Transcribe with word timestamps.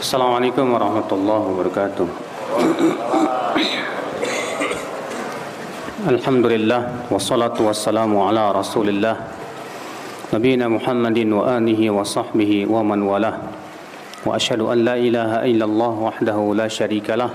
Assalamualaikum 0.00 0.72
warahmatullahi 0.72 1.44
wabarakatuh. 1.44 2.08
Alhamdulillah 6.08 7.04
wassalatu 7.12 7.68
wassalamu 7.68 8.24
ala 8.24 8.48
Rasulillah 8.48 9.12
Nabiina 10.32 10.72
Muhammadin 10.72 11.28
wa 11.36 11.52
alihi 11.52 11.92
wa 11.92 12.00
sahbihi 12.00 12.64
wa 12.64 12.80
man 12.80 13.04
walah. 13.04 13.44
Wa 14.24 14.40
asyhadu 14.40 14.72
an 14.72 14.88
la 14.88 14.96
ilaha 14.96 15.44
illallah 15.44 15.92
wahdahu 15.92 16.56
la 16.56 16.64
syarika 16.64 17.20
lah 17.20 17.28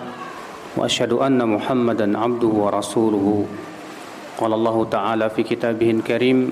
wa 0.73 0.89
asyhadu 0.89 1.21
anna 1.21 1.45
Muhammadan 1.45 2.17
abduhu 2.17 2.65
wa 2.65 2.73
rasuluhu. 2.73 3.45
Qala 4.41 4.57
Allah 4.57 4.77
Ta'ala 4.89 5.25
fi 5.29 5.45
kitabihil 5.45 6.01
karim 6.01 6.49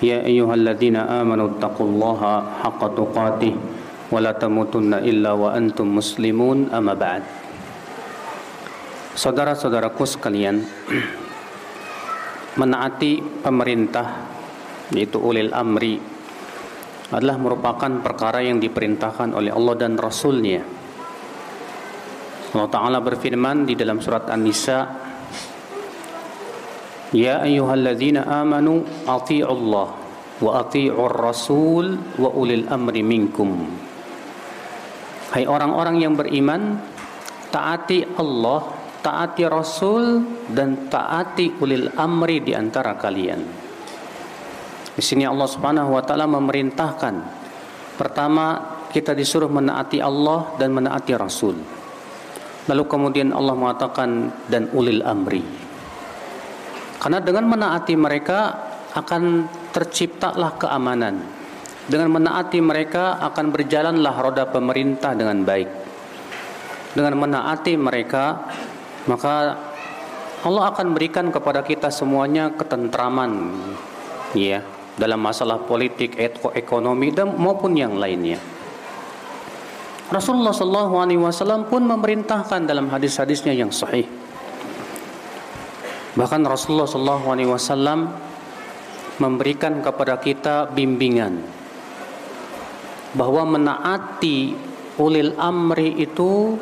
Ya 0.00 0.24
ayyuhalladzina 0.24 1.20
amanu 1.20 1.58
taqullaha 1.60 2.64
haqqa 2.64 2.96
tuqatih 2.96 3.52
wa 3.52 3.77
tamutunna 4.10 5.04
illa 5.04 5.36
wa 5.36 5.52
antum 5.52 6.00
muslimun 6.00 6.72
amma 6.72 6.96
ba'd. 6.96 7.22
Saudara-saudaraku 9.12 10.04
sekalian 10.08 10.64
menaati 12.60 13.44
pemerintah 13.44 14.06
yaitu 14.94 15.20
ulil 15.20 15.52
amri 15.52 16.00
adalah 17.12 17.36
merupakan 17.36 17.92
perkara 18.00 18.44
yang 18.44 18.60
diperintahkan 18.60 19.32
oleh 19.36 19.52
Allah 19.52 19.74
dan 19.76 19.96
Rasulnya. 19.96 20.60
Allah 22.48 22.70
Ta'ala 22.72 22.98
berfirman 23.04 23.68
di 23.68 23.76
dalam 23.76 24.00
surat 24.00 24.24
An-Nisa 24.32 25.08
Ya 27.08 27.40
ayyuhalladzina 27.40 28.24
amanu 28.24 28.84
ati'u 29.08 29.48
Allah 29.48 29.88
wa 30.44 30.50
ati'ur 30.60 31.08
rasul 31.16 31.96
wa 32.20 32.28
ulil 32.36 32.68
amri 32.68 33.00
minkum 33.00 33.64
Hai 35.28 35.44
orang-orang 35.44 36.00
yang 36.00 36.16
beriman 36.16 36.80
taati 37.52 38.16
Allah 38.16 38.78
taati 39.04 39.44
Rasul 39.46 40.24
dan 40.50 40.88
taati 40.90 41.60
ulil 41.60 41.92
amri 41.96 42.42
di 42.42 42.52
antara 42.52 42.96
kalian. 42.98 43.40
Di 44.98 45.02
sini 45.04 45.22
Allah 45.22 45.46
Subhanahu 45.46 45.94
wa 45.94 46.02
taala 46.02 46.26
memerintahkan. 46.26 47.14
Pertama 47.94 48.76
kita 48.90 49.14
disuruh 49.14 49.50
menaati 49.50 50.02
Allah 50.02 50.58
dan 50.58 50.74
menaati 50.74 51.12
Rasul. 51.14 51.56
Lalu 52.68 52.84
kemudian 52.84 53.32
Allah 53.32 53.54
mengatakan 53.56 54.32
dan 54.50 54.68
ulil 54.74 55.00
amri. 55.06 55.40
Karena 56.98 57.22
dengan 57.22 57.46
menaati 57.46 57.94
mereka 57.94 58.38
akan 58.92 59.46
terciptalah 59.70 60.58
keamanan. 60.58 61.37
Dengan 61.88 62.12
menaati 62.12 62.60
mereka 62.60 63.16
akan 63.16 63.48
berjalanlah 63.48 64.14
roda 64.20 64.44
pemerintah 64.44 65.16
dengan 65.16 65.40
baik. 65.40 65.68
Dengan 66.92 67.16
menaati 67.16 67.74
mereka 67.80 68.44
maka 69.08 69.56
Allah 70.44 70.64
akan 70.70 70.92
berikan 70.92 71.32
kepada 71.32 71.64
kita 71.64 71.88
semuanya 71.88 72.52
ketentraman 72.52 73.56
ya 74.36 74.60
dalam 75.00 75.18
masalah 75.18 75.64
politik, 75.64 76.14
ekonomi 76.54 77.08
dan 77.10 77.32
maupun 77.34 77.72
yang 77.72 77.96
lainnya. 77.96 78.38
Rasulullah 80.08 80.56
SAW 80.56 81.68
pun 81.68 81.84
memerintahkan 81.84 82.64
dalam 82.64 82.88
hadis-hadisnya 82.88 83.52
yang 83.52 83.68
sahih 83.68 84.08
Bahkan 86.18 86.42
Rasulullah 86.48 86.90
SAW 86.90 88.10
memberikan 89.22 89.78
kepada 89.78 90.18
kita 90.18 90.66
bimbingan 90.74 91.57
bahwa 93.16 93.56
menaati 93.56 94.52
ulil 94.98 95.32
amri 95.38 95.96
itu 96.02 96.58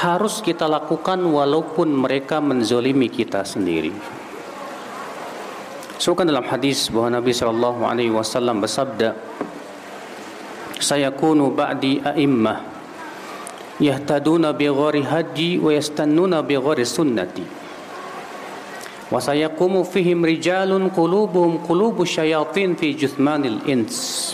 harus 0.00 0.40
kita 0.44 0.66
lakukan 0.66 1.20
walaupun 1.20 1.92
mereka 1.92 2.40
menzolimi 2.42 3.08
kita 3.08 3.44
sendiri. 3.44 3.92
Sebutkan 6.00 6.32
dalam 6.32 6.48
hadis 6.48 6.88
bahwa 6.88 7.20
Nabi 7.20 7.36
Shallallahu 7.36 7.80
Alaihi 7.84 8.08
Wasallam 8.08 8.64
bersabda, 8.64 9.12
saya 10.80 11.12
kunu 11.12 11.52
ba'di 11.52 12.00
a'immah 12.00 12.64
yahtaduna 13.76 14.56
bi 14.56 14.68
ghori 14.68 15.04
haji 15.04 15.60
wa 15.60 15.72
yastannuna 15.72 16.40
bi 16.40 16.56
ghori 16.56 16.84
sunnati 16.88 17.44
wa 19.12 19.16
sayakumu 19.20 19.84
fihim 19.84 20.24
rijalun 20.24 20.88
qulubuhum 20.92 21.64
qulubu 21.64 22.08
syayatin 22.08 22.76
fi 22.80 22.96
juthmanil 22.96 23.60
ins 23.68 24.32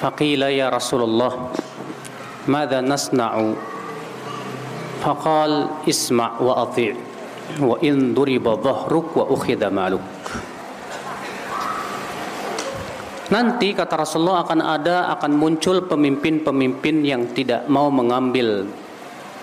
فقيل 0.00 0.42
يا 0.54 0.68
رسول 0.68 1.02
الله 1.08 1.32
ماذا 2.50 2.80
نصنع 2.84 3.32
فقال 5.00 5.52
اسمع 5.88 6.30
وأطيع 6.40 6.94
وإن 7.60 8.14
ضرب 8.14 8.46
ظهرك 8.64 9.08
وأخذ 9.16 9.62
مالك 9.68 10.06
Nanti 13.24 13.72
kata 13.72 14.04
Rasulullah 14.04 14.44
akan 14.44 14.60
ada 14.60 15.08
akan 15.16 15.32
muncul 15.32 15.88
pemimpin-pemimpin 15.88 17.00
yang 17.00 17.32
tidak 17.32 17.64
mau 17.72 17.88
mengambil 17.88 18.68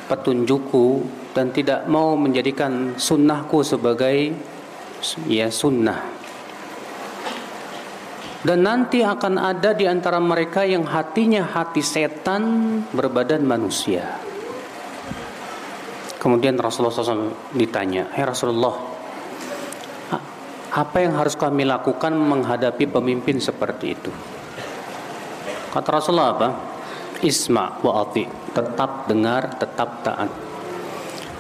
petunjukku 0.06 1.02
dan 1.34 1.50
tidak 1.50 1.90
mau 1.90 2.14
menjadikan 2.14 2.94
sunnahku 2.96 3.66
sebagai 3.66 4.38
ya 5.26 5.50
sunnah. 5.50 6.15
Dan 8.47 8.63
nanti 8.63 9.03
akan 9.03 9.43
ada 9.43 9.75
di 9.75 9.91
antara 9.91 10.23
mereka 10.23 10.63
yang 10.63 10.87
hatinya 10.87 11.43
hati 11.43 11.83
setan 11.83 12.79
berbadan 12.95 13.43
manusia. 13.43 14.07
Kemudian 16.23 16.55
Rasulullah 16.55 16.95
SAW 16.95 17.35
ditanya, 17.59 18.07
hey 18.15 18.23
Rasulullah, 18.23 18.79
apa 20.71 20.97
yang 21.03 21.19
harus 21.19 21.35
kami 21.35 21.67
lakukan 21.67 22.15
menghadapi 22.15 22.87
pemimpin 22.87 23.43
seperti 23.43 23.99
itu? 23.99 24.15
Kata 25.75 25.99
Rasulullah 25.99 26.31
apa? 26.31 26.49
Isma 27.27 27.83
wa 27.83 28.07
ati, 28.07 28.31
tetap 28.55 29.11
dengar, 29.11 29.59
tetap 29.59 30.07
taat 30.07 30.31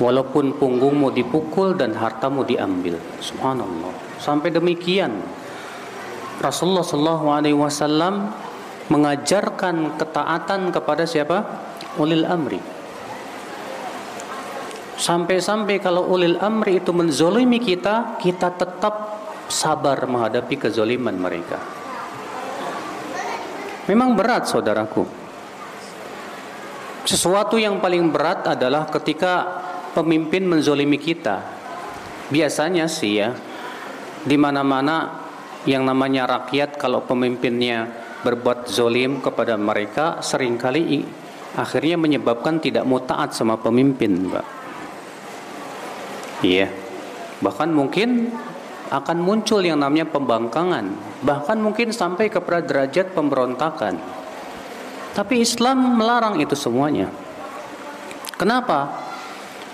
walaupun 0.02 0.58
punggungmu 0.58 1.14
dipukul 1.14 1.78
dan 1.78 1.94
hartamu 1.96 2.42
diambil. 2.42 2.98
Subhanallah. 3.22 4.20
Sampai 4.20 4.50
demikian 4.52 5.22
Rasulullah 6.40 6.84
Shallallahu 6.84 7.26
Alaihi 7.32 7.56
Wasallam 7.56 8.30
mengajarkan 8.92 9.96
ketaatan 9.96 10.70
kepada 10.70 11.08
siapa? 11.08 11.38
Ulil 11.96 12.28
amri. 12.28 12.60
Sampai-sampai 14.96 15.76
kalau 15.80 16.08
ulil 16.08 16.40
amri 16.40 16.80
itu 16.80 16.88
menzolimi 16.92 17.60
kita, 17.60 18.16
kita 18.16 18.52
tetap 18.56 19.20
sabar 19.48 20.08
menghadapi 20.08 20.56
kezoliman 20.56 21.12
mereka. 21.16 21.60
Memang 23.86 24.16
berat 24.16 24.48
saudaraku. 24.48 25.04
Sesuatu 27.06 27.54
yang 27.54 27.78
paling 27.78 28.10
berat 28.10 28.48
adalah 28.50 28.88
ketika 28.90 29.62
pemimpin 29.94 30.42
menzolimi 30.42 30.98
kita. 30.98 31.38
Biasanya 32.32 32.90
sih 32.90 33.22
ya, 33.22 33.30
di 34.26 34.34
mana-mana 34.34 35.25
yang 35.66 35.82
namanya 35.82 36.24
rakyat 36.30 36.78
kalau 36.78 37.02
pemimpinnya 37.02 37.90
berbuat 38.22 38.70
zolim 38.70 39.18
kepada 39.20 39.58
mereka 39.58 40.22
sering 40.22 40.56
kali 40.56 41.02
akhirnya 41.58 41.98
menyebabkan 41.98 42.62
tidak 42.62 42.86
mau 42.86 43.02
taat 43.02 43.34
sama 43.34 43.58
pemimpin, 43.58 44.30
Pak. 44.30 44.46
Iya. 46.44 46.68
Bahkan 47.40 47.68
mungkin 47.72 48.30
akan 48.86 49.18
muncul 49.18 49.60
yang 49.66 49.82
namanya 49.82 50.06
pembangkangan, 50.06 50.86
bahkan 51.26 51.58
mungkin 51.58 51.90
sampai 51.90 52.30
kepada 52.30 52.62
derajat 52.62 53.12
pemberontakan. 53.12 53.98
Tapi 55.16 55.42
Islam 55.42 55.96
melarang 55.96 56.38
itu 56.38 56.54
semuanya. 56.54 57.08
Kenapa? 58.36 59.04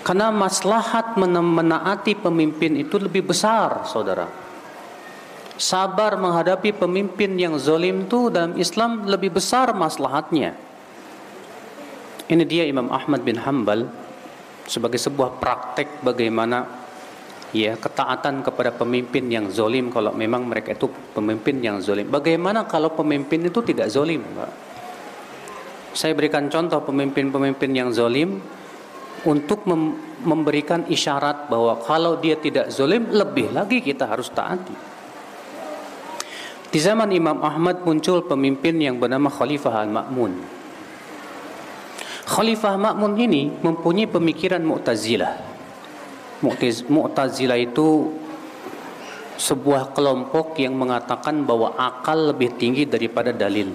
Karena 0.03 0.31
maslahat 0.31 1.19
menaati 1.19 2.15
pemimpin 2.15 2.79
itu 2.79 2.95
lebih 2.99 3.27
besar, 3.27 3.87
saudara. 3.87 4.42
Sabar 5.53 6.17
menghadapi 6.17 6.73
pemimpin 6.73 7.37
yang 7.37 7.61
zolim 7.61 8.09
itu 8.09 8.33
dalam 8.33 8.57
Islam 8.57 9.05
lebih 9.05 9.37
besar 9.37 9.69
maslahatnya. 9.77 10.57
Ini 12.25 12.43
dia 12.49 12.65
Imam 12.65 12.89
Ahmad 12.89 13.21
bin 13.21 13.37
Hambal 13.37 13.85
sebagai 14.65 14.97
sebuah 14.97 15.37
praktek 15.37 16.01
bagaimana 16.01 16.65
ya 17.53 17.77
ketaatan 17.77 18.41
kepada 18.41 18.73
pemimpin 18.73 19.29
yang 19.29 19.45
zolim 19.53 19.93
kalau 19.93 20.09
memang 20.09 20.49
mereka 20.49 20.73
itu 20.73 20.89
pemimpin 21.13 21.61
yang 21.61 21.77
zolim. 21.77 22.09
Bagaimana 22.09 22.65
kalau 22.65 22.89
pemimpin 22.97 23.45
itu 23.45 23.61
tidak 23.61 23.93
zolim, 23.93 24.25
Pak? 24.25 24.51
Saya 25.93 26.17
berikan 26.17 26.49
contoh 26.49 26.81
pemimpin-pemimpin 26.81 27.69
yang 27.69 27.93
zolim 27.93 28.41
untuk 29.29 29.69
mem 29.69 30.11
memberikan 30.23 30.87
isyarat 30.87 31.51
bahwa 31.51 31.77
kalau 31.83 32.15
dia 32.15 32.39
tidak 32.39 32.71
zolim 32.71 33.11
lebih 33.11 33.51
lagi 33.51 33.83
kita 33.83 34.07
harus 34.07 34.31
taati. 34.31 34.92
Di 36.73 36.81
zaman 36.81 37.13
Imam 37.13 37.37
Ahmad 37.45 37.85
muncul 37.85 38.25
pemimpin 38.25 38.73
yang 38.81 38.97
bernama 38.97 39.29
Khalifah 39.29 39.85
Al-Ma'mun. 39.85 40.33
Khalifah 42.25 42.81
Ma'mun 42.81 43.13
ini 43.13 43.53
mempunyai 43.61 44.09
pemikiran 44.09 44.57
Mu'tazilah. 44.65 45.37
Mu'tazilah 46.89 47.61
itu 47.61 48.17
sebuah 49.37 49.93
kelompok 49.93 50.57
yang 50.57 50.73
mengatakan 50.73 51.45
bahwa 51.45 51.77
akal 51.77 52.33
lebih 52.33 52.57
tinggi 52.57 52.89
daripada 52.89 53.29
dalil. 53.29 53.69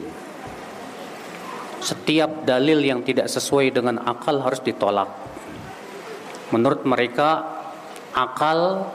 Setiap 1.79 2.43
dalil 2.43 2.83
yang 2.83 3.07
tidak 3.07 3.31
sesuai 3.31 3.79
dengan 3.79 4.03
akal 4.11 4.43
harus 4.43 4.59
ditolak. 4.59 5.07
Menurut 6.51 6.83
mereka, 6.83 7.47
akal 8.11 8.91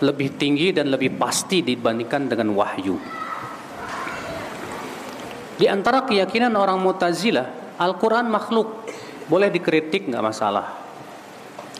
lebih 0.00 0.32
tinggi 0.40 0.72
dan 0.72 0.88
lebih 0.88 1.12
pasti 1.20 1.60
dibandingkan 1.60 2.32
dengan 2.32 2.56
wahyu. 2.56 2.96
Di 5.54 5.70
antara 5.70 6.02
keyakinan 6.02 6.54
orang 6.58 6.82
Mu'tazilah, 6.82 7.78
Al-Quran 7.78 8.26
makhluk. 8.26 8.90
Boleh 9.30 9.48
dikritik 9.48 10.10
nggak 10.10 10.24
masalah. 10.24 10.66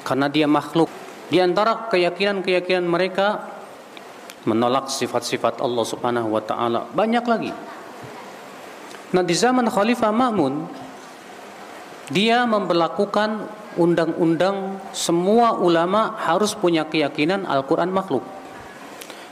Karena 0.06 0.30
dia 0.30 0.46
makhluk. 0.46 0.88
Di 1.28 1.40
antara 1.40 1.90
keyakinan-keyakinan 1.90 2.86
mereka 2.86 3.54
menolak 4.44 4.92
sifat-sifat 4.92 5.60
Allah 5.64 5.84
Subhanahu 5.84 6.28
wa 6.28 6.42
taala. 6.44 6.86
Banyak 6.92 7.24
lagi. 7.24 7.52
Nah, 9.14 9.22
di 9.22 9.34
zaman 9.34 9.66
Khalifah 9.70 10.12
Ma'mun 10.12 10.54
dia 12.12 12.44
memperlakukan 12.44 13.48
undang-undang 13.80 14.78
semua 14.92 15.56
ulama 15.56 16.14
harus 16.20 16.52
punya 16.52 16.84
keyakinan 16.84 17.48
Al-Quran 17.48 17.90
makhluk. 17.90 18.22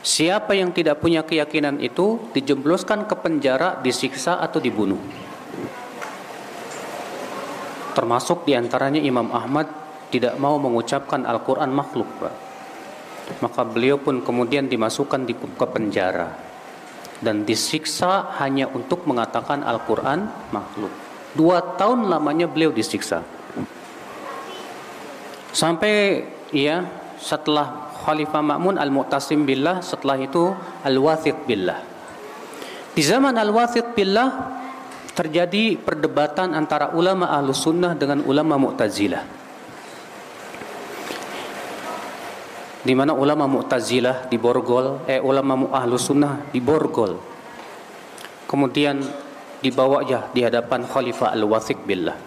Siapa 0.02 0.58
yang 0.58 0.74
tidak 0.74 0.98
punya 0.98 1.22
keyakinan 1.22 1.78
itu 1.78 2.18
dijembloskan 2.34 3.06
ke 3.06 3.14
penjara, 3.14 3.78
disiksa 3.78 4.42
atau 4.42 4.58
dibunuh. 4.58 4.98
Termasuk 7.94 8.42
di 8.42 8.58
antaranya 8.58 8.98
Imam 8.98 9.30
Ahmad 9.30 9.70
tidak 10.10 10.34
mau 10.42 10.58
mengucapkan 10.58 11.22
Al-Quran 11.22 11.70
makhluk. 11.70 12.10
Pak. 12.18 12.34
Maka 13.46 13.62
beliau 13.62 14.02
pun 14.02 14.26
kemudian 14.26 14.66
dimasukkan 14.66 15.22
di 15.22 15.38
ke 15.38 15.66
penjara 15.70 16.34
dan 17.22 17.46
disiksa 17.46 18.34
hanya 18.42 18.66
untuk 18.74 19.06
mengatakan 19.06 19.62
Al-Quran 19.62 20.26
makhluk. 20.50 20.90
Dua 21.32 21.62
tahun 21.78 22.10
lamanya 22.10 22.50
beliau 22.50 22.74
disiksa. 22.74 23.22
Sampai 25.54 26.26
ya 26.50 26.82
setelah 27.22 27.91
Khalifah 28.02 28.42
Ma'mun 28.42 28.76
Al-Mu'tasim 28.82 29.46
billah, 29.46 29.78
setelah 29.78 30.18
itu 30.18 30.50
Al-Wathiq 30.82 31.46
billah. 31.46 31.78
Di 32.92 33.00
zaman 33.00 33.38
Al-Wathiq 33.38 33.94
billah 33.94 34.58
terjadi 35.14 35.78
perdebatan 35.78 36.52
antara 36.52 36.90
ulama 36.92 37.30
Ahlus 37.30 37.62
Sunnah 37.62 37.94
dengan 37.94 38.26
ulama 38.26 38.58
Mu'tazilah. 38.58 39.22
Di 42.82 42.92
mana 42.98 43.14
ulama 43.14 43.46
Mu'tazilah 43.46 44.26
di 44.26 44.34
Borgol, 44.42 45.06
eh 45.06 45.22
ulama 45.22 45.70
Ahlus 45.70 46.10
Sunnah 46.10 46.50
di 46.50 46.58
Borgol. 46.58 47.14
Kemudian 48.50 48.98
dibawa 49.62 50.02
ya 50.02 50.26
di 50.34 50.42
hadapan 50.42 50.82
Khalifah 50.82 51.30
Al-Wathiq 51.38 51.78
billah. 51.86 52.18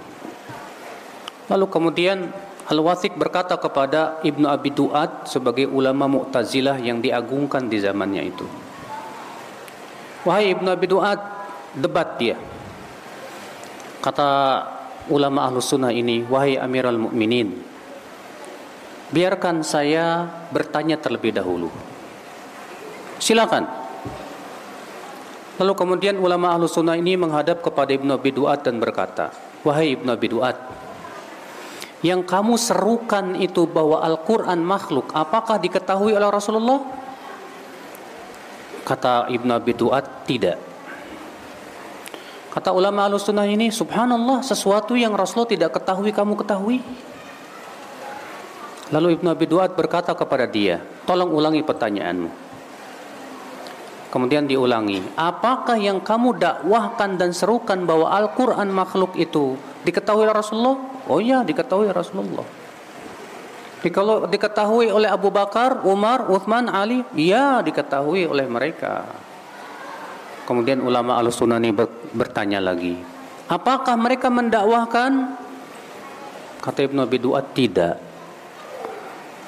Lalu 1.52 1.66
kemudian 1.70 2.32
Al-Wathiq 2.66 3.14
berkata 3.14 3.54
kepada 3.62 4.18
Ibnu 4.26 4.50
Abi 4.50 4.74
Duat 4.74 5.30
sebagai 5.30 5.70
ulama 5.70 6.10
Mu'tazilah 6.10 6.82
yang 6.82 6.98
diagungkan 6.98 7.70
di 7.70 7.78
zamannya 7.78 8.26
itu. 8.26 8.46
Wahai 10.26 10.58
Ibnu 10.58 10.74
Abi 10.74 10.90
Duat, 10.90 11.22
debat 11.78 12.18
dia. 12.18 12.34
Kata 14.02 14.30
ulama 15.14 15.46
Ahlus 15.46 15.70
Sunnah 15.70 15.94
ini, 15.94 16.26
wahai 16.26 16.58
Amirul 16.58 16.98
Mukminin, 16.98 17.54
biarkan 19.14 19.62
saya 19.62 20.26
bertanya 20.50 20.98
terlebih 20.98 21.38
dahulu. 21.38 21.70
Silakan. 23.22 23.70
Lalu 25.62 25.74
kemudian 25.78 26.18
ulama 26.18 26.58
Ahlus 26.58 26.74
Sunnah 26.74 26.98
ini 26.98 27.14
menghadap 27.14 27.62
kepada 27.62 27.94
Ibnu 27.94 28.10
Abi 28.10 28.34
Duat 28.34 28.66
dan 28.66 28.82
berkata, 28.82 29.30
wahai 29.62 29.94
Ibnu 29.94 30.10
Abi 30.10 30.34
Duat, 30.34 30.58
yang 32.06 32.22
kamu 32.22 32.54
serukan 32.54 33.34
itu 33.34 33.66
bahwa 33.66 33.98
Al-Quran 34.06 34.62
makhluk, 34.62 35.10
apakah 35.10 35.58
diketahui 35.58 36.14
oleh 36.14 36.30
Rasulullah? 36.30 36.86
Kata 38.86 39.26
Ibn 39.34 39.50
Abi 39.58 39.74
Duat, 39.74 40.30
tidak. 40.30 40.62
Kata 42.54 42.70
ulama 42.78 43.10
al-sunnah 43.10 43.50
ini, 43.50 43.74
subhanallah, 43.74 44.46
sesuatu 44.46 44.94
yang 44.94 45.18
Rasulullah 45.18 45.50
tidak 45.50 45.82
ketahui, 45.82 46.14
kamu 46.14 46.38
ketahui. 46.46 46.78
Lalu 48.94 49.18
Ibn 49.18 49.34
Abi 49.34 49.50
Duat 49.50 49.74
berkata 49.74 50.14
kepada 50.14 50.46
dia, 50.46 50.78
tolong 51.10 51.34
ulangi 51.34 51.66
pertanyaanmu. 51.66 52.45
Kemudian 54.16 54.48
diulangi, 54.48 55.04
apakah 55.20 55.76
yang 55.76 56.00
kamu 56.00 56.40
dakwahkan 56.40 57.20
dan 57.20 57.36
serukan 57.36 57.84
bahwa 57.84 58.08
Al-Quran 58.16 58.72
makhluk 58.72 59.12
itu 59.20 59.60
diketahui 59.84 60.24
oleh 60.24 60.32
Rasulullah? 60.32 60.80
Oh 61.12 61.20
iya, 61.20 61.44
diketahui 61.44 61.92
oleh 61.92 62.00
Rasulullah. 62.00 62.48
Kalau 63.84 64.24
diketahui 64.24 64.88
oleh 64.88 65.12
Abu 65.12 65.36
Bakar, 65.36 65.84
Umar, 65.84 66.32
Uthman, 66.32 66.72
Ali, 66.72 67.04
iya 67.12 67.60
diketahui 67.60 68.24
oleh 68.24 68.48
mereka. 68.48 69.04
Kemudian 70.48 70.80
ulama 70.80 71.20
al-sunnah 71.20 71.60
ini 71.60 71.76
bertanya 72.16 72.64
lagi, 72.64 72.96
apakah 73.52 74.00
mereka 74.00 74.32
mendakwahkan? 74.32 75.38
Kata 76.64 76.80
Ibnu 76.88 77.04
Abi 77.04 77.20
Duat, 77.20 77.52
tidak. 77.52 78.00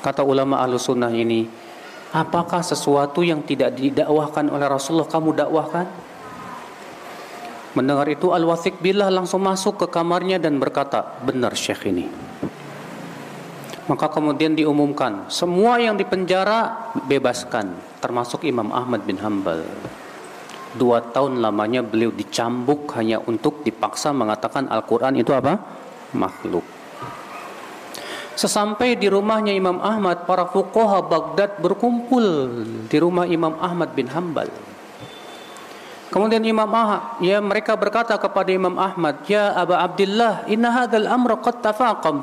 Kata 0.04 0.28
ulama 0.28 0.60
al-sunnah 0.60 1.10
ini, 1.16 1.48
Apakah 2.15 2.63
sesuatu 2.63 3.19
yang 3.19 3.44
tidak 3.44 3.75
didakwahkan 3.75 4.48
oleh 4.48 4.68
Rasulullah 4.68 5.12
kamu 5.12 5.36
dakwahkan? 5.44 5.86
Mendengar 7.75 8.07
itu 8.07 8.31
Al-Wathiq 8.31 8.80
Billah 8.80 9.12
langsung 9.12 9.44
masuk 9.44 9.86
ke 9.86 9.88
kamarnya 9.92 10.39
dan 10.39 10.57
berkata, 10.57 11.19
benar 11.21 11.54
Syekh 11.54 11.92
ini. 11.92 12.07
Maka 13.88 14.07
kemudian 14.12 14.56
diumumkan, 14.56 15.27
semua 15.31 15.80
yang 15.80 15.95
dipenjara 15.95 16.92
bebaskan, 17.07 17.71
termasuk 18.04 18.44
Imam 18.44 18.71
Ahmad 18.71 19.04
bin 19.07 19.19
Hambal. 19.19 19.63
Dua 20.75 21.00
tahun 21.00 21.39
lamanya 21.39 21.83
beliau 21.83 22.12
dicambuk 22.12 22.92
hanya 23.00 23.24
untuk 23.24 23.63
dipaksa 23.63 24.12
mengatakan 24.12 24.68
Al-Quran 24.68 25.19
itu 25.19 25.31
apa? 25.31 25.56
Makhluk. 26.16 26.77
Sesampai 28.38 28.94
di 28.94 29.10
rumahnya 29.10 29.50
Imam 29.50 29.82
Ahmad, 29.82 30.30
para 30.30 30.46
fuqaha 30.46 31.02
Baghdad 31.02 31.58
berkumpul 31.58 32.54
di 32.86 32.98
rumah 33.02 33.26
Imam 33.26 33.58
Ahmad 33.58 33.98
bin 33.98 34.06
Hambal. 34.14 34.54
Kemudian 36.14 36.46
Imam 36.46 36.70
Ahmad, 36.70 37.18
ya 37.18 37.42
mereka 37.42 37.74
berkata 37.74 38.14
kepada 38.14 38.54
Imam 38.54 38.78
Ahmad, 38.78 39.26
"Ya 39.26 39.58
Aba 39.58 39.82
Abdullah, 39.82 40.46
inna 40.46 40.70
hadzal 40.70 41.10
amra 41.10 41.42
qad 41.42 41.66
tafaqam." 41.66 42.22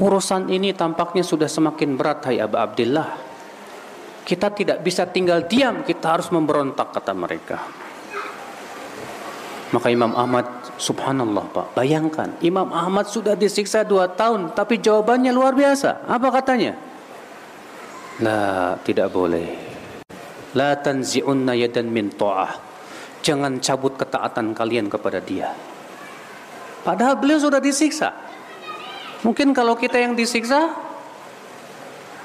Urusan 0.00 0.48
ini 0.48 0.72
tampaknya 0.72 1.20
sudah 1.20 1.46
semakin 1.46 1.92
berat 2.00 2.24
hai 2.24 2.40
Aba 2.40 2.64
Abdullah. 2.64 3.12
Kita 4.24 4.48
tidak 4.48 4.80
bisa 4.80 5.04
tinggal 5.12 5.44
diam, 5.44 5.84
kita 5.84 6.08
harus 6.08 6.32
memberontak 6.32 6.88
kata 6.88 7.12
mereka. 7.12 7.81
Maka 9.72 9.88
Imam 9.88 10.12
Ahmad, 10.12 10.44
subhanallah 10.76 11.48
Pak, 11.48 11.66
bayangkan 11.72 12.36
Imam 12.44 12.68
Ahmad 12.76 13.08
sudah 13.08 13.32
disiksa 13.32 13.80
dua 13.80 14.04
tahun, 14.04 14.52
tapi 14.52 14.76
jawabannya 14.76 15.32
luar 15.32 15.56
biasa. 15.56 16.04
Apa 16.04 16.28
katanya? 16.28 16.76
La, 18.20 18.76
tidak 18.84 19.08
boleh. 19.08 19.48
La 20.52 20.76
tanzi'unna 20.76 21.56
yadan 21.56 21.88
min 21.88 22.12
ta'ah. 22.12 22.52
Jangan 23.24 23.64
cabut 23.64 23.96
ketaatan 23.96 24.52
kalian 24.52 24.92
kepada 24.92 25.24
dia. 25.24 25.56
Padahal 26.84 27.16
beliau 27.16 27.40
sudah 27.40 27.62
disiksa. 27.62 28.12
Mungkin 29.24 29.56
kalau 29.56 29.78
kita 29.78 29.96
yang 29.96 30.12
disiksa, 30.12 30.68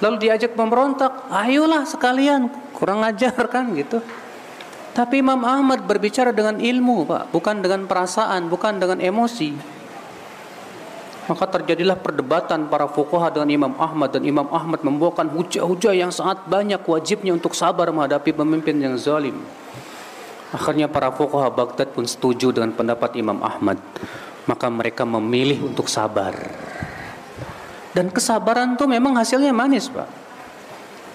lalu 0.04 0.28
diajak 0.28 0.52
memberontak, 0.58 1.32
ayolah 1.32 1.88
sekalian, 1.88 2.52
kurang 2.76 3.08
ajar 3.08 3.38
kan 3.54 3.72
gitu. 3.72 4.04
Tapi 4.98 5.22
Imam 5.22 5.46
Ahmad 5.46 5.86
berbicara 5.86 6.34
dengan 6.34 6.58
ilmu, 6.58 7.06
Pak, 7.06 7.30
bukan 7.30 7.62
dengan 7.62 7.86
perasaan, 7.86 8.50
bukan 8.50 8.82
dengan 8.82 8.98
emosi. 8.98 9.54
Maka 11.30 11.46
terjadilah 11.54 12.02
perdebatan 12.02 12.66
para 12.66 12.90
fuqaha 12.90 13.30
dengan 13.30 13.50
Imam 13.54 13.74
Ahmad 13.78 14.10
dan 14.10 14.26
Imam 14.26 14.50
Ahmad 14.50 14.82
membawakan 14.82 15.30
hujah-hujah 15.38 15.94
yang 15.94 16.10
sangat 16.10 16.50
banyak 16.50 16.82
wajibnya 16.82 17.30
untuk 17.30 17.54
sabar 17.54 17.94
menghadapi 17.94 18.34
pemimpin 18.34 18.74
yang 18.82 18.98
zalim. 18.98 19.38
Akhirnya 20.50 20.90
para 20.90 21.14
fuqaha 21.14 21.54
Baghdad 21.54 21.94
pun 21.94 22.10
setuju 22.10 22.50
dengan 22.50 22.74
pendapat 22.74 23.14
Imam 23.22 23.38
Ahmad. 23.46 23.78
Maka 24.50 24.66
mereka 24.66 25.06
memilih 25.06 25.62
untuk 25.62 25.94
sabar. 25.94 26.34
Dan 27.94 28.10
kesabaran 28.10 28.74
itu 28.74 28.90
memang 28.90 29.14
hasilnya 29.14 29.54
manis, 29.54 29.94
Pak. 29.94 30.10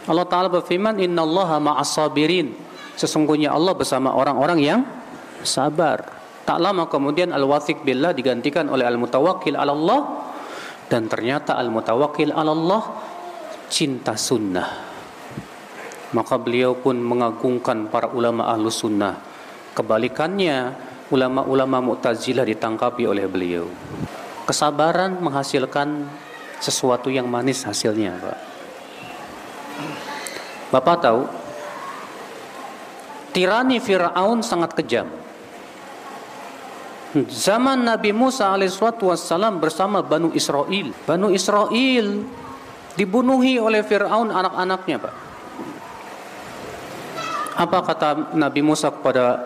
Allah 0.06 0.26
Ta'ala 0.30 0.46
berfirman, 0.46 1.02
Inna 1.02 1.26
allaha 1.26 1.58
ma'as 1.58 1.98
sabirin 1.98 2.61
Sesungguhnya 2.96 3.52
Allah 3.52 3.72
bersama 3.72 4.12
orang-orang 4.12 4.58
yang 4.60 4.80
sabar. 5.42 6.20
Tak 6.42 6.58
lama 6.58 6.90
kemudian 6.90 7.30
al-wathiq 7.30 7.86
billah 7.86 8.10
digantikan 8.10 8.66
oleh 8.66 8.82
al-mutawakkil 8.82 9.54
ala 9.54 9.70
Allah 9.70 10.00
dan 10.90 11.06
ternyata 11.06 11.54
al-mutawakkil 11.54 12.34
ala 12.34 12.50
Allah 12.50 12.82
cinta 13.70 14.18
sunnah. 14.18 14.90
Maka 16.12 16.36
beliau 16.36 16.76
pun 16.76 17.00
mengagungkan 17.00 17.88
para 17.88 18.12
ulama 18.12 18.52
ahlu 18.52 18.68
sunnah. 18.68 19.16
Kebalikannya, 19.72 20.76
ulama-ulama 21.08 21.80
mu'tazilah 21.80 22.44
ditangkapi 22.44 23.08
oleh 23.08 23.24
beliau. 23.24 23.64
Kesabaran 24.44 25.16
menghasilkan 25.16 26.04
sesuatu 26.60 27.08
yang 27.08 27.24
manis 27.32 27.64
hasilnya, 27.64 28.20
Pak. 28.20 28.38
Bapak 30.68 30.96
tahu, 31.00 31.20
tirani 33.32 33.80
Fir'aun 33.80 34.44
sangat 34.44 34.76
kejam. 34.76 35.08
Zaman 37.28 37.84
Nabi 37.84 38.08
Musa 38.16 38.56
alaihissalam 38.56 39.60
bersama 39.60 40.00
Banu 40.00 40.32
Israel. 40.32 40.96
Banu 41.04 41.28
Israel 41.28 42.24
dibunuhi 42.96 43.60
oleh 43.60 43.84
Fir'aun 43.84 44.32
anak-anaknya 44.32 44.96
Pak. 44.96 45.14
Apa 47.52 47.78
kata 47.84 48.08
Nabi 48.32 48.64
Musa 48.64 48.88
kepada 48.88 49.44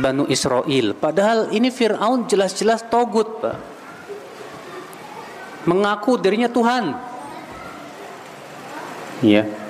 Banu 0.00 0.24
Israel? 0.24 0.96
Padahal 0.96 1.52
ini 1.52 1.68
Fir'aun 1.68 2.24
jelas-jelas 2.24 2.88
togut 2.88 3.44
Pak. 3.44 3.56
Mengaku 5.68 6.16
dirinya 6.16 6.48
Tuhan. 6.48 6.96
Ya. 9.20 9.61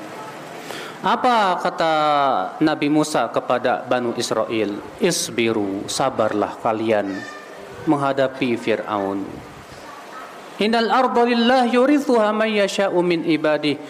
Apa 1.02 1.58
kata 1.58 1.92
Nabi 2.62 2.86
Musa 2.86 3.26
kepada 3.34 3.82
Banu 3.82 4.14
Israel? 4.14 4.78
Isbiru, 5.02 5.90
sabarlah 5.90 6.54
kalian 6.62 7.18
menghadapi 7.90 8.54
Fir'aun. 8.54 9.26
Innal 10.62 10.94
arda 10.94 11.26
lillah 11.26 11.66
yurithuha 11.66 12.30
man 12.30 12.46
yasha'u 12.46 13.02
min 13.02 13.26
ibadih. 13.26 13.82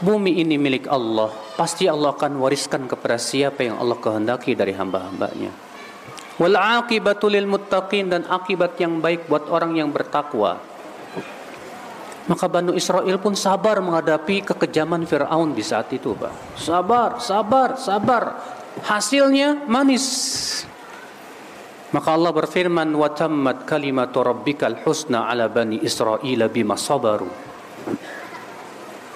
Bumi 0.00 0.40
ini 0.40 0.56
milik 0.56 0.88
Allah. 0.88 1.28
Pasti 1.52 1.84
Allah 1.84 2.16
akan 2.16 2.40
wariskan 2.40 2.88
kepada 2.88 3.20
siapa 3.20 3.68
yang 3.68 3.76
Allah 3.76 4.00
kehendaki 4.00 4.56
dari 4.56 4.72
hamba-hambanya. 4.72 5.52
Wal 6.40 6.56
aqibatu 6.56 7.28
lil 7.28 7.44
muttaqin 7.44 8.08
dan 8.08 8.24
akibat 8.24 8.80
yang 8.80 9.04
baik 9.04 9.28
buat 9.28 9.52
orang 9.52 9.76
yang 9.76 9.92
bertakwa. 9.92 10.56
Maka 12.28 12.44
Banu 12.44 12.76
Israel 12.76 13.16
pun 13.16 13.32
sabar 13.32 13.80
menghadapi 13.80 14.44
kekejaman 14.52 15.08
Fir'aun 15.08 15.56
di 15.56 15.64
saat 15.64 15.88
itu, 15.96 16.12
Pak. 16.12 16.60
Sabar, 16.60 17.16
sabar, 17.24 17.80
sabar. 17.80 18.24
Hasilnya 18.84 19.64
manis. 19.64 20.04
Maka 21.88 22.12
Allah 22.12 22.28
berfirman, 22.36 22.92
"Wa 22.92 23.16
tammat 23.16 23.64
kalimatu 23.64 24.20
rabbikal 24.20 24.84
husna 24.84 25.24
ala 25.24 25.48
bani 25.48 25.80
Israel 25.80 26.52
bima 26.52 26.76
sabaru." 26.76 27.48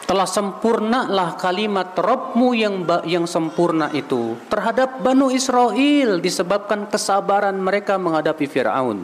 Telah 0.09 0.28
sempurnalah 0.28 1.37
kalimat 1.37 1.92
Rabbmu 1.92 2.49
yang 2.57 2.85
yang 3.04 3.25
sempurna 3.28 3.92
itu 3.92 4.37
terhadap 4.49 5.04
Banu 5.04 5.28
Israel 5.33 6.21
disebabkan 6.21 6.88
kesabaran 6.88 7.57
mereka 7.61 8.00
menghadapi 8.00 8.45
Fir'aun. 8.49 8.99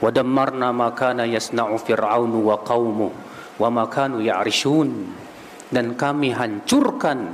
ودمرنا 0.00 0.68
ما 0.72 0.88
كان 0.96 1.20
يصنع 1.20 1.76
فرعون 1.76 2.32
وقومه 2.32 3.10
وما 3.60 3.84
كانوا 3.92 4.20
يعرشون 4.24 4.88
dan 5.70 5.94
kami 5.94 6.34
hancurkan 6.34 7.30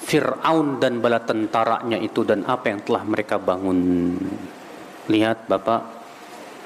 Fir'aun 0.00 0.80
dan 0.80 0.98
bala 0.98 1.22
tentaranya 1.22 2.00
itu 2.00 2.24
dan 2.24 2.42
apa 2.48 2.72
yang 2.72 2.80
telah 2.82 3.04
mereka 3.04 3.36
bangun. 3.36 4.16
Lihat 5.06 5.44
Bapak, 5.44 5.80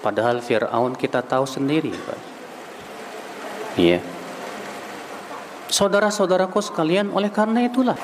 padahal 0.00 0.38
Fir'aun 0.38 0.94
kita 0.94 1.20
tahu 1.20 1.44
sendiri. 1.44 1.92
Pak. 1.92 2.20
Iya. 3.74 4.00
Saudara-saudaraku 5.66 6.62
sekalian, 6.62 7.10
oleh 7.10 7.34
karena 7.34 7.66
itulah 7.66 7.98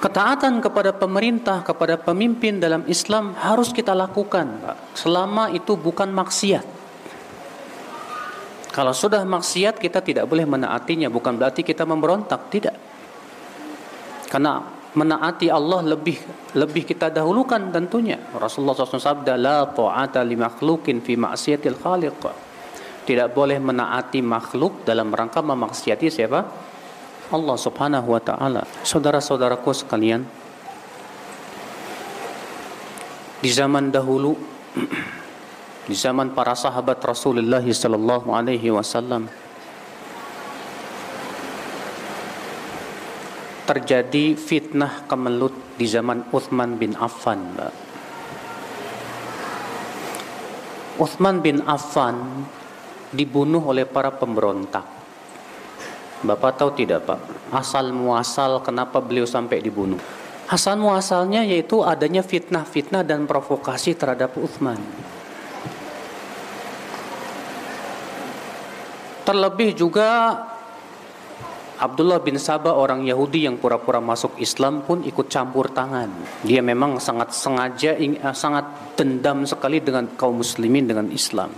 Ketaatan 0.00 0.64
kepada 0.64 0.96
pemerintah, 0.96 1.60
kepada 1.60 2.00
pemimpin 2.00 2.56
dalam 2.56 2.88
Islam 2.88 3.36
harus 3.36 3.68
kita 3.68 3.92
lakukan, 3.92 4.48
Pak. 4.64 4.96
Selama 4.96 5.52
itu 5.52 5.76
bukan 5.76 6.08
maksiat. 6.08 6.64
Kalau 8.72 8.96
sudah 8.96 9.20
maksiat 9.28 9.76
kita 9.76 10.00
tidak 10.00 10.24
boleh 10.24 10.48
menaatinya, 10.48 11.12
bukan 11.12 11.36
berarti 11.36 11.60
kita 11.60 11.84
memberontak, 11.84 12.48
tidak. 12.48 12.72
Karena 14.32 14.62
menaati 14.96 15.52
Allah 15.52 15.84
lebih 15.84 16.16
lebih 16.56 16.88
kita 16.88 17.12
dahulukan 17.12 17.60
tentunya. 17.68 18.16
Rasulullah 18.34 18.72
SAW 18.72 18.96
sabda 18.98 19.36
la 19.36 19.68
ta'ata 19.68 20.24
li 20.24 20.34
makhlukin 20.38 21.04
fi 21.04 21.14
maksiatil 21.14 21.76
khaliq. 21.76 22.22
Tidak 23.04 23.28
boleh 23.36 23.58
menaati 23.58 24.22
makhluk 24.22 24.86
dalam 24.86 25.12
rangka 25.12 25.42
memaksiati 25.42 26.06
siapa? 26.08 26.69
Allah 27.30 27.56
Subhanahu 27.56 28.10
wa 28.10 28.20
taala. 28.22 28.66
Saudara-saudaraku 28.82 29.70
sekalian, 29.70 30.26
di 33.40 33.50
zaman 33.50 33.88
dahulu 33.88 34.36
di 35.90 35.96
zaman 35.96 36.36
para 36.36 36.52
sahabat 36.52 37.00
Rasulullah 37.00 37.64
sallallahu 37.64 38.30
alaihi 38.36 38.68
wasallam 38.68 39.26
terjadi 43.64 44.34
fitnah 44.34 45.06
kemelut 45.06 45.54
di 45.78 45.86
zaman 45.86 46.26
Uthman 46.34 46.74
bin 46.74 46.98
Affan. 46.98 47.54
Uthman 51.00 51.40
bin 51.40 51.62
Affan 51.64 52.44
dibunuh 53.14 53.62
oleh 53.62 53.88
para 53.88 54.12
pemberontak. 54.12 54.99
Bapak 56.20 56.60
tahu 56.60 56.76
tidak 56.76 57.08
Pak, 57.08 57.20
asal 57.48 57.96
muasal 57.96 58.60
kenapa 58.60 59.00
beliau 59.00 59.24
sampai 59.24 59.64
dibunuh? 59.64 59.96
Asal 60.50 60.76
muasalnya 60.76 61.46
yaitu 61.46 61.80
adanya 61.80 62.20
fitnah-fitnah 62.20 63.06
dan 63.06 63.24
provokasi 63.24 63.96
terhadap 63.96 64.36
Uthman. 64.36 64.76
Terlebih 69.24 69.78
juga 69.78 70.34
Abdullah 71.80 72.20
bin 72.20 72.36
Sabah 72.36 72.76
orang 72.76 73.08
Yahudi 73.08 73.48
yang 73.48 73.56
pura-pura 73.56 74.04
masuk 74.04 74.36
Islam 74.36 74.84
pun 74.84 75.00
ikut 75.00 75.32
campur 75.32 75.72
tangan. 75.72 76.12
Dia 76.44 76.60
memang 76.60 77.00
sangat 77.00 77.32
sengaja 77.32 77.96
eh, 77.96 78.20
sangat 78.36 78.92
dendam 79.00 79.48
sekali 79.48 79.80
dengan 79.80 80.04
kaum 80.12 80.44
muslimin 80.44 80.84
dengan 80.84 81.08
Islam. 81.08 81.48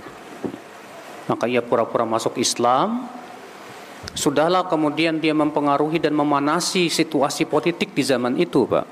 Maka 1.26 1.50
ia 1.50 1.58
pura-pura 1.58 2.06
masuk 2.06 2.38
Islam, 2.38 3.10
Sudahlah 4.12 4.68
kemudian 4.68 5.22
dia 5.22 5.32
mempengaruhi 5.32 5.96
dan 5.96 6.12
memanasi 6.12 6.92
situasi 6.92 7.48
politik 7.48 7.96
di 7.96 8.04
zaman 8.04 8.36
itu, 8.36 8.68
Pak. 8.68 8.84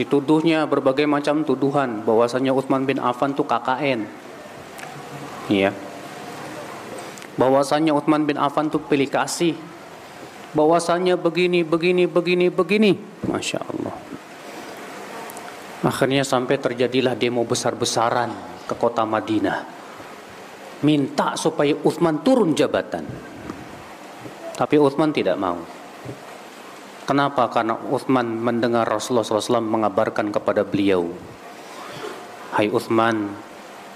Dituduhnya 0.00 0.66
berbagai 0.66 1.06
macam 1.06 1.46
tuduhan 1.46 2.02
bahwasanya 2.02 2.50
Utsman 2.50 2.82
bin 2.82 2.98
Affan 2.98 3.36
itu 3.36 3.46
KKN. 3.46 4.00
Iya. 5.52 5.70
Bahwasanya 7.36 7.94
Utsman 7.94 8.26
bin 8.26 8.40
Affan 8.40 8.72
itu 8.72 8.80
pilih 8.80 9.06
kasih. 9.06 9.54
Bahwasanya 10.54 11.14
begini, 11.14 11.62
begini, 11.62 12.10
begini, 12.10 12.46
begini. 12.50 12.92
Masya 13.28 13.60
Allah. 13.60 13.94
Akhirnya 15.84 16.24
sampai 16.24 16.56
terjadilah 16.56 17.12
demo 17.14 17.44
besar-besaran 17.44 18.32
ke 18.64 18.74
kota 18.74 19.04
Madinah 19.04 19.83
minta 20.84 21.32
supaya 21.40 21.72
Uthman 21.80 22.20
turun 22.20 22.52
jabatan. 22.52 23.08
Tapi 24.54 24.76
Uthman 24.76 25.10
tidak 25.10 25.40
mau. 25.40 25.58
Kenapa? 27.08 27.48
Karena 27.48 27.74
Uthman 27.88 28.38
mendengar 28.38 28.84
Rasulullah 28.86 29.26
SAW 29.26 29.64
mengabarkan 29.64 30.30
kepada 30.30 30.62
beliau, 30.64 31.08
Hai 32.54 32.70
Uthman, 32.70 33.34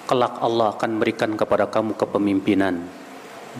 kelak 0.08 0.40
Allah 0.42 0.74
akan 0.74 0.98
berikan 0.98 1.36
kepada 1.38 1.70
kamu 1.70 1.94
kepemimpinan. 1.94 2.84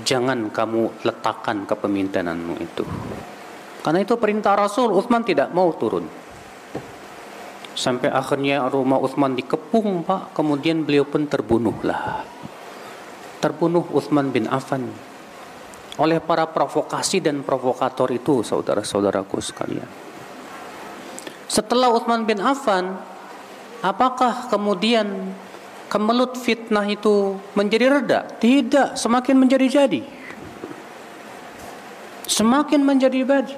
Jangan 0.02 0.50
kamu 0.52 1.06
letakkan 1.06 1.64
kepemimpinanmu 1.64 2.54
itu. 2.60 2.84
Karena 3.80 4.04
itu 4.04 4.18
perintah 4.18 4.58
Rasul, 4.58 4.90
Uthman 4.90 5.24
tidak 5.24 5.54
mau 5.54 5.70
turun. 5.72 6.04
Sampai 7.78 8.10
akhirnya 8.10 8.66
rumah 8.68 8.98
Uthman 8.98 9.38
dikepung, 9.38 10.02
Pak. 10.02 10.34
Kemudian 10.34 10.82
beliau 10.82 11.06
pun 11.06 11.30
terbunuhlah 11.30 12.37
terbunuh 13.38 13.86
Uthman 13.94 14.30
bin 14.34 14.50
Affan 14.50 14.90
oleh 15.98 16.22
para 16.22 16.46
provokasi 16.46 17.18
dan 17.18 17.42
provokator 17.42 18.06
itu 18.14 18.46
saudara-saudaraku 18.46 19.38
sekalian. 19.42 19.88
Setelah 21.50 21.90
Uthman 21.90 22.22
bin 22.22 22.38
Affan, 22.38 22.94
apakah 23.82 24.46
kemudian 24.46 25.34
kemelut 25.90 26.38
fitnah 26.38 26.86
itu 26.86 27.34
menjadi 27.58 27.98
reda? 27.98 28.20
Tidak, 28.38 28.94
semakin 28.94 29.34
menjadi-jadi. 29.42 30.02
Semakin 32.28 32.84
menjadi 32.84 33.24
jadi 33.24 33.56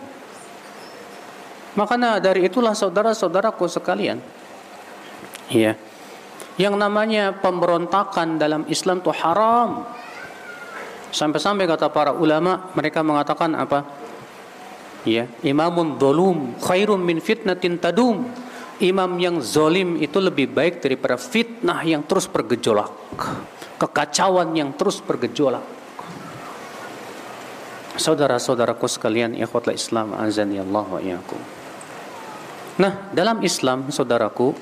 Makanya 1.75 2.18
dari 2.18 2.46
itulah 2.46 2.75
saudara-saudaraku 2.75 3.66
sekalian. 3.70 4.18
Iya. 5.50 5.78
Yang 6.61 6.76
namanya 6.76 7.33
pemberontakan 7.40 8.37
dalam 8.37 8.69
Islam 8.69 9.00
itu 9.00 9.09
haram. 9.17 9.88
Sampai-sampai 11.09 11.64
kata 11.64 11.88
para 11.88 12.12
ulama 12.12 12.69
mereka 12.76 13.00
mengatakan 13.00 13.57
apa? 13.57 13.88
Ya, 15.09 15.25
imamun 15.40 15.97
dolum 15.97 16.61
khairun 16.61 17.00
min 17.00 17.25
fitnatin 17.25 17.81
tadum. 17.81 18.29
Imam 18.81 19.17
yang 19.17 19.40
zolim 19.40 19.97
itu 20.00 20.21
lebih 20.21 20.52
baik 20.52 20.85
daripada 20.85 21.17
fitnah 21.17 21.81
yang 21.85 22.05
terus 22.05 22.29
bergejolak. 22.29 22.93
Kekacauan 23.81 24.52
yang 24.52 24.76
terus 24.76 25.00
bergejolak. 25.00 25.64
Saudara-saudaraku 27.97 28.88
sekalian, 28.88 29.37
ikhwatul 29.37 29.76
Islam 29.76 30.17
azani 30.17 30.61
Allah 30.61 30.85
wa 30.88 31.00
iyyakum. 31.00 31.40
Nah, 32.81 33.12
dalam 33.12 33.45
Islam, 33.45 33.93
saudaraku, 33.93 34.57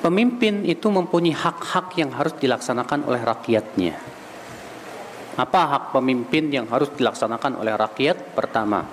pemimpin 0.00 0.64
itu 0.64 0.88
mempunyai 0.88 1.36
hak-hak 1.36 1.94
yang 2.00 2.10
harus 2.16 2.34
dilaksanakan 2.40 3.06
oleh 3.06 3.20
rakyatnya. 3.20 3.94
Apa 5.36 5.60
hak 5.76 5.84
pemimpin 5.94 6.52
yang 6.52 6.66
harus 6.68 6.90
dilaksanakan 6.92 7.60
oleh 7.60 7.72
rakyat? 7.72 8.36
Pertama, 8.36 8.84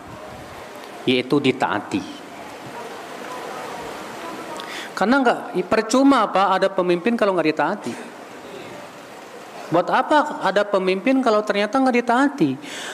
yaitu 1.03 1.41
ditaati. 1.41 2.03
Karena 4.95 5.15
enggak 5.21 5.39
percuma 5.67 6.25
apa 6.25 6.55
ada 6.55 6.71
pemimpin 6.71 7.13
kalau 7.19 7.35
nggak 7.35 7.49
ditaati. 7.51 7.93
Buat 9.67 9.91
apa 9.91 10.39
ada 10.47 10.63
pemimpin 10.63 11.19
kalau 11.19 11.43
ternyata 11.43 11.75
nggak 11.75 11.97
ditaati? 11.99 12.49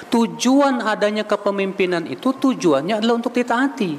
Tujuan 0.10 0.82
adanya 0.82 1.22
kepemimpinan 1.22 2.10
itu 2.10 2.34
tujuannya 2.34 2.98
adalah 2.98 3.22
untuk 3.22 3.38
ditaati. 3.38 3.92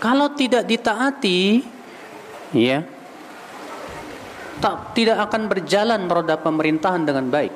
Kalau 0.00 0.32
tidak 0.32 0.64
ditaati, 0.64 1.60
ya, 2.54 2.84
tak 4.58 4.92
tidak 4.98 5.18
akan 5.30 5.42
berjalan 5.46 6.02
roda 6.10 6.36
pemerintahan 6.38 7.02
dengan 7.06 7.26
baik. 7.30 7.54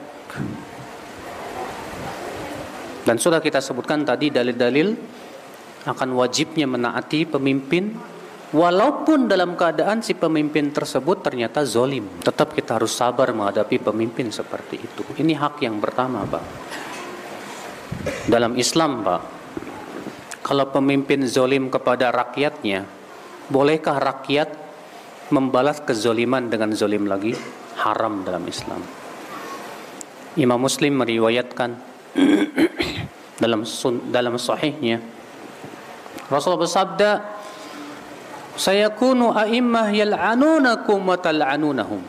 Dan 3.03 3.19
sudah 3.19 3.43
kita 3.43 3.59
sebutkan 3.59 4.07
tadi 4.07 4.31
dalil-dalil 4.31 4.95
akan 5.83 6.09
wajibnya 6.15 6.71
menaati 6.71 7.27
pemimpin 7.27 7.91
walaupun 8.55 9.27
dalam 9.27 9.59
keadaan 9.59 10.07
si 10.07 10.15
pemimpin 10.15 10.71
tersebut 10.71 11.19
ternyata 11.27 11.67
zolim. 11.67 12.07
Tetap 12.23 12.55
kita 12.55 12.79
harus 12.79 12.95
sabar 12.95 13.35
menghadapi 13.35 13.83
pemimpin 13.83 14.31
seperti 14.31 14.79
itu. 14.79 15.03
Ini 15.19 15.35
hak 15.35 15.67
yang 15.67 15.83
pertama, 15.83 16.23
Pak. 16.23 16.45
Dalam 18.31 18.55
Islam, 18.55 19.03
Pak, 19.03 19.23
kalau 20.47 20.71
pemimpin 20.71 21.27
zolim 21.27 21.67
kepada 21.75 22.15
rakyatnya, 22.15 22.87
bolehkah 23.51 23.99
rakyat 23.99 24.62
membalas 25.33 25.81
kezoliman 25.81 26.53
dengan 26.53 26.77
zolim 26.77 27.09
lagi? 27.09 27.33
Haram 27.81 28.23
dalam 28.23 28.45
Islam. 28.45 28.85
Imam 30.37 30.61
Muslim 30.61 31.01
meriwayatkan 31.01 31.77
dalam 33.43 33.65
dalam 34.09 34.35
sahihnya 34.41 35.01
Rasulullah 36.33 36.65
bersabda 36.65 37.11
saya 38.57 38.93
kunu 38.97 39.33
a'immah 39.33 39.93
yal'anunakum 39.93 41.05
wa 41.05 41.17
tal'anunahum 41.21 42.01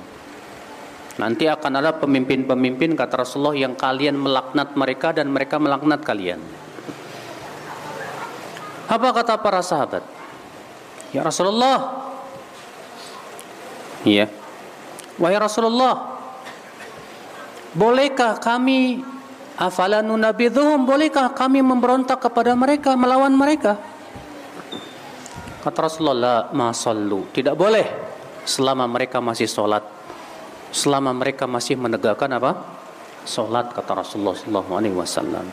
Nanti 1.14 1.46
akan 1.46 1.78
ada 1.78 1.94
pemimpin-pemimpin 2.02 2.98
kata 2.98 3.22
Rasulullah 3.22 3.54
yang 3.54 3.78
kalian 3.78 4.18
melaknat 4.18 4.74
mereka 4.74 5.14
dan 5.14 5.30
mereka 5.30 5.62
melaknat 5.62 6.02
kalian. 6.02 6.42
Apa 8.90 9.14
kata 9.22 9.38
para 9.38 9.62
sahabat? 9.62 10.02
Ya 11.14 11.22
Rasulullah. 11.22 12.03
Iya. 14.04 14.28
Wahai 15.16 15.40
Rasulullah, 15.40 16.20
bolehkah 17.72 18.38
kami 18.38 19.00
afalanu 19.56 20.18
nabidhuhum 20.18 20.84
bolehkah 20.84 21.32
kami 21.32 21.64
memberontak 21.64 22.20
kepada 22.20 22.52
mereka 22.58 22.98
melawan 23.00 23.32
mereka? 23.32 23.80
Kata 25.64 25.80
Rasulullah 25.80 26.52
ma 26.52 26.76
sallu. 26.76 27.32
Tidak 27.32 27.56
boleh 27.56 27.88
selama 28.44 28.84
mereka 28.90 29.24
masih 29.24 29.48
sholat. 29.48 29.84
Selama 30.74 31.16
mereka 31.16 31.48
masih 31.48 31.80
menegakkan 31.80 32.28
apa? 32.36 32.52
Sholat 33.24 33.72
kata 33.72 34.04
Rasulullah 34.04 34.36
wasallam. 34.68 35.48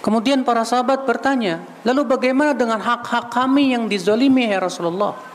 Kemudian 0.00 0.44
para 0.44 0.64
sahabat 0.64 1.04
bertanya, 1.04 1.64
lalu 1.84 2.04
bagaimana 2.04 2.52
dengan 2.56 2.76
hak-hak 2.80 3.32
kami 3.32 3.72
yang 3.76 3.88
dizalimi 3.88 4.48
ya 4.48 4.60
Rasulullah? 4.60 5.33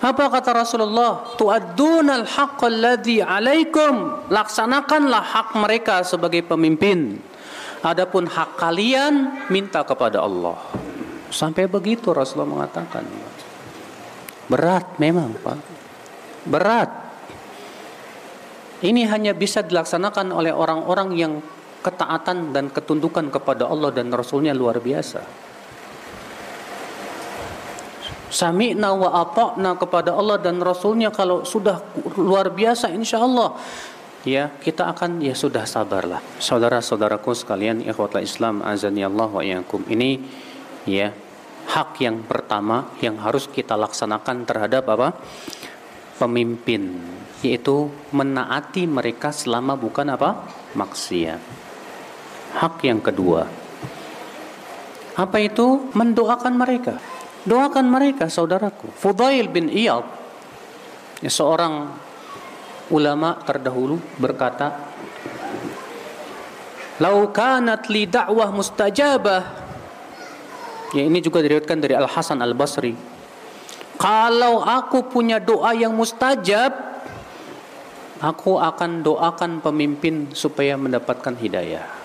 Apa 0.00 0.32
kata 0.32 0.64
Rasulullah? 0.64 1.36
Tu'addunal 1.36 2.24
haqqal 2.24 2.72
ladzi 2.72 3.20
'alaikum. 3.20 4.28
Laksanakanlah 4.32 5.20
hak 5.20 5.48
mereka 5.60 6.00
sebagai 6.08 6.40
pemimpin. 6.40 7.20
Adapun 7.84 8.24
hak 8.24 8.56
kalian 8.56 9.44
minta 9.52 9.84
kepada 9.84 10.24
Allah. 10.24 10.56
Sampai 11.28 11.68
begitu 11.68 12.16
Rasulullah 12.16 12.64
mengatakan. 12.64 13.04
Berat 14.48 14.96
memang, 14.96 15.36
Pak. 15.36 15.58
Berat. 16.48 16.90
Ini 18.80 19.04
hanya 19.12 19.36
bisa 19.36 19.60
dilaksanakan 19.60 20.32
oleh 20.32 20.50
orang-orang 20.50 21.08
yang 21.12 21.32
ketaatan 21.84 22.56
dan 22.56 22.72
ketundukan 22.72 23.28
kepada 23.28 23.68
Allah 23.68 23.92
dan 23.92 24.08
Rasulnya 24.08 24.56
luar 24.56 24.80
biasa. 24.80 25.49
Sami'na 28.30 28.94
wa 28.94 29.10
ata'na 29.26 29.74
kepada 29.74 30.14
Allah 30.14 30.38
dan 30.38 30.62
Rasulnya 30.62 31.10
kalau 31.10 31.42
sudah 31.42 31.82
luar 32.14 32.54
biasa 32.54 32.94
insya 32.94 33.20
Allah 33.20 33.58
ya 34.22 34.54
kita 34.54 34.86
akan 34.94 35.18
ya 35.18 35.34
sudah 35.34 35.66
sabarlah 35.66 36.22
saudara-saudaraku 36.38 37.34
sekalian 37.34 37.82
ikhwatul 37.82 38.22
Islam 38.22 38.62
azani 38.62 39.02
Allah 39.02 39.26
wa 39.26 39.42
iyakum 39.42 39.82
ini 39.90 40.22
ya 40.86 41.10
hak 41.74 41.98
yang 41.98 42.22
pertama 42.22 42.94
yang 43.02 43.18
harus 43.18 43.50
kita 43.50 43.74
laksanakan 43.74 44.46
terhadap 44.46 44.86
apa 44.94 45.18
pemimpin 46.22 47.02
yaitu 47.42 47.90
menaati 48.14 48.86
mereka 48.86 49.34
selama 49.34 49.74
bukan 49.74 50.14
apa 50.14 50.46
maksiat 50.78 51.70
hak 52.54 52.82
yang 52.82 52.98
kedua. 52.98 53.46
Apa 55.14 55.36
itu? 55.42 55.90
Mendoakan 55.94 56.54
mereka. 56.56 56.98
Doakan 57.48 57.88
mereka, 57.88 58.28
saudaraku. 58.28 58.92
Fudail 58.92 59.48
bin 59.48 59.72
Iyad, 59.72 60.04
ya, 61.24 61.30
seorang 61.32 61.88
ulama 62.92 63.40
terdahulu 63.46 63.96
berkata, 64.20 64.92
"Lau 67.00 67.32
kanat 67.32 67.88
li 67.88 68.04
da'wah 68.04 68.52
mustajabah." 68.52 69.42
Ya, 70.92 71.06
ini 71.06 71.22
juga 71.22 71.40
diriwayatkan 71.40 71.78
dari 71.80 71.94
Al 71.96 72.10
Hasan 72.10 72.42
Al 72.42 72.52
Basri. 72.52 72.92
Kalau 74.00 74.64
aku 74.64 75.06
punya 75.08 75.36
doa 75.40 75.76
yang 75.76 75.92
mustajab, 75.92 76.72
aku 78.20 78.56
akan 78.56 79.04
doakan 79.04 79.60
pemimpin 79.64 80.32
supaya 80.32 80.76
mendapatkan 80.76 81.36
hidayah. 81.36 81.99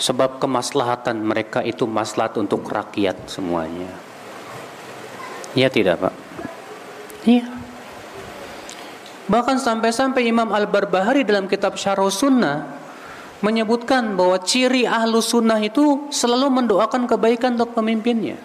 Sebab 0.00 0.40
kemaslahatan 0.40 1.20
mereka 1.20 1.60
itu 1.60 1.84
maslahat 1.84 2.40
untuk 2.40 2.64
rakyat 2.64 3.28
semuanya. 3.28 3.92
Ya 5.52 5.68
tidak 5.68 6.00
Pak? 6.00 6.14
Iya. 7.28 7.44
Bahkan 9.28 9.60
sampai-sampai 9.60 10.26
Imam 10.26 10.48
Al-Barbahari 10.50 11.22
dalam 11.22 11.46
kitab 11.46 11.76
Syarh 11.76 12.08
Sunnah 12.08 12.80
menyebutkan 13.44 14.16
bahwa 14.16 14.40
ciri 14.40 14.84
ahlu 14.84 15.20
sunnah 15.24 15.56
itu 15.60 16.12
selalu 16.12 16.50
mendoakan 16.50 17.08
kebaikan 17.08 17.56
untuk 17.56 17.72
pemimpinnya. 17.76 18.36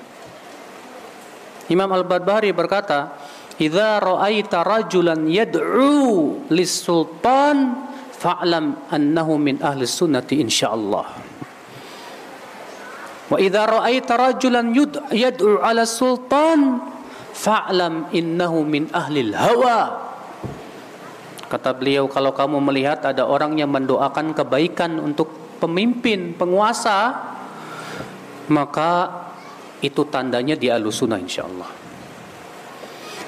Imam 1.68 1.90
Al-Barbahari 1.90 2.54
berkata, 2.54 3.18
"Idza 3.58 3.98
ra'aita 3.98 4.62
rajulan 4.62 5.26
yad'u 5.26 6.46
lis-sultan 6.54 7.90
fa'lam 8.14 8.88
annahu 8.94 9.42
min 9.42 9.60
ahli 9.60 9.84
sunnati 9.90 10.40
insyaallah." 10.40 11.25
Wa 13.26 13.42
idza 13.42 13.66
ra'aita 13.66 14.14
rajulan 14.22 14.70
yad'u 15.10 15.58
'ala 15.58 15.82
sultan 15.90 16.78
fa'lam 17.34 18.14
innahu 18.14 18.62
min 18.62 18.86
ahli 18.94 19.34
hawa. 19.34 20.06
Kata 21.50 21.74
beliau 21.74 22.06
kalau 22.06 22.34
kamu 22.34 22.58
melihat 22.62 23.02
ada 23.02 23.26
orang 23.26 23.58
yang 23.58 23.74
mendoakan 23.74 24.34
kebaikan 24.38 24.98
untuk 25.02 25.58
pemimpin, 25.58 26.38
penguasa, 26.38 27.18
maka 28.50 29.26
itu 29.82 30.06
tandanya 30.06 30.54
dia 30.54 30.78
alusuna 30.78 31.18
insyaallah. 31.18 31.70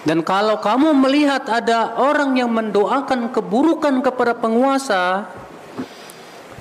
Dan 0.06 0.22
kalau 0.22 0.62
kamu 0.62 0.94
melihat 0.94 1.50
ada 1.50 1.98
orang 1.98 2.38
yang 2.38 2.54
mendoakan 2.54 3.34
keburukan 3.34 4.00
kepada 4.06 4.38
penguasa, 4.38 5.28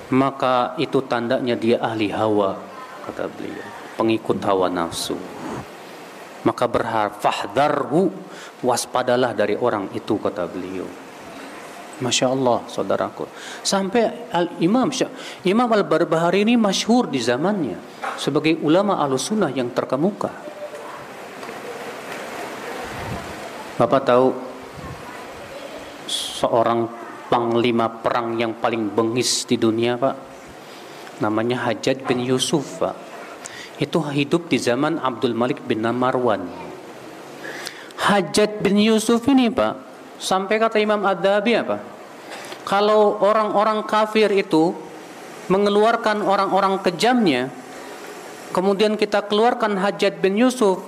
maka 0.09 0.73
itu 0.81 1.05
tandanya 1.05 1.55
dia 1.55 1.79
ahli 1.79 2.11
hawa 2.11 2.76
kata 3.07 3.31
beliau. 3.31 3.67
Pengikut 3.95 4.39
hawa 4.43 4.67
nafsu. 4.67 5.17
Maka 6.43 6.67
berharap 6.71 7.19
fahdharhu 7.23 8.11
waspadalah 8.63 9.35
dari 9.35 9.55
orang 9.59 9.91
itu 9.95 10.19
kata 10.19 10.47
beliau. 10.47 10.87
Masya 11.97 12.29
Allah 12.29 12.61
saudaraku. 12.69 13.25
Sampai 13.65 14.29
Al 14.29 14.53
Imam 14.61 14.93
Imam 15.49 15.69
Al 15.73 15.85
Barbahari 15.89 16.45
ini 16.45 16.53
masyhur 16.53 17.09
di 17.09 17.17
zamannya 17.17 17.81
Sebagai 18.21 18.61
ulama 18.61 19.01
al 19.01 19.17
sunnah 19.17 19.49
yang 19.49 19.73
terkemuka. 19.73 20.29
Bapak 23.81 24.03
tahu 24.05 24.29
Seorang 26.07 26.87
panglima 27.27 27.91
perang 27.91 28.39
yang 28.39 28.55
paling 28.61 28.93
bengis 28.93 29.49
di 29.49 29.59
dunia 29.59 29.99
Pak 29.99 30.26
Namanya 31.19 31.69
Hajjaj 31.69 32.05
bin 32.05 32.21
Yusuf 32.25 32.83
Itu 33.81 34.01
hidup 34.05 34.53
di 34.53 34.61
zaman 34.61 35.01
Abdul 35.01 35.33
Malik 35.33 35.65
bin 35.65 35.85
Marwan 35.85 36.45
Hajjaj 37.97 38.61
bin 38.61 38.77
Yusuf 38.77 39.25
ini 39.29 39.49
Pak 39.49 39.87
Sampai 40.17 40.57
kata 40.57 40.81
Imam 40.81 41.05
Ad-Dabi 41.05 41.53
apa? 41.61 41.77
Kalau 42.67 43.21
orang-orang 43.23 43.85
kafir 43.87 44.33
itu 44.33 44.75
mengeluarkan 45.47 46.25
orang-orang 46.25 46.83
kejamnya, 46.83 47.53
kemudian 48.51 48.99
kita 48.99 49.23
keluarkan 49.29 49.79
Hajjaj 49.79 50.19
bin 50.19 50.35
Yusuf, 50.41 50.83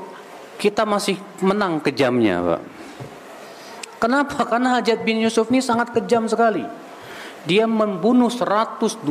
kita 0.59 0.83
masih 0.83 1.21
menang 1.45 1.79
kejamnya, 1.79 2.43
Pak. 2.43 2.63
Kenapa? 4.03 4.43
Karena 4.49 4.81
Hajjaj 4.81 4.99
bin 5.07 5.23
Yusuf 5.23 5.47
ini 5.53 5.63
sangat 5.63 5.95
kejam 5.95 6.27
sekali. 6.27 6.67
Dia 7.47 7.71
membunuh 7.71 8.33
120 8.33 9.07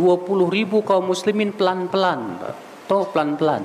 ribu 0.52 0.84
kaum 0.84 1.14
muslimin 1.14 1.56
pelan-pelan. 1.56 2.42
Tuh 2.88 3.08
pelan-pelan. 3.12 3.64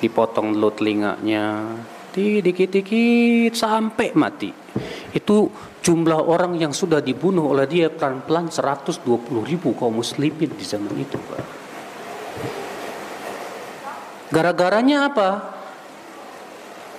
Dipotong 0.00 0.56
dulu 0.56 0.74
telinganya, 0.74 1.78
dikit-dikit 2.12 3.54
sampai 3.54 4.10
mati. 4.18 4.50
Itu 5.14 5.46
jumlah 5.78 6.26
orang 6.26 6.58
yang 6.58 6.74
sudah 6.74 6.98
dibunuh 6.98 7.54
oleh 7.54 7.70
dia 7.70 7.86
pelan-pelan 7.86 8.50
120 8.50 9.04
ribu 9.46 9.78
kaum 9.78 10.02
muslimin 10.02 10.50
di 10.50 10.64
zaman 10.66 10.94
itu. 10.98 11.16
Gara-garanya 14.32 15.12
apa? 15.12 15.28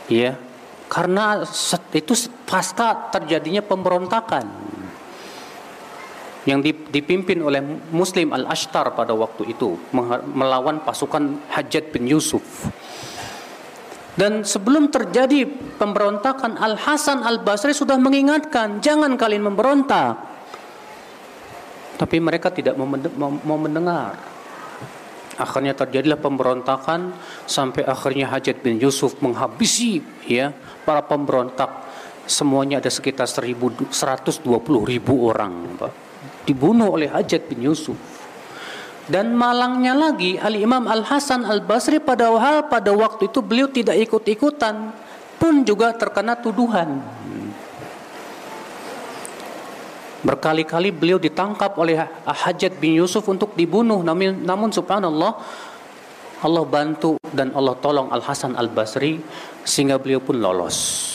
Ya, 0.08 0.38
karena 0.88 1.42
itu 1.92 2.14
pasca 2.46 3.10
terjadinya 3.12 3.66
pemberontakan 3.66 4.46
yang 6.44 6.60
dipimpin 6.64 7.40
oleh 7.40 7.64
Muslim 7.96 8.36
Al-Ashtar 8.36 8.92
pada 8.92 9.16
waktu 9.16 9.56
itu 9.56 9.80
melawan 10.28 10.84
pasukan 10.84 11.48
Hajjat 11.48 11.96
bin 11.96 12.04
Yusuf. 12.04 12.68
Dan 14.14 14.46
sebelum 14.46 14.94
terjadi 14.94 15.50
pemberontakan 15.82 16.62
Al 16.62 16.78
Hasan 16.78 17.26
Al 17.26 17.42
Basri 17.42 17.74
sudah 17.74 17.98
mengingatkan 17.98 18.78
jangan 18.78 19.18
kalian 19.18 19.50
memberontak. 19.50 20.20
Tapi 21.98 22.22
mereka 22.22 22.54
tidak 22.54 22.78
mau 22.78 23.58
mendengar. 23.58 24.14
Akhirnya 25.34 25.74
terjadilah 25.74 26.22
pemberontakan 26.22 27.10
sampai 27.50 27.90
akhirnya 27.90 28.30
Hajat 28.30 28.62
bin 28.62 28.78
Yusuf 28.78 29.18
menghabisi 29.18 30.04
ya 30.30 30.54
para 30.86 31.02
pemberontak. 31.02 31.90
Semuanya 32.30 32.78
ada 32.78 32.94
sekitar 32.94 33.26
120 33.26 34.46
ribu 34.86 35.14
orang, 35.26 35.74
Pak. 35.74 36.03
Dibunuh 36.44 36.92
oleh 36.92 37.08
Hajat 37.08 37.48
bin 37.48 37.64
Yusuf. 37.64 37.96
Dan 39.04 39.36
malangnya 39.36 39.92
lagi 39.92 40.40
Al 40.40 40.56
Imam 40.56 40.88
Al 40.88 41.04
Hasan 41.04 41.44
Al 41.44 41.60
Basri 41.60 42.00
pada 42.00 42.32
hal 42.40 42.72
pada 42.72 42.92
waktu 42.96 43.28
itu 43.28 43.44
beliau 43.44 43.68
tidak 43.68 44.00
ikut-ikutan 44.00 44.96
pun 45.36 45.68
juga 45.68 45.92
terkena 45.92 46.40
tuduhan. 46.40 47.04
Berkali-kali 50.24 50.96
beliau 50.96 51.20
ditangkap 51.20 51.76
oleh 51.76 52.00
Hajat 52.24 52.80
bin 52.80 52.96
Yusuf 52.96 53.28
untuk 53.28 53.60
dibunuh 53.60 54.00
namun, 54.00 54.40
namun 54.40 54.72
subhanallah 54.72 55.36
Allah 56.40 56.64
bantu 56.64 57.20
dan 57.36 57.52
Allah 57.52 57.76
tolong 57.84 58.08
Al 58.08 58.24
Hasan 58.24 58.56
Al 58.56 58.72
Basri 58.72 59.20
sehingga 59.68 60.00
beliau 60.00 60.24
pun 60.24 60.40
lolos. 60.40 61.12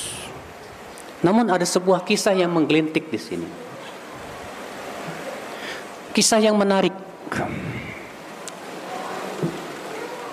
Namun 1.25 1.49
ada 1.49 1.65
sebuah 1.65 2.05
kisah 2.05 2.37
yang 2.37 2.53
menggelintik 2.53 3.09
di 3.09 3.17
sini. 3.17 3.68
Kisah 6.19 6.43
yang 6.43 6.59
menarik. 6.59 6.91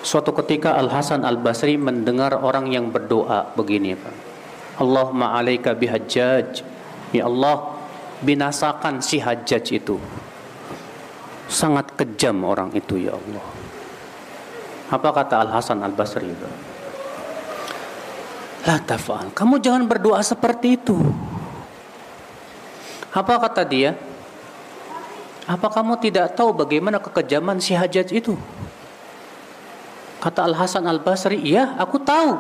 Suatu 0.02 0.34
ketika 0.42 0.74
Al 0.74 0.90
Hasan 0.90 1.22
Al 1.22 1.38
Basri 1.38 1.78
mendengar 1.78 2.34
orang 2.42 2.74
yang 2.74 2.90
berdoa 2.90 3.54
begini, 3.54 3.94
Pak. 3.94 4.16
Allahumma 4.82 5.38
alaika 5.38 5.78
bihajjaj. 5.78 6.66
Ya 7.14 7.30
Allah, 7.30 7.78
binasakan 8.26 8.98
si 9.06 9.22
Hajjaj 9.22 9.78
itu. 9.78 10.02
Sangat 11.46 11.94
kejam 11.94 12.42
orang 12.42 12.74
itu 12.74 13.06
ya 13.06 13.14
Allah. 13.14 13.46
Apa 14.90 15.22
kata 15.22 15.38
Al 15.38 15.54
Hasan 15.54 15.86
Al 15.86 15.94
Basri? 15.94 16.34
La 18.66 18.82
tafal. 18.82 19.30
Kamu 19.38 19.62
jangan 19.62 19.86
berdoa 19.86 20.26
seperti 20.26 20.82
itu. 20.82 20.98
Apa 23.14 23.38
kata 23.38 23.62
dia? 23.70 23.94
Apa 25.46 25.70
kamu 25.70 26.02
tidak 26.02 26.34
tahu 26.34 26.54
bagaimana 26.58 26.98
kekejaman 26.98 27.62
si 27.62 27.78
Hajjaj 27.78 28.10
itu? 28.10 28.34
Kata 30.18 30.42
Al 30.42 30.58
Hasan 30.58 30.90
Al 30.90 30.98
Basri, 31.06 31.38
iya 31.38 31.78
aku 31.78 32.02
tahu. 32.02 32.34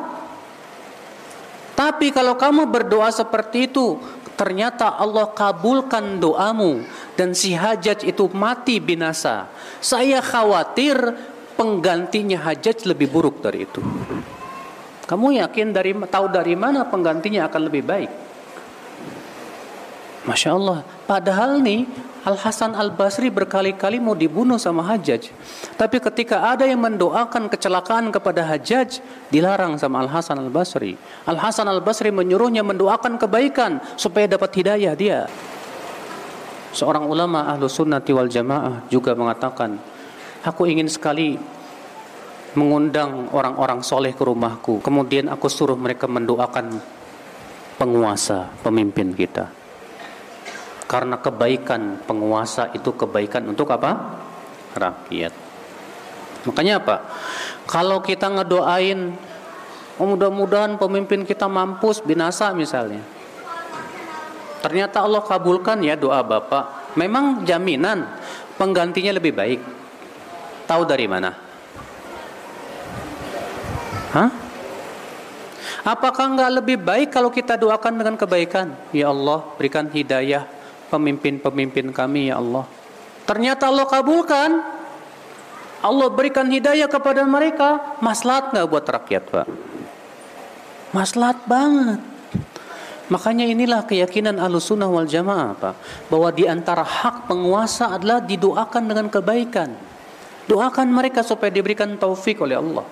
Tapi 1.76 2.10
kalau 2.10 2.34
kamu 2.40 2.72
berdoa 2.72 3.12
seperti 3.12 3.70
itu, 3.70 4.00
ternyata 4.40 4.96
Allah 4.96 5.30
kabulkan 5.30 6.18
doamu 6.18 6.82
dan 7.20 7.36
si 7.36 7.52
hajat 7.52 8.08
itu 8.08 8.32
mati 8.32 8.80
binasa. 8.80 9.52
Saya 9.84 10.24
khawatir 10.24 10.96
penggantinya 11.60 12.40
hajat 12.42 12.88
lebih 12.88 13.12
buruk 13.12 13.44
dari 13.44 13.68
itu. 13.68 13.84
Kamu 15.06 15.36
yakin 15.38 15.76
dari 15.76 15.94
tahu 15.94 16.26
dari 16.32 16.56
mana 16.58 16.88
penggantinya 16.88 17.46
akan 17.46 17.62
lebih 17.70 17.84
baik? 17.86 18.12
Masya 20.26 20.58
Allah. 20.58 20.82
Padahal 21.06 21.62
nih 21.62 21.86
Al 22.26 22.34
Hasan 22.42 22.74
Al 22.74 22.90
Basri 22.90 23.30
berkali-kali 23.30 24.02
mau 24.02 24.18
dibunuh 24.18 24.58
sama 24.58 24.82
Hajjaj. 24.82 25.30
Tapi 25.78 25.98
ketika 26.02 26.50
ada 26.50 26.66
yang 26.66 26.82
mendoakan 26.82 27.46
kecelakaan 27.46 28.10
kepada 28.10 28.42
Hajjaj, 28.42 29.06
dilarang 29.30 29.78
sama 29.78 30.02
Al 30.02 30.10
Hasan 30.10 30.42
Al 30.42 30.50
Basri. 30.50 30.98
Al 31.30 31.38
Hasan 31.38 31.70
Al 31.70 31.86
Basri 31.86 32.10
menyuruhnya 32.10 32.66
mendoakan 32.66 33.22
kebaikan 33.22 33.78
supaya 33.94 34.26
dapat 34.26 34.50
hidayah 34.58 34.98
dia. 34.98 35.30
Seorang 36.74 37.06
ulama 37.06 37.46
ahlu 37.46 37.70
sunnati 37.70 38.10
wal 38.10 38.28
jamaah 38.28 38.90
juga 38.90 39.14
mengatakan, 39.14 39.78
aku 40.42 40.66
ingin 40.66 40.90
sekali 40.90 41.38
mengundang 42.58 43.30
orang-orang 43.30 43.86
soleh 43.86 44.18
ke 44.18 44.26
rumahku. 44.26 44.82
Kemudian 44.82 45.30
aku 45.30 45.46
suruh 45.46 45.78
mereka 45.78 46.10
mendoakan 46.10 46.74
penguasa, 47.78 48.50
pemimpin 48.66 49.14
kita. 49.14 49.65
Karena 50.86 51.18
kebaikan 51.18 52.06
penguasa 52.06 52.70
itu 52.78 52.94
kebaikan 52.94 53.50
untuk 53.50 53.74
apa? 53.74 54.22
Rakyat. 54.78 55.34
Makanya 56.46 56.78
apa? 56.78 56.96
Kalau 57.66 58.06
kita 58.06 58.30
ngedoain 58.30 59.18
oh 59.98 60.06
mudah-mudahan 60.06 60.78
pemimpin 60.78 61.26
kita 61.26 61.50
mampus 61.50 62.06
binasa 62.06 62.54
misalnya. 62.54 63.02
Ternyata 64.62 65.02
Allah 65.02 65.26
kabulkan 65.26 65.82
ya 65.82 65.98
doa 65.98 66.22
Bapak. 66.22 66.94
Memang 66.98 67.42
jaminan 67.42 68.06
penggantinya 68.62 69.14
lebih 69.18 69.34
baik. 69.34 69.60
Tahu 70.70 70.82
dari 70.86 71.06
mana? 71.10 71.34
Hah? 74.14 74.30
Apakah 75.86 76.34
enggak 76.34 76.52
lebih 76.62 76.78
baik 76.82 77.14
kalau 77.14 77.30
kita 77.30 77.58
doakan 77.58 77.94
dengan 77.94 78.16
kebaikan? 78.18 78.74
Ya 78.90 79.14
Allah, 79.14 79.46
berikan 79.54 79.86
hidayah 79.86 80.55
pemimpin-pemimpin 80.90 81.90
kami 81.92 82.30
ya 82.30 82.42
Allah. 82.42 82.66
Ternyata 83.26 83.70
Allah 83.70 83.86
kabulkan. 83.90 84.52
Allah 85.86 86.08
berikan 86.10 86.50
hidayah 86.50 86.90
kepada 86.90 87.26
mereka. 87.26 87.98
Maslahat 88.02 88.54
nggak 88.54 88.68
buat 88.70 88.86
rakyat 88.86 89.24
Pak? 89.30 89.48
Maslahat 90.94 91.46
banget. 91.46 92.02
Makanya 93.06 93.46
inilah 93.46 93.86
keyakinan 93.86 94.42
sunnah 94.58 94.90
wal 94.90 95.06
jamaah 95.06 95.54
Pak. 95.54 95.76
Bahwa 96.10 96.30
di 96.34 96.50
antara 96.50 96.82
hak 96.82 97.30
penguasa 97.30 97.94
adalah 97.94 98.22
didoakan 98.22 98.84
dengan 98.90 99.08
kebaikan. 99.14 99.78
Doakan 100.46 100.90
mereka 100.90 101.22
supaya 101.26 101.54
diberikan 101.54 101.98
taufik 101.98 102.42
oleh 102.42 102.58
Allah. 102.58 102.86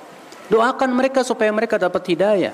Doakan 0.49 0.89
mereka 0.93 1.25
supaya 1.25 1.49
mereka 1.49 1.81
dapat 1.81 2.03
hidayah. 2.13 2.53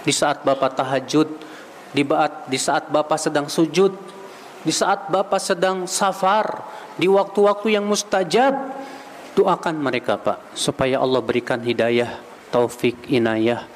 Di 0.00 0.12
saat 0.14 0.42
Bapak 0.42 0.74
tahajud, 0.80 1.49
di 1.90 2.02
saat 2.06 2.32
di 2.46 2.58
saat 2.58 2.84
Bapak 2.90 3.18
sedang 3.18 3.46
sujud, 3.50 3.92
di 4.62 4.72
saat 4.72 5.10
Bapak 5.10 5.40
sedang 5.42 5.88
safar, 5.90 6.62
di 6.94 7.10
waktu-waktu 7.10 7.74
yang 7.74 7.86
mustajab, 7.86 8.54
doakan 9.34 9.76
mereka 9.80 10.20
Pak, 10.20 10.54
supaya 10.54 11.02
Allah 11.02 11.22
berikan 11.24 11.58
hidayah, 11.62 12.20
taufik, 12.54 13.08
inayah. 13.10 13.66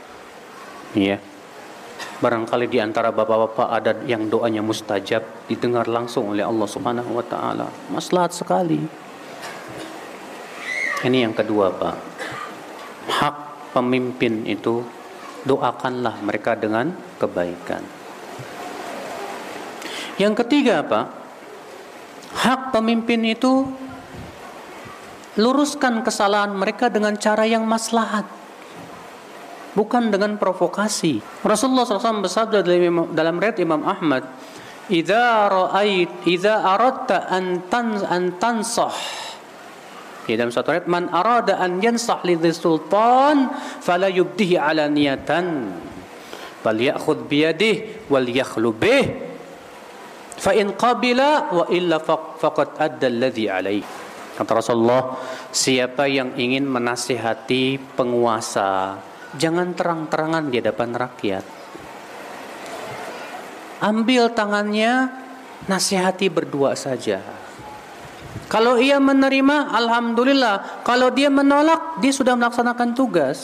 Ya. 0.94 1.18
Barangkali 2.22 2.70
di 2.70 2.78
antara 2.78 3.10
bapak-bapak 3.10 3.68
ada 3.68 3.92
yang 4.06 4.30
doanya 4.30 4.62
mustajab, 4.62 5.26
didengar 5.50 5.90
langsung 5.90 6.30
oleh 6.30 6.46
Allah 6.46 6.68
Subhanahu 6.70 7.10
wa 7.18 7.24
taala. 7.26 7.66
Maslahat 7.90 8.32
sekali. 8.32 8.80
Ini 11.04 11.28
yang 11.28 11.36
kedua, 11.36 11.68
Pak. 11.68 11.96
Hak 13.12 13.36
pemimpin 13.76 14.48
itu 14.48 14.80
doakanlah 15.44 16.16
mereka 16.24 16.56
dengan 16.56 16.96
kebaikan. 17.20 17.84
Yang 20.14 20.46
ketiga 20.46 20.86
apa? 20.86 21.10
Hak 22.34 22.74
pemimpin 22.74 23.22
itu 23.26 23.66
luruskan 25.34 26.06
kesalahan 26.06 26.54
mereka 26.54 26.86
dengan 26.86 27.18
cara 27.18 27.42
yang 27.46 27.66
maslahat. 27.66 28.26
Bukan 29.74 30.14
dengan 30.14 30.38
provokasi. 30.38 31.18
Rasulullah 31.42 31.82
SAW 31.82 32.22
bersabda 32.22 32.62
dalam, 32.62 33.10
dalam 33.10 33.34
riwayat 33.42 33.58
Imam 33.58 33.82
Ahmad, 33.82 34.22
"Idza 34.86 35.50
ra'ait 35.50 36.22
idza 36.30 36.62
aradta 36.62 37.26
an 37.26 37.66
tan 37.66 37.98
an 38.06 38.38
tansah" 38.38 38.94
Di 40.24 40.40
dalam 40.40 40.54
satu 40.54 40.72
ayat, 40.72 40.86
"Man 40.88 41.10
arada 41.12 41.60
an 41.60 41.82
yansah 41.82 42.24
li 42.24 42.38
sultan 42.54 43.50
fala 43.82 44.08
yubdihi 44.08 44.56
ala 44.56 44.86
niyatan." 44.86 45.74
Bal 46.64 46.78
ya'khudh 46.80 47.28
biyadihi 47.28 48.08
wal 48.08 48.24
yakhlu 48.24 48.72
bih 48.72 49.33
Fa 50.34 50.50
in 50.52 50.74
qabila 50.74 51.54
wa 51.54 51.64
illa 51.70 52.02
faqad 52.38 52.78
adda 52.78 53.06
alladhi 53.06 53.46
alaih. 53.46 53.84
Kata 54.34 54.50
Rasulullah, 54.50 55.14
siapa 55.54 56.10
yang 56.10 56.34
ingin 56.34 56.66
menasihati 56.66 57.78
penguasa, 57.94 58.98
jangan 59.38 59.70
terang-terangan 59.78 60.50
di 60.50 60.58
hadapan 60.58 60.90
rakyat. 60.90 61.44
Ambil 63.78 64.34
tangannya, 64.34 65.06
nasihati 65.70 66.26
berdua 66.34 66.74
saja. 66.74 67.22
Kalau 68.50 68.74
ia 68.74 68.98
menerima, 68.98 69.70
alhamdulillah. 69.70 70.82
Kalau 70.82 71.14
dia 71.14 71.30
menolak, 71.30 72.02
dia 72.02 72.10
sudah 72.10 72.34
melaksanakan 72.34 72.90
tugas. 72.90 73.38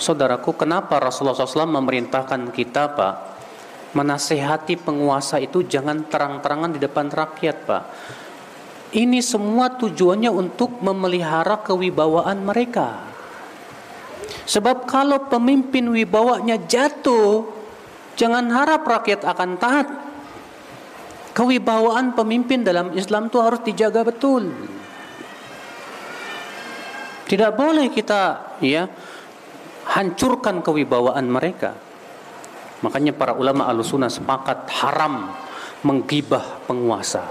Saudaraku, 0.00 0.56
kenapa 0.56 0.96
Rasulullah 0.96 1.36
SAW 1.36 1.68
memerintahkan 1.80 2.52
kita, 2.52 2.92
Pak, 2.92 3.33
menasehati 3.94 4.76
penguasa 4.76 5.38
itu 5.38 5.64
jangan 5.64 6.04
terang-terangan 6.10 6.74
di 6.74 6.78
depan 6.82 7.08
rakyat, 7.08 7.56
Pak. 7.64 7.84
Ini 8.94 9.18
semua 9.22 9.74
tujuannya 9.74 10.30
untuk 10.30 10.78
memelihara 10.78 11.58
kewibawaan 11.62 12.46
mereka. 12.46 13.02
Sebab 14.44 14.84
kalau 14.86 15.26
pemimpin 15.26 15.88
wibawanya 15.90 16.60
jatuh, 16.62 17.48
jangan 18.14 18.46
harap 18.54 18.86
rakyat 18.86 19.26
akan 19.26 19.50
taat. 19.58 19.88
Kewibawaan 21.34 22.14
pemimpin 22.14 22.62
dalam 22.62 22.94
Islam 22.94 23.26
itu 23.26 23.42
harus 23.42 23.58
dijaga 23.66 24.06
betul. 24.06 24.54
Tidak 27.26 27.50
boleh 27.56 27.90
kita 27.90 28.54
ya 28.62 28.86
hancurkan 29.90 30.62
kewibawaan 30.62 31.26
mereka. 31.26 31.74
Makanya 32.84 33.16
para 33.16 33.32
ulama 33.32 33.64
alusuna 33.64 34.12
sepakat 34.12 34.68
haram 34.84 35.32
menggibah 35.80 36.60
penguasa. 36.68 37.24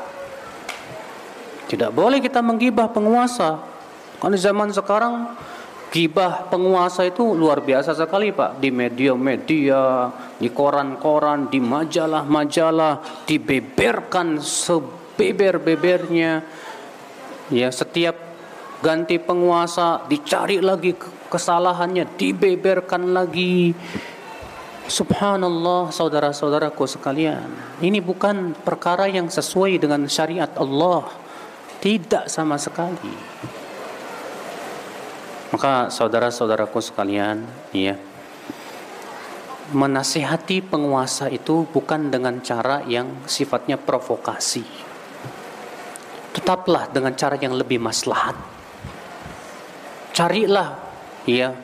Tidak 1.70 1.94
boleh 1.94 2.18
kita 2.18 2.42
menggibah 2.42 2.90
penguasa. 2.90 3.62
Karena 4.18 4.34
zaman 4.34 4.74
sekarang 4.74 5.38
gibah 5.94 6.50
penguasa 6.50 7.06
itu 7.06 7.38
luar 7.38 7.62
biasa 7.62 7.94
sekali 7.94 8.34
Pak. 8.34 8.58
Di 8.58 8.74
media-media, 8.74 10.10
di 10.42 10.50
koran-koran, 10.50 11.54
di 11.54 11.62
majalah-majalah, 11.62 13.22
dibeberkan 13.30 14.42
sebeber-bebernya. 14.42 16.42
Ya, 17.54 17.70
setiap 17.70 18.18
ganti 18.82 19.22
penguasa 19.22 20.02
dicari 20.10 20.66
lagi 20.66 20.98
kesalahannya, 21.30 22.18
dibeberkan 22.18 23.14
lagi. 23.14 23.78
Subhanallah 24.84 25.96
saudara-saudaraku 25.96 26.84
sekalian. 26.84 27.48
Ini 27.80 28.04
bukan 28.04 28.52
perkara 28.52 29.08
yang 29.08 29.32
sesuai 29.32 29.80
dengan 29.80 30.04
syariat 30.12 30.52
Allah. 30.60 31.08
Tidak 31.80 32.28
sama 32.28 32.60
sekali. 32.60 33.16
Maka 35.56 35.88
saudara-saudaraku 35.88 36.84
sekalian 36.84 37.48
ya, 37.72 37.96
Menasihati 39.72 40.60
penguasa 40.60 41.32
itu 41.32 41.64
bukan 41.72 42.12
dengan 42.12 42.44
cara 42.44 42.84
yang 42.84 43.24
sifatnya 43.24 43.80
provokasi. 43.80 44.68
Tetaplah 46.36 46.92
dengan 46.92 47.16
cara 47.16 47.40
yang 47.40 47.56
lebih 47.56 47.80
maslahat. 47.80 48.36
Carilah 50.12 50.76
ya 51.24 51.56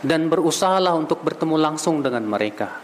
dan 0.00 0.32
berusahalah 0.32 0.96
untuk 0.96 1.20
bertemu 1.20 1.56
langsung 1.60 2.00
dengan 2.00 2.24
mereka. 2.24 2.80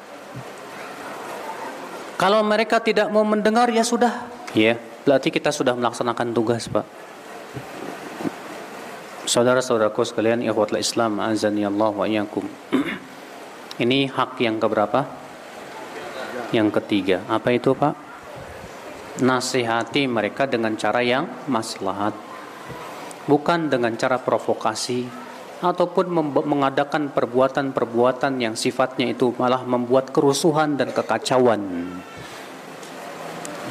Kalau 2.17 2.41
mereka 2.41 2.81
tidak 2.81 3.13
mau 3.13 3.25
mendengar 3.29 3.69
ya 3.69 3.85
sudah, 3.85 4.25
ya 4.57 4.81
berarti 5.05 5.29
kita 5.29 5.53
sudah 5.53 5.77
melaksanakan 5.77 6.33
tugas, 6.33 6.65
Pak. 6.69 6.87
Saudara-saudaraku 9.27 10.07
sekalian, 10.07 10.41
ikhwatul 10.47 10.81
Islam, 10.81 11.19
azani 11.19 11.67
Allah 11.67 11.91
wa 11.93 12.07
iyyakum. 12.07 12.47
Ini 13.83 14.09
hak 14.09 14.39
yang 14.41 14.57
keberapa? 14.57 15.03
Yang 16.55 16.69
ketiga. 16.81 17.27
Apa 17.29 17.53
itu, 17.53 17.75
Pak? 17.75 17.95
Nasihati 19.21 20.09
mereka 20.09 20.47
dengan 20.49 20.79
cara 20.79 21.03
yang 21.03 21.27
maslahat. 21.51 22.15
Bukan 23.27 23.67
dengan 23.67 23.99
cara 23.99 24.23
provokasi, 24.23 25.26
ataupun 25.65 26.13
mengadakan 26.45 27.09
perbuatan-perbuatan 27.13 28.41
yang 28.43 28.55
sifatnya 28.59 29.13
itu 29.13 29.33
malah 29.41 29.65
membuat 29.65 30.13
kerusuhan 30.13 30.77
dan 30.77 30.93
kekacauan. 30.93 31.61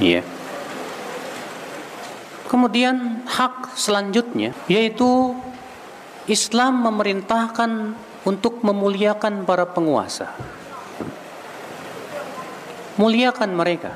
Iya. 0.02 0.22
Yeah. 0.22 0.26
Kemudian 2.46 3.26
hak 3.26 3.74
selanjutnya 3.76 4.54
yaitu 4.70 5.34
Islam 6.26 6.82
memerintahkan 6.86 7.94
untuk 8.26 8.66
memuliakan 8.66 9.46
para 9.46 9.70
penguasa. 9.70 10.34
Muliakan 12.98 13.52
mereka. 13.54 13.94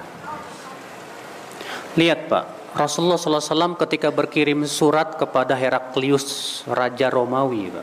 Lihat 1.97 2.29
Pak, 2.29 2.45
Rasulullah 2.75 3.17
SAW 3.17 3.77
ketika 3.79 4.13
berkirim 4.13 4.65
surat 4.69 5.17
kepada 5.17 5.57
Heraklius 5.57 6.61
Raja 6.69 7.09
Romawi 7.09 7.73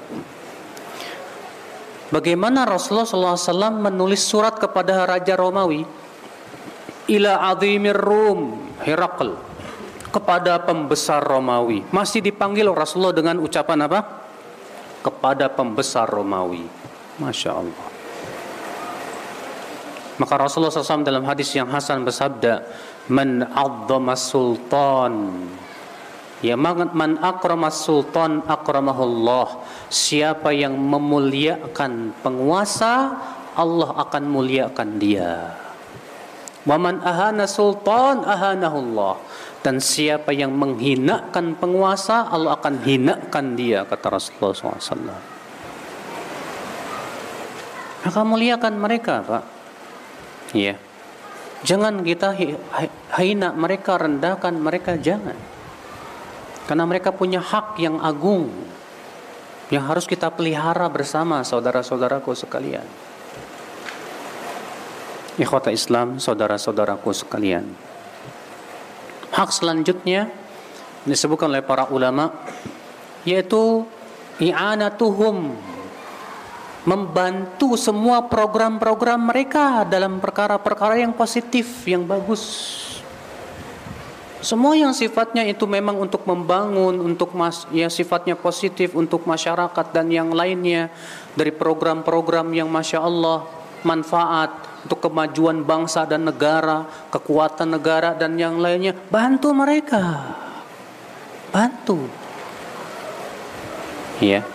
Bagaimana 2.06 2.62
Rasulullah 2.62 3.06
SAW 3.06 3.82
menulis 3.82 4.22
surat 4.22 4.54
kepada 4.62 5.02
Raja 5.10 5.34
Romawi? 5.34 5.82
Ila 7.06 7.50
azimir 7.50 7.98
Rum 7.98 8.70
Herakl 8.82 9.34
Kepada 10.14 10.62
pembesar 10.62 11.22
Romawi. 11.22 11.82
Masih 11.90 12.22
dipanggil 12.22 12.70
Rasulullah 12.70 13.14
dengan 13.14 13.42
ucapan 13.42 13.90
apa? 13.90 14.00
Kepada 15.02 15.50
pembesar 15.50 16.06
Romawi. 16.06 16.62
Masya 17.18 17.50
Allah. 17.52 17.86
Maka 20.16 20.34
Rasulullah 20.40 20.72
SAW 20.72 21.04
dalam 21.04 21.28
hadis 21.28 21.52
yang 21.52 21.68
Hasan 21.68 22.00
bersabda 22.00 22.64
man 23.12 23.44
azzama 23.46 24.14
sultan. 24.18 25.46
Ya 26.44 26.54
man 26.54 27.16
akrama 27.18 27.72
sultan 27.72 28.44
akramahullah. 28.44 29.64
Siapa 29.88 30.52
yang 30.52 30.76
memuliakan 30.76 32.12
penguasa 32.20 33.16
Allah 33.56 33.90
akan 33.96 34.24
muliakan 34.28 34.88
dia. 35.00 35.56
Waman 36.66 37.00
ahana 37.00 37.48
sultan 37.48 38.26
ahanahullah. 38.26 39.16
Dan 39.64 39.82
siapa 39.82 40.30
yang 40.30 40.54
menghinakan 40.54 41.58
penguasa 41.58 42.30
Allah 42.30 42.54
akan 42.54 42.86
hinakan 42.86 43.58
dia 43.58 43.82
kata 43.82 44.14
Rasulullah 44.14 44.54
SAW 44.54 45.36
maka 48.06 48.22
muliakan 48.22 48.78
mereka 48.78 49.18
pak. 49.26 49.44
Ya. 50.54 50.78
yeah. 50.78 50.85
Jangan 51.64 52.04
kita 52.04 52.36
hina 53.16 53.56
mereka, 53.56 53.96
rendahkan 53.96 54.54
mereka, 54.60 55.00
jangan. 55.00 55.36
Karena 56.68 56.84
mereka 56.84 57.14
punya 57.14 57.40
hak 57.40 57.78
yang 57.78 58.02
agung 58.02 58.50
yang 59.70 59.86
harus 59.86 60.06
kita 60.06 60.30
pelihara 60.30 60.86
bersama 60.90 61.42
saudara-saudaraku 61.42 62.34
sekalian. 62.34 62.86
Ikhwata 65.36 65.68
Islam, 65.68 66.16
saudara-saudaraku 66.16 67.10
sekalian. 67.12 67.66
Hak 69.34 69.52
selanjutnya 69.52 70.32
disebutkan 71.04 71.52
oleh 71.52 71.62
para 71.62 71.86
ulama 71.92 72.32
yaitu 73.26 73.84
i'anatuhum 74.40 75.54
membantu 76.86 77.74
semua 77.74 78.22
program-program 78.30 79.18
mereka 79.18 79.82
dalam 79.82 80.22
perkara-perkara 80.22 81.02
yang 81.02 81.10
positif, 81.10 81.82
yang 81.82 82.06
bagus. 82.06 82.42
Semua 84.38 84.78
yang 84.78 84.94
sifatnya 84.94 85.42
itu 85.42 85.66
memang 85.66 85.98
untuk 85.98 86.22
membangun, 86.22 87.02
untuk 87.02 87.34
mas, 87.34 87.66
ya 87.74 87.90
sifatnya 87.90 88.38
positif 88.38 88.94
untuk 88.94 89.26
masyarakat 89.26 89.86
dan 89.90 90.06
yang 90.06 90.30
lainnya. 90.30 90.86
Dari 91.34 91.50
program-program 91.50 92.54
yang 92.54 92.70
masya 92.70 93.02
Allah 93.02 93.42
manfaat 93.82 94.54
untuk 94.86 95.10
kemajuan 95.10 95.66
bangsa 95.66 96.06
dan 96.06 96.22
negara, 96.22 96.86
kekuatan 97.10 97.74
negara 97.74 98.14
dan 98.14 98.38
yang 98.38 98.62
lainnya, 98.62 98.94
bantu 99.10 99.50
mereka, 99.50 100.38
bantu. 101.50 102.06
Ya, 104.22 104.46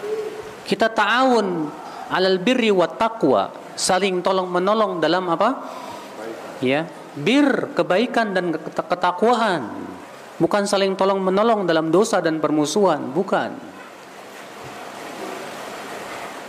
kita 0.64 0.88
ta'awun 0.88 1.81
alal 2.12 2.38
birri 2.44 2.70
wa 2.70 2.86
taqwa, 2.92 3.50
saling 3.80 4.20
tolong 4.20 4.52
menolong 4.52 5.00
dalam 5.00 5.32
apa? 5.32 5.50
Ya, 6.62 6.86
bir 7.18 7.74
kebaikan 7.74 8.36
dan 8.36 8.54
ketakwaan 8.54 9.92
bukan 10.42 10.66
saling 10.66 10.98
tolong 10.98 11.22
menolong 11.22 11.70
dalam 11.70 11.94
dosa 11.94 12.18
dan 12.18 12.42
permusuhan 12.42 13.14
bukan. 13.14 13.54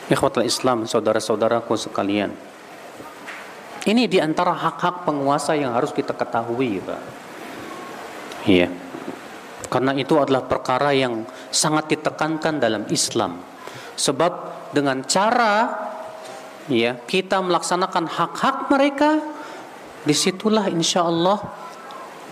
Ikhwatul 0.08 0.48
Islam 0.48 0.84
saudara-saudaraku 0.88 1.72
sekalian. 1.76 2.32
Ini 3.82 4.06
di 4.06 4.22
antara 4.22 4.54
hak-hak 4.54 5.08
penguasa 5.08 5.56
yang 5.56 5.74
harus 5.74 5.90
kita 5.90 6.14
ketahui 6.14 6.78
Pak. 6.84 7.02
Iya. 8.46 8.68
Karena 9.72 9.96
itu 9.96 10.20
adalah 10.20 10.44
perkara 10.44 10.92
yang 10.92 11.24
sangat 11.48 11.96
ditekankan 11.96 12.60
dalam 12.60 12.84
Islam. 12.92 13.40
Sebab 13.96 14.61
dengan 14.72 15.04
cara 15.04 15.68
ya 16.66 16.96
kita 16.96 17.38
melaksanakan 17.44 18.08
hak-hak 18.08 18.56
mereka 18.72 19.20
di 20.02 20.16
situlah 20.16 20.66
insya 20.72 21.06
Allah 21.06 21.38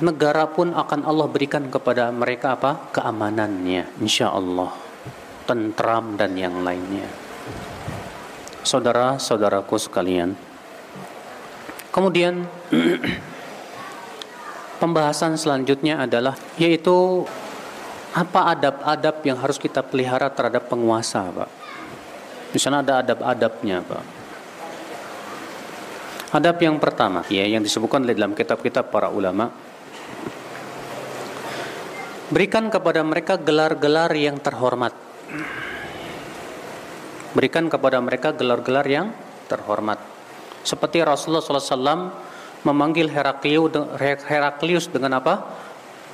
negara 0.00 0.48
pun 0.48 0.72
akan 0.72 1.06
Allah 1.06 1.28
berikan 1.28 1.68
kepada 1.68 2.08
mereka 2.10 2.56
apa? 2.56 2.90
Keamanannya 2.90 4.00
insya 4.00 4.32
Allah 4.32 4.72
tentram 5.44 6.16
dan 6.16 6.34
yang 6.34 6.64
lainnya. 6.64 7.06
Saudara-saudaraku 8.64 9.76
sekalian. 9.76 10.36
Kemudian 11.90 12.46
pembahasan 14.82 15.36
selanjutnya 15.36 16.06
adalah 16.06 16.38
yaitu 16.56 17.26
apa 18.14 18.58
adab-adab 18.58 19.22
yang 19.22 19.38
harus 19.38 19.58
kita 19.58 19.86
pelihara 19.86 20.30
terhadap 20.34 20.66
penguasa 20.66 21.30
Pak 21.30 21.59
di 22.50 22.58
sana 22.58 22.82
ada 22.82 23.02
adab-adabnya 23.02 23.78
Pak 23.86 24.20
Adab 26.30 26.62
yang 26.62 26.78
pertama 26.78 27.26
ya 27.26 27.42
yang 27.42 27.58
disebutkan 27.58 28.06
dalam 28.06 28.38
kitab-kitab 28.38 28.86
para 28.94 29.10
ulama 29.10 29.50
berikan 32.30 32.70
kepada 32.70 33.02
mereka 33.02 33.34
gelar-gelar 33.34 34.14
yang 34.14 34.38
terhormat. 34.38 34.94
Berikan 37.34 37.66
kepada 37.66 37.98
mereka 37.98 38.30
gelar-gelar 38.30 38.86
yang 38.86 39.10
terhormat. 39.50 39.98
Seperti 40.62 41.02
Rasulullah 41.02 41.42
SAW 41.42 42.14
memanggil 42.62 43.10
Heraklius 43.10 44.86
dengan 44.86 45.18
apa? 45.18 45.34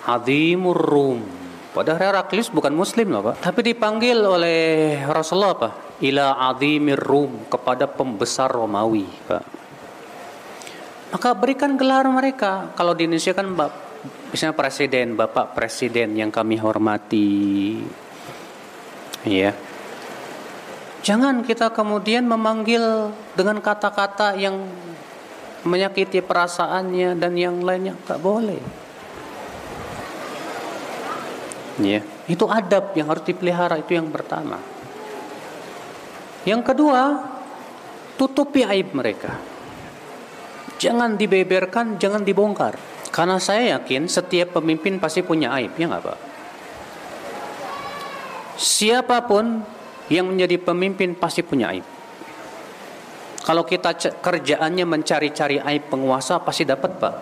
Azimur 0.08 0.80
Rum. 0.80 1.45
Padahal 1.76 2.00
Heraklius 2.00 2.48
bukan 2.48 2.72
Muslim 2.72 3.12
loh 3.12 3.20
Pak. 3.20 3.44
Tapi 3.44 3.60
dipanggil 3.60 4.16
oleh 4.16 4.60
Rasulullah 5.04 5.52
apa? 5.52 5.68
Ila 6.00 6.40
Azimir 6.48 6.96
Rum 6.96 7.52
kepada 7.52 7.84
pembesar 7.84 8.48
Romawi 8.48 9.04
Pak 9.28 9.56
maka 11.16 11.32
berikan 11.32 11.78
gelar 11.78 12.04
mereka. 12.10 12.74
Kalau 12.74 12.92
di 12.92 13.06
Indonesia 13.06 13.32
kan 13.32 13.48
misalnya 14.28 14.52
presiden, 14.52 15.14
bapak 15.14 15.54
presiden 15.54 16.12
yang 16.18 16.28
kami 16.28 16.58
hormati. 16.58 17.80
Ya. 19.24 19.54
Jangan 21.06 21.46
kita 21.46 21.70
kemudian 21.70 22.26
memanggil 22.26 23.14
dengan 23.38 23.62
kata-kata 23.62 24.34
yang 24.36 24.66
menyakiti 25.64 26.20
perasaannya 26.20 27.14
dan 27.16 27.32
yang 27.38 27.62
lainnya 27.62 27.94
tak 28.04 28.18
boleh. 28.18 28.58
Ya, 31.76 32.00
itu 32.24 32.48
adab 32.48 32.96
yang 32.96 33.12
harus 33.12 33.24
dipelihara 33.28 33.76
itu 33.76 33.92
yang 33.92 34.08
pertama. 34.08 34.56
Yang 36.48 36.72
kedua, 36.72 37.20
tutupi 38.16 38.64
aib 38.64 38.96
mereka. 38.96 39.36
Jangan 40.80 41.20
dibeberkan, 41.20 42.00
jangan 42.00 42.24
dibongkar. 42.24 42.80
Karena 43.12 43.36
saya 43.40 43.76
yakin 43.76 44.08
setiap 44.08 44.56
pemimpin 44.60 44.96
pasti 44.96 45.20
punya 45.20 45.52
aib, 45.56 45.72
ya 45.76 45.88
nggak 45.88 46.04
Pak? 46.04 46.18
Siapa 48.56 49.24
pun 49.28 49.60
yang 50.08 50.32
menjadi 50.32 50.56
pemimpin 50.56 51.12
pasti 51.12 51.44
punya 51.44 51.76
aib. 51.76 51.84
Kalau 53.44 53.62
kita 53.62 53.94
kerjaannya 54.24 54.88
mencari-cari 54.88 55.60
aib 55.60 55.92
penguasa 55.92 56.40
pasti 56.40 56.64
dapat 56.64 56.98
Pak. 56.98 57.14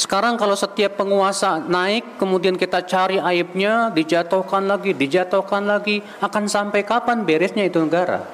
Sekarang 0.00 0.40
kalau 0.40 0.56
setiap 0.56 0.96
penguasa 0.96 1.60
naik 1.60 2.16
kemudian 2.16 2.56
kita 2.56 2.88
cari 2.88 3.20
aibnya, 3.20 3.92
dijatuhkan 3.92 4.64
lagi, 4.64 4.96
dijatuhkan 4.96 5.68
lagi, 5.68 6.00
akan 6.24 6.48
sampai 6.48 6.88
kapan 6.88 7.20
beresnya 7.28 7.68
itu 7.68 7.84
negara? 7.84 8.24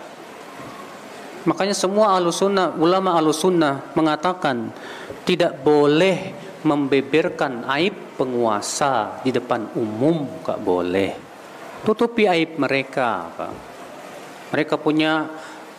Makanya 1.43 1.75
semua 1.75 2.15
alusunnah, 2.15 2.71
ulama 2.79 3.19
alusunnah 3.19 3.83
mengatakan 3.99 4.71
tidak 5.27 5.59
boleh 5.67 6.39
membeberkan 6.63 7.67
aib 7.75 8.15
penguasa 8.15 9.19
di 9.27 9.35
depan 9.35 9.67
umum, 9.75 10.23
gak 10.47 10.63
boleh. 10.63 11.19
Tutupi 11.83 12.31
aib 12.31 12.63
mereka, 12.63 13.27
Pak. 13.35 13.53
Mereka 14.55 14.79
punya 14.79 15.27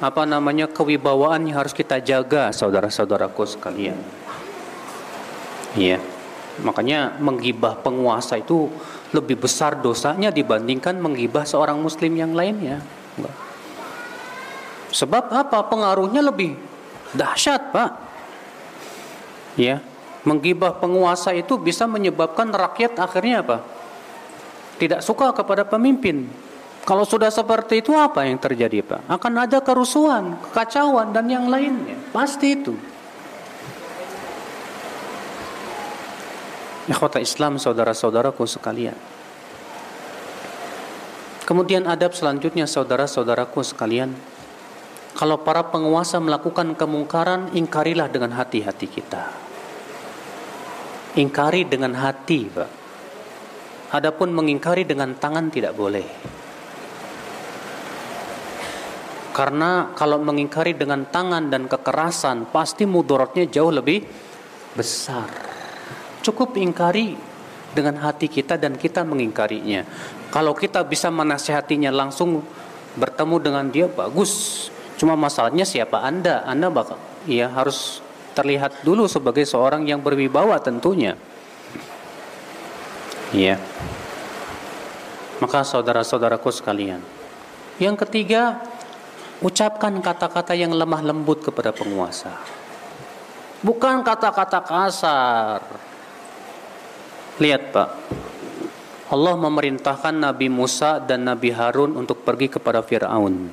apa 0.04 0.28
namanya 0.28 0.68
kewibawaan 0.68 1.48
yang 1.48 1.64
harus 1.64 1.72
kita 1.72 2.04
jaga, 2.04 2.52
saudara-saudaraku 2.52 3.48
sekalian. 3.48 4.27
Iya. 5.78 6.02
Makanya 6.58 7.22
menggibah 7.22 7.78
penguasa 7.86 8.42
itu 8.42 8.66
lebih 9.14 9.38
besar 9.46 9.78
dosanya 9.78 10.34
dibandingkan 10.34 10.98
menggibah 10.98 11.46
seorang 11.46 11.78
muslim 11.78 12.18
yang 12.18 12.34
lainnya. 12.34 12.82
Sebab 14.90 15.30
apa? 15.30 15.62
Pengaruhnya 15.70 16.26
lebih 16.26 16.58
dahsyat, 17.14 17.70
Pak. 17.70 17.92
Ya, 19.54 19.82
menggibah 20.26 20.74
penguasa 20.82 21.34
itu 21.34 21.62
bisa 21.62 21.86
menyebabkan 21.86 22.50
rakyat 22.50 22.98
akhirnya 22.98 23.46
apa? 23.46 23.58
Tidak 24.82 25.02
suka 25.06 25.34
kepada 25.34 25.62
pemimpin. 25.62 26.26
Kalau 26.88 27.04
sudah 27.04 27.28
seperti 27.28 27.84
itu 27.84 27.92
apa 27.94 28.26
yang 28.26 28.40
terjadi, 28.42 28.82
Pak? 28.82 29.02
Akan 29.12 29.34
ada 29.38 29.60
kerusuhan, 29.62 30.40
kekacauan 30.50 31.12
dan 31.14 31.30
yang 31.30 31.46
lainnya. 31.52 32.00
Pasti 32.16 32.58
itu. 32.58 32.74
Ikhwata 36.88 37.20
Islam 37.20 37.60
saudara-saudaraku 37.60 38.48
sekalian. 38.48 38.96
Kemudian 41.44 41.88
adab 41.88 42.12
selanjutnya 42.16 42.68
saudara-saudaraku 42.68 43.64
sekalian 43.64 44.16
kalau 45.18 45.42
para 45.42 45.66
penguasa 45.74 46.22
melakukan 46.22 46.78
kemungkaran, 46.78 47.50
ingkarilah 47.58 48.06
dengan 48.06 48.38
hati-hati 48.38 48.86
kita. 48.86 49.34
Ingkari 51.18 51.66
dengan 51.66 51.98
hati, 51.98 52.46
Pak. 52.46 52.70
Adapun 53.98 54.30
mengingkari 54.30 54.86
dengan 54.86 55.18
tangan 55.18 55.50
tidak 55.50 55.74
boleh. 55.74 56.06
Karena 59.34 59.90
kalau 59.98 60.22
mengingkari 60.22 60.78
dengan 60.78 61.10
tangan 61.10 61.50
dan 61.50 61.66
kekerasan, 61.66 62.54
pasti 62.54 62.86
mudaratnya 62.86 63.50
jauh 63.50 63.74
lebih 63.74 64.06
besar. 64.78 65.57
Cukup 66.26 66.58
ingkari 66.58 67.16
dengan 67.78 68.02
hati 68.02 68.26
kita 68.26 68.58
dan 68.58 68.74
kita 68.74 69.06
mengingkarinya. 69.06 69.86
Kalau 70.34 70.58
kita 70.58 70.82
bisa 70.82 71.14
menasehatinya 71.14 71.94
langsung 71.94 72.42
bertemu 72.98 73.36
dengan 73.38 73.66
dia 73.70 73.86
bagus. 73.86 74.68
Cuma 74.98 75.14
masalahnya 75.14 75.64
siapa 75.64 76.02
Anda? 76.02 76.42
Anda 76.44 76.74
bakal 76.74 76.98
ya 77.30 77.48
harus 77.54 78.02
terlihat 78.34 78.82
dulu 78.82 79.06
sebagai 79.06 79.46
seorang 79.46 79.86
yang 79.86 80.02
berwibawa 80.02 80.58
tentunya. 80.58 81.14
Ya. 83.30 83.62
Maka 85.38 85.62
saudara-saudaraku 85.62 86.50
sekalian. 86.50 87.02
Yang 87.78 88.10
ketiga, 88.10 88.58
ucapkan 89.46 89.94
kata-kata 90.02 90.58
yang 90.58 90.74
lemah 90.74 91.06
lembut 91.06 91.46
kepada 91.46 91.70
penguasa. 91.70 92.34
Bukan 93.62 94.02
kata-kata 94.02 94.66
kasar. 94.66 95.62
Lihat 97.38 97.70
Pak, 97.70 97.90
Allah 99.14 99.36
memerintahkan 99.38 100.10
Nabi 100.10 100.50
Musa 100.50 100.98
dan 100.98 101.30
Nabi 101.30 101.54
Harun 101.54 101.94
untuk 101.94 102.26
pergi 102.26 102.50
kepada 102.50 102.82
Fir'aun. 102.82 103.46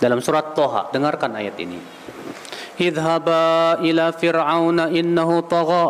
Dalam 0.00 0.24
surat 0.24 0.56
Toha, 0.56 0.88
dengarkan 0.88 1.36
ayat 1.36 1.52
ini. 1.60 1.76
Idhaba 2.80 3.76
ila 3.84 4.08
Fir'auna 4.16 4.88
innahu 4.88 5.44
tagha. 5.44 5.86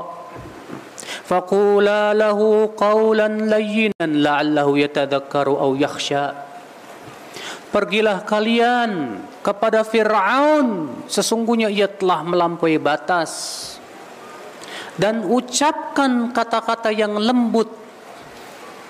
Faqula 1.22 2.18
lahu 2.18 2.74
qawlan 2.74 3.46
layyinan 3.46 4.26
la'allahu 4.26 4.74
yatadhakkaru 4.82 5.54
aw 5.54 5.70
yakhsha. 5.78 6.34
Pergilah 7.70 8.26
kalian 8.26 9.22
kepada 9.38 9.86
Fir'aun, 9.86 10.98
sesungguhnya 11.06 11.70
ia 11.70 11.86
telah 11.86 12.26
melampaui 12.26 12.74
batas 12.82 13.75
dan 14.96 15.28
ucapkan 15.28 16.32
kata-kata 16.32 16.88
yang 16.88 17.20
lembut 17.20 17.68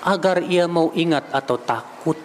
Agar 0.07 0.39
ia 0.39 0.63
mau 0.63 0.95
ingat 0.95 1.27
atau 1.35 1.59
takut. 1.59 2.15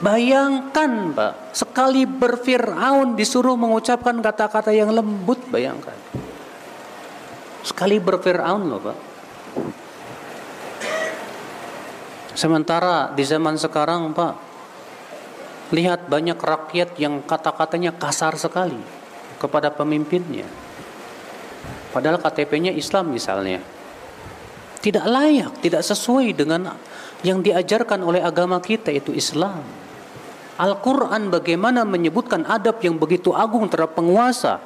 Bayangkan 0.00 1.12
Pak 1.12 1.52
Sekali 1.52 2.08
berfir'aun 2.08 3.12
disuruh 3.20 3.52
mengucapkan 3.52 4.16
kata-kata 4.24 4.72
yang 4.72 4.88
lembut 4.96 5.36
Bayangkan. 5.52 5.96
Sekali 7.60 8.00
berfir'aun 8.00 8.62
loh 8.64 8.80
Pak. 8.80 8.98
Sementara 12.32 13.12
di 13.12 13.28
zaman 13.28 13.60
sekarang 13.60 14.16
Pak 14.16 14.34
Lihat 15.68 16.08
banyak 16.08 16.40
rakyat 16.40 16.96
yang 16.96 17.20
kata-katanya 17.28 17.92
kasar 17.92 18.40
sekali 18.40 18.80
Kepada 19.36 19.68
pemimpinnya 19.68 20.48
Padahal 21.88 22.20
KTP-nya 22.20 22.72
Islam 22.76 23.12
misalnya. 23.12 23.64
Tidak 24.78 25.04
layak, 25.08 25.58
tidak 25.58 25.82
sesuai 25.82 26.38
dengan 26.38 26.70
yang 27.26 27.42
diajarkan 27.42 27.98
oleh 28.04 28.22
agama 28.22 28.62
kita 28.62 28.94
itu 28.94 29.10
Islam. 29.10 29.64
Al-Quran 30.58 31.30
bagaimana 31.30 31.86
menyebutkan 31.86 32.42
adab 32.42 32.82
yang 32.82 32.98
begitu 32.98 33.30
agung 33.30 33.70
terhadap 33.70 33.94
penguasa? 33.94 34.58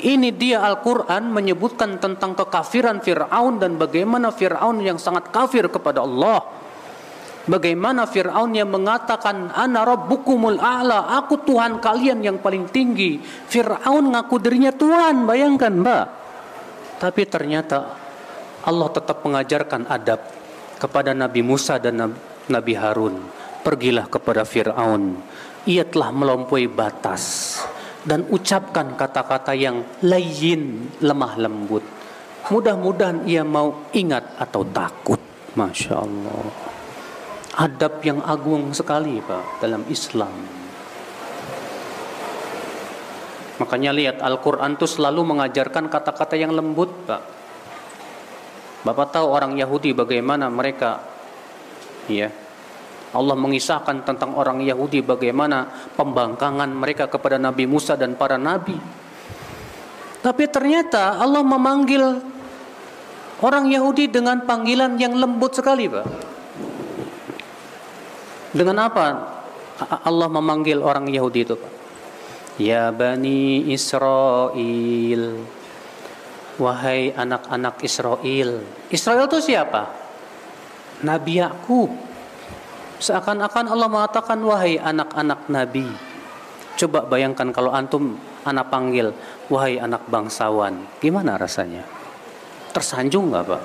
Ini 0.00 0.32
dia 0.32 0.64
Al-Quran 0.64 1.28
menyebutkan 1.32 2.00
tentang 2.00 2.32
kekafiran 2.32 3.04
Fir'aun 3.04 3.60
dan 3.60 3.76
bagaimana 3.76 4.32
Fir'aun 4.32 4.80
yang 4.80 4.96
sangat 4.96 5.28
kafir 5.28 5.68
kepada 5.68 6.00
Allah. 6.00 6.44
Bagaimana 7.44 8.08
Fir'aun 8.08 8.56
yang 8.56 8.72
mengatakan 8.72 9.52
Ana 9.52 9.84
Rabbukumul 9.84 10.56
A'la 10.56 11.12
Aku 11.20 11.44
Tuhan 11.44 11.76
kalian 11.76 12.24
yang 12.24 12.40
paling 12.40 12.72
tinggi. 12.72 13.20
Fir'aun 13.20 14.16
ngaku 14.16 14.40
dirinya 14.40 14.72
Tuhan. 14.72 15.28
Bayangkan 15.28 15.72
mbak 15.76 16.23
Tapi 16.98 17.22
ternyata 17.26 17.96
Allah 18.64 18.88
tetap 18.88 19.20
mengajarkan 19.26 19.84
adab 19.90 20.20
Kepada 20.74 21.16
Nabi 21.16 21.40
Musa 21.40 21.80
dan 21.80 22.12
Nabi 22.50 22.74
Harun. 22.76 23.24
Pergilah 23.64 24.10
kepada 24.10 24.44
Fir'aun. 24.44 25.16
Ia 25.64 25.88
telah 25.88 26.12
melampaui 26.12 26.68
batas 26.68 27.56
Dan 28.04 28.28
ucapkan 28.28 28.98
kata-kata 28.98 29.56
yang 29.56 29.80
layin 30.04 30.92
Lemah 31.00 31.40
lembut. 31.40 31.84
Mudah-mudahan 32.52 33.24
ia 33.24 33.40
mau 33.40 33.88
ingat 33.96 34.36
atau 34.36 34.60
takut. 34.68 35.16
Masya 35.56 35.94
Allah. 35.96 36.44
Adab 37.54 38.02
yang 38.04 38.20
agung 38.20 38.74
sekali 38.76 39.22
Pak 39.24 39.64
dalam 39.64 39.86
Islam. 39.88 40.63
Makanya 43.54 43.94
lihat 43.94 44.16
Al-Quran 44.18 44.74
itu 44.74 44.86
selalu 44.90 45.22
mengajarkan 45.22 45.86
kata-kata 45.86 46.34
yang 46.34 46.50
lembut 46.50 46.90
Pak. 47.06 47.22
Bapak 48.84 49.16
tahu 49.16 49.26
orang 49.30 49.56
Yahudi 49.56 49.96
bagaimana 49.96 50.50
mereka 50.52 51.00
ya 52.10 52.28
Allah 53.14 53.38
mengisahkan 53.38 54.02
tentang 54.02 54.34
orang 54.34 54.58
Yahudi 54.60 55.00
bagaimana 55.00 55.70
pembangkangan 55.94 56.66
mereka 56.74 57.06
kepada 57.06 57.38
Nabi 57.38 57.64
Musa 57.64 57.94
dan 57.94 58.18
para 58.18 58.34
nabi. 58.34 58.74
Tapi 60.18 60.44
ternyata 60.50 61.22
Allah 61.22 61.46
memanggil 61.46 62.02
orang 63.38 63.70
Yahudi 63.70 64.10
dengan 64.10 64.42
panggilan 64.42 64.98
yang 64.98 65.14
lembut 65.14 65.54
sekali, 65.54 65.86
Pak. 65.86 66.06
Dengan 68.50 68.90
apa 68.90 69.06
Allah 70.02 70.28
memanggil 70.30 70.82
orang 70.82 71.06
Yahudi 71.06 71.40
itu? 71.46 71.56
Ya 72.60 72.94
Bani 72.94 73.66
Israel 73.74 75.42
Wahai 76.54 77.10
anak-anak 77.10 77.82
Israel 77.82 78.62
Israel 78.94 79.26
itu 79.26 79.38
siapa? 79.42 79.90
Nabi 81.02 81.42
Yakub. 81.42 81.90
Seakan-akan 83.02 83.74
Allah 83.74 83.90
mengatakan 83.90 84.38
Wahai 84.46 84.78
anak-anak 84.78 85.50
Nabi 85.50 85.90
Coba 86.78 87.02
bayangkan 87.10 87.50
kalau 87.50 87.74
antum 87.74 88.14
anak 88.46 88.70
panggil 88.70 89.10
Wahai 89.50 89.82
anak 89.82 90.06
bangsawan 90.06 90.86
Gimana 91.02 91.34
rasanya? 91.34 91.82
Tersanjung 92.70 93.34
gak 93.34 93.50
Pak? 93.50 93.62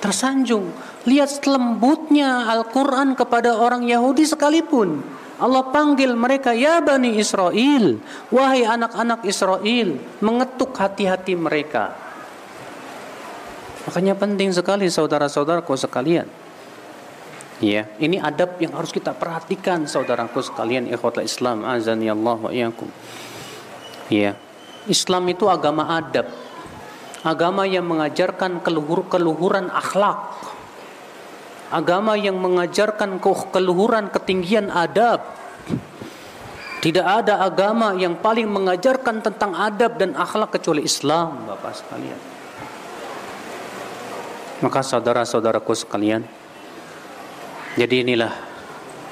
Tersanjung 0.00 0.72
Lihat 1.08 1.44
lembutnya 1.48 2.44
Al-Quran 2.52 3.16
kepada 3.16 3.56
orang 3.56 3.88
Yahudi 3.88 4.28
sekalipun. 4.28 5.00
Allah 5.40 5.72
panggil 5.72 6.12
mereka, 6.12 6.52
Ya 6.52 6.84
Bani 6.84 7.16
Israel, 7.16 7.96
wahai 8.28 8.68
anak-anak 8.68 9.24
Israel, 9.24 9.96
mengetuk 10.20 10.76
hati-hati 10.76 11.32
mereka. 11.32 11.96
Makanya 13.88 14.12
penting 14.14 14.52
sekali 14.52 14.92
saudara-saudaraku 14.92 15.72
sekalian. 15.80 16.28
Ya, 17.60 17.88
ini 18.00 18.16
adab 18.16 18.56
yang 18.56 18.72
harus 18.72 18.88
kita 18.88 19.12
perhatikan 19.12 19.84
saudaraku 19.84 20.40
sekalian 20.40 20.88
ikhwatul 20.88 21.24
Islam 21.24 21.64
azan 21.64 22.00
ya 22.00 22.16
Allah 22.16 22.36
wa. 22.40 22.52
Ya. 24.08 24.32
Islam 24.88 25.28
itu 25.28 25.44
agama 25.48 25.88
adab. 25.92 26.28
Agama 27.20 27.68
yang 27.68 27.84
mengajarkan 27.84 28.64
keluhur 28.64 29.04
keluhuran 29.12 29.68
akhlak 29.68 30.32
agama 31.70 32.18
yang 32.18 32.36
mengajarkan 32.36 33.22
keluhuran 33.22 34.10
ketinggian 34.10 34.68
adab. 34.68 35.38
Tidak 36.80 37.04
ada 37.04 37.44
agama 37.44 37.92
yang 37.92 38.18
paling 38.18 38.48
mengajarkan 38.48 39.20
tentang 39.20 39.52
adab 39.52 40.00
dan 40.00 40.16
akhlak 40.16 40.56
kecuali 40.56 40.88
Islam, 40.88 41.44
Bapak 41.44 41.76
sekalian. 41.76 42.20
Maka 44.64 44.80
saudara-saudaraku 44.84 45.72
sekalian, 45.76 46.24
jadi 47.76 48.04
inilah 48.04 48.32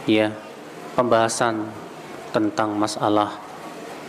ya 0.09 0.33
pembahasan 0.97 1.69
tentang 2.33 2.73
masalah 2.77 3.37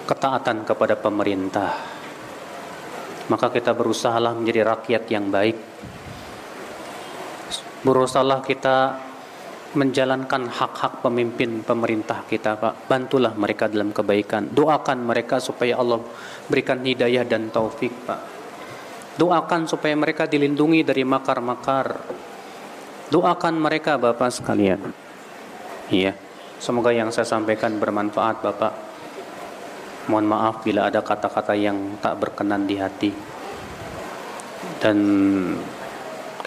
ketaatan 0.08 0.64
kepada 0.64 0.95
pemerintah. 0.95 1.76
Maka 3.28 3.52
kita 3.54 3.76
berusahalah 3.76 4.34
menjadi 4.34 4.72
rakyat 4.74 5.04
yang 5.12 5.30
baik 5.30 5.60
berusahalah 7.86 8.43
kita 8.43 8.99
menjalankan 9.69 10.49
hak-hak 10.49 11.05
pemimpin 11.05 11.61
pemerintah 11.61 12.25
kita 12.25 12.57
Pak. 12.57 12.89
Bantulah 12.89 13.38
mereka 13.38 13.69
dalam 13.69 13.93
kebaikan. 13.93 14.49
Doakan 14.49 15.05
mereka 15.05 15.38
supaya 15.38 15.77
Allah 15.77 16.01
berikan 16.49 16.82
hidayah 16.82 17.21
dan 17.27 17.53
taufik 17.53 17.93
Pak. 18.09 18.21
Doakan 19.19 19.69
supaya 19.69 19.93
mereka 19.93 20.25
dilindungi 20.25 20.82
dari 20.82 21.05
makar-makar. 21.05 22.01
Doakan 23.13 23.55
mereka 23.61 24.01
Bapak 24.01 24.34
sekalian. 24.34 24.82
Iya 25.93 26.30
semoga 26.59 26.91
yang 26.91 27.09
saya 27.09 27.25
sampaikan 27.25 27.80
bermanfaat 27.80 28.43
Bapak. 28.43 28.73
Mohon 30.11 30.27
maaf 30.27 30.55
bila 30.61 30.91
ada 30.91 30.99
kata-kata 30.99 31.55
yang 31.55 31.97
tak 32.03 32.19
berkenan 32.19 32.67
di 32.67 32.75
hati. 32.77 33.11
Dan 34.80 34.97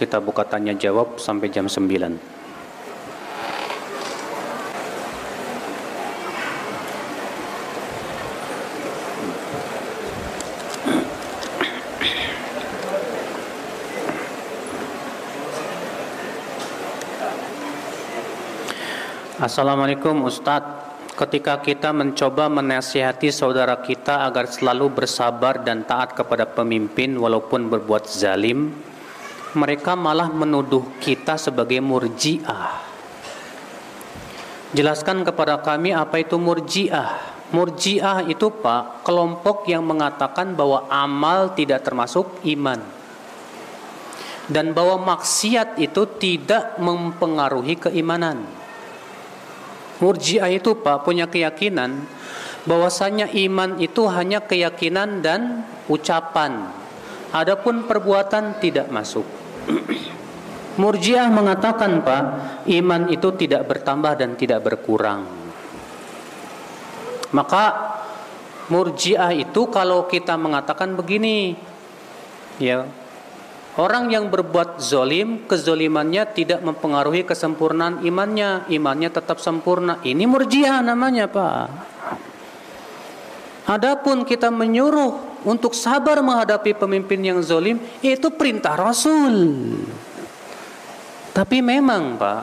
kita 0.02 0.18
buka 0.18 0.42
tanya 0.42 0.74
jawab 0.74 1.22
sampai 1.22 1.46
jam 1.46 1.70
9. 1.70 1.78
Assalamualaikum 19.38 20.26
Ustadz 20.26 20.82
Ketika 21.14 21.62
kita 21.62 21.94
mencoba 21.94 22.50
menasihati 22.50 23.30
saudara 23.30 23.78
kita 23.78 24.26
agar 24.26 24.50
selalu 24.50 24.90
bersabar 24.90 25.62
dan 25.62 25.86
taat 25.86 26.18
kepada 26.18 26.48
pemimpin 26.48 27.14
walaupun 27.14 27.70
berbuat 27.70 28.10
zalim 28.10 28.72
mereka 29.52 29.92
malah 29.92 30.32
menuduh 30.32 30.84
kita 31.00 31.36
sebagai 31.36 31.80
murjiah. 31.84 32.80
Jelaskan 34.72 35.20
kepada 35.20 35.60
kami 35.60 35.92
apa 35.92 36.24
itu 36.24 36.40
murjiah. 36.40 37.20
Murji'ah 37.52 38.24
itu 38.24 38.48
Pak, 38.48 39.04
kelompok 39.04 39.68
yang 39.68 39.84
mengatakan 39.84 40.56
bahwa 40.56 40.88
amal 40.88 41.52
tidak 41.52 41.84
termasuk 41.84 42.40
iman. 42.48 42.80
Dan 44.48 44.72
bahwa 44.72 44.96
maksiat 45.12 45.76
itu 45.76 46.08
tidak 46.16 46.80
mempengaruhi 46.80 47.76
keimanan. 47.76 48.48
Murji'ah 50.00 50.48
itu 50.48 50.80
Pak 50.80 51.04
punya 51.04 51.28
keyakinan 51.28 52.08
bahwasanya 52.64 53.28
iman 53.28 53.76
itu 53.76 54.08
hanya 54.08 54.40
keyakinan 54.40 55.20
dan 55.20 55.68
ucapan. 55.92 56.72
Adapun 57.36 57.84
perbuatan 57.84 58.56
tidak 58.64 58.88
masuk. 58.88 59.41
Murji'ah 60.80 61.28
mengatakan 61.28 62.00
Pak, 62.00 62.22
iman 62.64 63.02
itu 63.12 63.28
tidak 63.36 63.68
bertambah 63.68 64.16
dan 64.16 64.34
tidak 64.40 64.64
berkurang. 64.64 65.42
Maka 67.32 67.96
murjiah 68.68 69.32
itu 69.32 69.68
kalau 69.72 70.04
kita 70.04 70.36
mengatakan 70.36 70.92
begini, 70.96 71.56
ya 72.60 72.84
orang 73.80 74.12
yang 74.12 74.28
berbuat 74.28 74.80
zolim, 74.80 75.48
kezolimannya 75.48 76.28
tidak 76.36 76.60
mempengaruhi 76.60 77.24
kesempurnaan 77.24 78.04
imannya, 78.04 78.68
imannya 78.68 79.08
tetap 79.08 79.40
sempurna. 79.40 80.00
Ini 80.04 80.24
murjiah 80.28 80.84
namanya 80.84 81.28
pak. 81.28 81.68
Adapun 83.64 84.28
kita 84.28 84.52
menyuruh 84.52 85.31
untuk 85.42 85.74
sabar 85.74 86.22
menghadapi 86.22 86.74
pemimpin 86.74 87.20
yang 87.22 87.38
zolim, 87.42 87.78
itu 88.00 88.28
perintah 88.34 88.78
Rasul. 88.78 89.34
Tapi 91.32 91.64
memang 91.64 92.20
pak, 92.20 92.40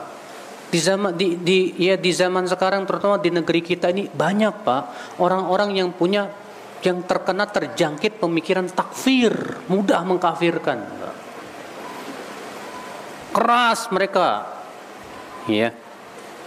di 0.70 0.78
zaman 0.78 1.18
di, 1.18 1.34
di 1.34 1.74
ya 1.78 1.98
di 1.98 2.14
zaman 2.14 2.46
sekarang 2.46 2.86
terutama 2.86 3.18
di 3.18 3.34
negeri 3.34 3.58
kita 3.58 3.90
ini 3.90 4.06
banyak 4.06 4.62
Pak 4.62 4.82
orang-orang 5.18 5.74
yang 5.74 5.90
punya 5.90 6.30
yang 6.80 7.04
terkena 7.04 7.44
terjangkit 7.44 8.22
pemikiran 8.22 8.64
takfir, 8.70 9.34
mudah 9.68 10.00
mengkafirkan. 10.06 10.80
Keras 13.36 13.92
mereka. 13.92 14.48
Ya. 15.44 15.76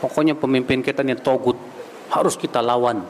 Pokoknya 0.01 0.35
pemimpin 0.35 0.83
kita 0.83 1.05
ini 1.05 1.15
togut, 1.15 1.55
harus 2.09 2.33
kita 2.35 2.59
lawan. 2.59 3.05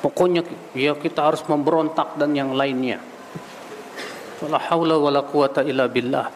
Pokoknya 0.00 0.44
ya 0.76 0.94
kita 0.94 1.32
harus 1.32 1.42
memberontak 1.48 2.20
dan 2.20 2.36
yang 2.36 2.52
lainnya. 2.52 3.00
La 4.44 4.60
haula 4.68 5.00
wala 5.00 5.24
quwata 5.24 5.64
illa 5.64 5.88
billah. 5.88 6.28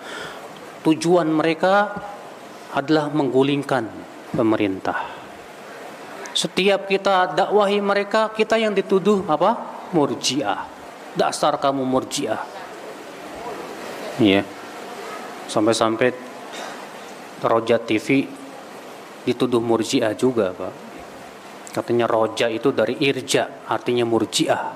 Tujuan 0.81 1.29
mereka 1.29 1.93
adalah 2.73 3.13
menggulingkan 3.13 3.85
pemerintah. 4.33 5.21
Setiap 6.31 6.87
kita 6.89 7.37
dakwahi 7.37 7.83
mereka, 7.83 8.31
kita 8.33 8.57
yang 8.57 8.73
dituduh 8.73 9.27
apa? 9.29 9.83
Murjiah. 9.93 10.65
Dasar 11.13 11.59
kamu 11.59 11.83
murjiah. 11.83 12.41
Iya. 14.23 14.47
Sampai-sampai 15.51 16.15
Roja 17.43 17.77
TV 17.83 18.31
dituduh 19.27 19.59
murjiah 19.59 20.15
juga, 20.15 20.55
Pak. 20.55 20.90
Katanya 21.71 22.11
roja 22.11 22.51
itu 22.51 22.75
dari 22.75 22.99
irja, 22.99 23.63
artinya 23.71 24.03
murjiah. 24.03 24.75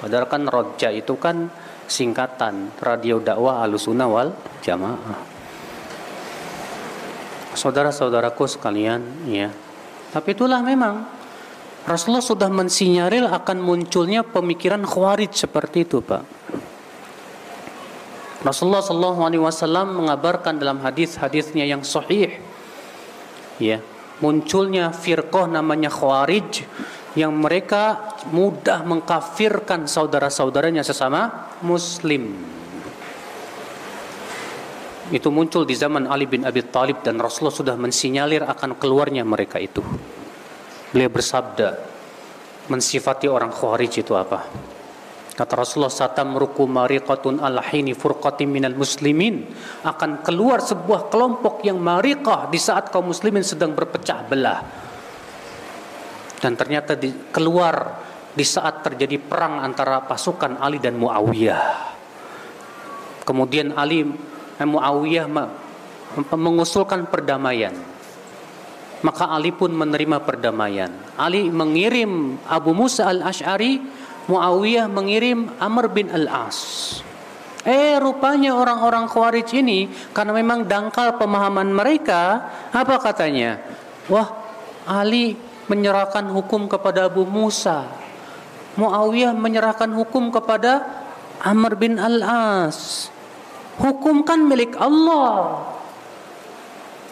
Padahal 0.00 0.24
kan 0.24 0.42
roja 0.48 0.88
itu 0.88 1.12
kan 1.20 1.52
singkatan 1.84 2.72
radio 2.80 3.20
dakwah 3.20 3.60
alusuna 3.60 4.08
wal 4.08 4.32
jamaah. 4.64 5.20
Saudara-saudaraku 7.52 8.48
sekalian 8.48 9.28
ya. 9.28 9.50
Tapi 10.08 10.32
itulah 10.32 10.64
memang 10.64 11.04
Rasulullah 11.84 12.24
sudah 12.24 12.48
mensinyaril 12.48 13.28
akan 13.28 13.58
munculnya 13.60 14.24
pemikiran 14.24 14.84
khawarij 14.88 15.32
seperti 15.32 15.84
itu 15.84 16.00
Pak. 16.00 16.24
Rasulullah 18.46 18.84
Wasallam 18.86 19.98
mengabarkan 19.98 20.62
dalam 20.62 20.78
hadis-hadisnya 20.78 21.66
yang 21.66 21.82
sahih 21.82 22.38
ya 23.58 23.82
munculnya 24.18 24.90
firqah 24.90 25.46
namanya 25.46 25.90
khawarij 25.90 26.66
yang 27.14 27.34
mereka 27.34 28.14
mudah 28.30 28.84
mengkafirkan 28.86 29.86
saudara-saudaranya 29.90 30.84
sesama 30.86 31.50
muslim 31.64 32.34
itu 35.08 35.32
muncul 35.32 35.64
di 35.64 35.72
zaman 35.72 36.04
Ali 36.04 36.28
bin 36.28 36.44
Abi 36.44 36.60
Thalib 36.68 37.00
dan 37.00 37.16
Rasulullah 37.16 37.56
sudah 37.56 37.76
mensinyalir 37.80 38.44
akan 38.44 38.76
keluarnya 38.76 39.24
mereka 39.24 39.56
itu. 39.56 39.80
Beliau 40.92 41.08
bersabda 41.08 41.80
mensifati 42.68 43.24
orang 43.24 43.48
Khawarij 43.48 44.04
itu 44.04 44.12
apa? 44.12 44.44
Kata 45.38 45.54
Rasulullah 45.54 45.94
satam 45.94 46.34
ruku 46.34 46.66
mariqatun 46.66 47.38
ala 47.38 47.62
hini 47.62 47.94
furqatin 47.94 48.50
minal 48.50 48.74
muslimin 48.74 49.46
akan 49.86 50.26
keluar 50.26 50.58
sebuah 50.58 51.06
kelompok 51.14 51.62
yang 51.62 51.78
mariqah 51.78 52.50
di 52.50 52.58
saat 52.58 52.90
kaum 52.90 53.14
muslimin 53.14 53.46
sedang 53.46 53.70
berpecah 53.70 54.26
belah. 54.26 54.58
Dan 56.42 56.58
ternyata 56.58 56.98
di, 56.98 57.30
keluar 57.30 58.02
di 58.34 58.42
saat 58.42 58.82
terjadi 58.82 59.22
perang 59.22 59.62
antara 59.62 60.02
pasukan 60.02 60.58
Ali 60.58 60.82
dan 60.82 60.98
Muawiyah. 60.98 61.62
Kemudian 63.22 63.78
Ali 63.78 64.10
Muawiyah 64.58 65.26
mengusulkan 66.34 67.06
perdamaian. 67.06 67.78
Maka 69.06 69.30
Ali 69.30 69.54
pun 69.54 69.70
menerima 69.70 70.18
perdamaian. 70.26 70.90
Ali 71.14 71.46
mengirim 71.46 72.42
Abu 72.50 72.74
Musa 72.74 73.06
al-Ash'ari, 73.06 73.78
Muawiyah 74.28 74.86
mengirim 74.92 75.48
Amr 75.56 75.88
bin 75.88 76.12
al-As. 76.12 77.00
Eh 77.64 77.96
rupanya 77.96 78.54
orang-orang 78.54 79.08
Khawarij 79.08 79.56
ini 79.56 79.88
karena 80.12 80.36
memang 80.36 80.68
dangkal 80.68 81.16
pemahaman 81.16 81.72
mereka, 81.72 82.44
apa 82.70 83.00
katanya? 83.00 83.60
Wah, 84.12 84.28
Ali 84.88 85.36
menyerahkan 85.68 86.28
hukum 86.28 86.68
kepada 86.68 87.08
Abu 87.08 87.24
Musa. 87.28 87.88
Muawiyah 88.76 89.32
menyerahkan 89.32 89.90
hukum 89.96 90.28
kepada 90.28 90.86
Amr 91.40 91.76
bin 91.76 91.96
al-As. 91.96 93.08
Hukum 93.80 94.24
kan 94.28 94.44
milik 94.44 94.76
Allah. 94.76 95.64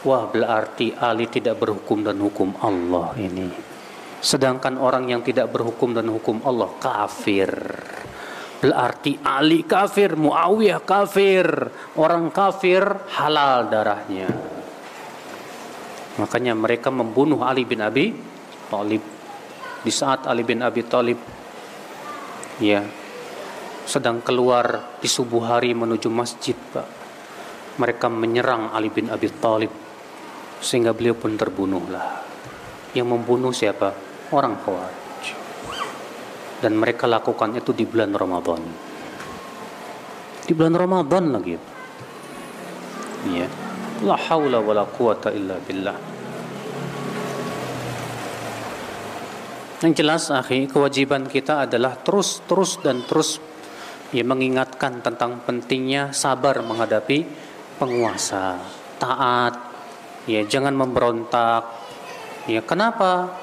Wah, 0.06 0.24
berarti 0.30 0.94
Ali 0.94 1.26
tidak 1.26 1.58
berhukum 1.58 2.06
dan 2.06 2.20
hukum 2.22 2.54
Allah 2.62 3.10
ini. 3.18 3.65
Sedangkan 4.20 4.80
orang 4.80 5.12
yang 5.12 5.20
tidak 5.20 5.52
berhukum 5.52 5.92
dan 5.92 6.08
hukum 6.08 6.40
Allah 6.42 6.72
kafir. 6.80 7.50
Berarti 8.56 9.20
Ali 9.20 9.68
kafir, 9.68 10.16
Muawiyah 10.16 10.82
kafir. 10.82 11.46
Orang 12.00 12.32
kafir 12.32 12.82
halal 13.20 13.68
darahnya. 13.68 14.28
Makanya 16.16 16.56
mereka 16.56 16.88
membunuh 16.88 17.44
Ali 17.44 17.68
bin 17.68 17.84
Abi 17.84 18.16
Thalib. 18.72 19.04
Di 19.84 19.92
saat 19.92 20.24
Ali 20.24 20.42
bin 20.42 20.64
Abi 20.64 20.82
Thalib 20.82 21.20
ya 22.60 22.80
sedang 23.86 24.24
keluar 24.24 24.98
di 24.98 25.06
subuh 25.06 25.46
hari 25.46 25.76
menuju 25.76 26.08
masjid 26.10 26.56
Pak 26.56 26.88
mereka 27.76 28.08
menyerang 28.08 28.72
Ali 28.72 28.88
bin 28.88 29.12
Abi 29.12 29.28
Thalib 29.28 29.72
sehingga 30.58 30.96
beliau 30.96 31.14
pun 31.14 31.36
terbunuhlah 31.36 32.35
yang 32.96 33.12
membunuh 33.12 33.52
siapa? 33.52 33.92
Orang 34.32 34.56
Khawarij 34.64 35.28
dan 36.64 36.72
mereka 36.72 37.04
lakukan 37.04 37.52
itu 37.52 37.76
di 37.76 37.84
bulan 37.84 38.16
Ramadan. 38.16 38.64
Di 40.48 40.52
bulan 40.56 40.74
Ramadan 40.74 41.24
lagi. 41.36 41.54
Ya 43.28 43.46
la 44.04 44.16
haula 44.28 44.60
wala 44.60 44.84
quwata 44.84 45.32
illa 45.32 45.56
billah. 45.56 45.98
Yang 49.84 49.92
jelas, 50.02 50.22
akhi, 50.32 50.66
kewajiban 50.72 51.28
kita 51.28 51.68
adalah 51.68 52.00
terus, 52.00 52.40
terus 52.48 52.80
dan 52.80 53.04
terus 53.04 53.36
ya 54.08 54.24
mengingatkan 54.24 55.04
tentang 55.04 55.44
pentingnya 55.44 56.16
sabar 56.16 56.64
menghadapi 56.64 57.28
penguasa, 57.76 58.56
taat, 58.96 59.54
ya 60.24 60.42
jangan 60.48 60.72
memberontak. 60.72 61.85
Ya 62.46 62.62
kenapa? 62.62 63.34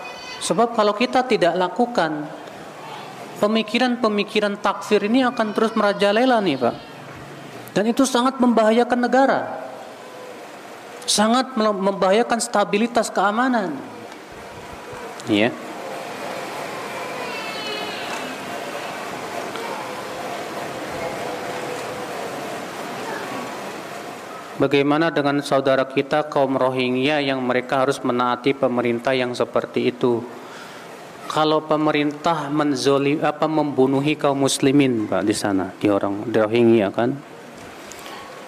Sebab 0.44 0.76
kalau 0.76 0.96
kita 0.96 1.24
tidak 1.24 1.56
lakukan 1.56 2.28
pemikiran-pemikiran 3.40 4.60
takfir 4.60 5.04
ini 5.08 5.24
akan 5.28 5.52
terus 5.52 5.76
merajalela 5.76 6.40
nih, 6.40 6.56
Pak. 6.60 6.76
Dan 7.76 7.92
itu 7.92 8.08
sangat 8.08 8.40
membahayakan 8.40 9.00
negara. 9.04 9.40
Sangat 11.04 11.56
membahayakan 11.60 12.40
stabilitas 12.40 13.12
keamanan. 13.12 13.76
Ya. 15.28 15.52
Bagaimana 24.62 25.10
dengan 25.10 25.42
saudara 25.42 25.90
kita 25.90 26.30
kaum 26.30 26.58
Rohingya 26.58 27.22
yang 27.26 27.42
mereka 27.42 27.82
harus 27.82 27.98
menaati 28.06 28.54
pemerintah 28.54 29.18
yang 29.18 29.34
seperti 29.34 29.90
itu? 29.90 30.22
kalau 31.34 31.66
pemerintah 31.66 32.52
menzolim 32.54 33.18
apa 33.26 33.50
membunuhi 33.50 34.14
kaum 34.14 34.46
muslimin 34.46 35.10
Pak 35.10 35.26
di 35.26 35.34
sana 35.34 35.74
di 35.74 35.90
orang 35.90 36.30
di 36.30 36.38
Rohingya 36.38 36.94
kan? 36.94 37.10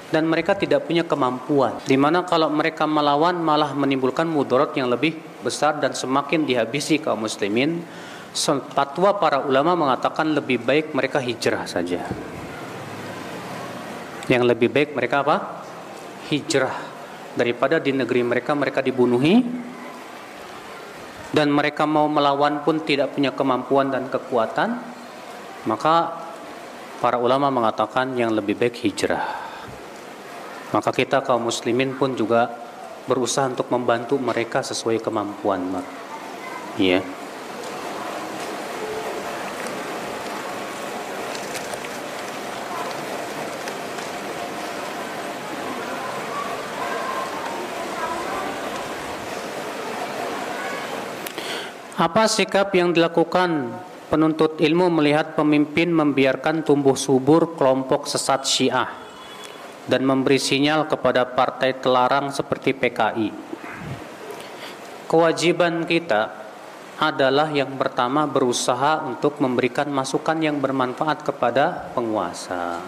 Dan 0.05 0.29
mereka 0.29 0.53
tidak 0.53 0.85
punya 0.85 1.01
kemampuan. 1.01 1.81
Di 1.81 1.97
mana 1.97 2.23
kalau 2.23 2.47
mereka 2.53 2.85
melawan 2.85 3.41
malah 3.41 3.73
menimbulkan 3.73 4.29
mudarat 4.29 4.71
yang 4.77 4.87
lebih 4.87 5.17
besar 5.41 5.81
dan 5.81 5.97
semakin 5.97 6.45
dihabisi 6.45 7.01
kaum 7.01 7.25
muslimin. 7.25 7.81
Fatwa 8.35 9.15
para 9.17 9.41
ulama 9.41 9.73
mengatakan 9.73 10.29
lebih 10.35 10.61
baik 10.61 10.93
mereka 10.93 11.17
hijrah 11.23 11.65
saja. 11.65 12.05
Yang 14.29 14.43
lebih 14.45 14.69
baik 14.69 14.89
mereka 14.93 15.25
apa 15.25 15.64
hijrah. 16.31 16.93
Daripada 17.35 17.79
di 17.83 17.91
negeri 17.91 18.21
mereka 18.23 18.55
mereka 18.55 18.79
dibunuhi. 18.79 19.43
Dan 21.35 21.51
mereka 21.51 21.83
mau 21.83 22.07
melawan 22.07 22.63
pun 22.63 22.79
tidak 22.87 23.11
punya 23.11 23.35
kemampuan 23.35 23.91
dan 23.91 24.07
kekuatan 24.07 24.95
maka 25.65 26.13
para 27.01 27.17
ulama 27.17 27.49
mengatakan 27.51 28.13
yang 28.15 28.31
lebih 28.31 28.55
baik 28.55 28.79
hijrah. 28.85 29.25
Maka 30.71 30.89
kita 30.93 31.25
kaum 31.25 31.49
muslimin 31.49 31.97
pun 31.97 32.15
juga 32.15 32.47
berusaha 33.05 33.45
untuk 33.45 33.69
membantu 33.69 34.17
mereka 34.17 34.65
sesuai 34.65 34.97
kemampuan 34.97 35.61
ya 36.81 36.99
Apa 51.95 52.27
sikap 52.27 52.75
yang 52.75 52.91
dilakukan 52.91 53.71
penuntut 54.11 54.59
ilmu 54.59 54.91
melihat 54.99 55.31
pemimpin 55.31 55.87
membiarkan 55.95 56.67
tumbuh 56.67 56.91
subur 56.99 57.55
kelompok 57.55 58.03
sesat 58.03 58.43
Syiah 58.43 58.91
dan 59.87 60.03
memberi 60.03 60.35
sinyal 60.35 60.91
kepada 60.91 61.23
partai 61.23 61.79
telarang 61.79 62.35
seperti 62.35 62.75
PKI? 62.75 63.31
Kewajiban 65.07 65.87
kita 65.87 66.35
adalah 66.99 67.47
yang 67.55 67.79
pertama 67.79 68.27
berusaha 68.27 68.99
untuk 69.07 69.39
memberikan 69.39 69.87
masukan 69.87 70.35
yang 70.43 70.59
bermanfaat 70.59 71.23
kepada 71.23 71.95
penguasa. 71.95 72.83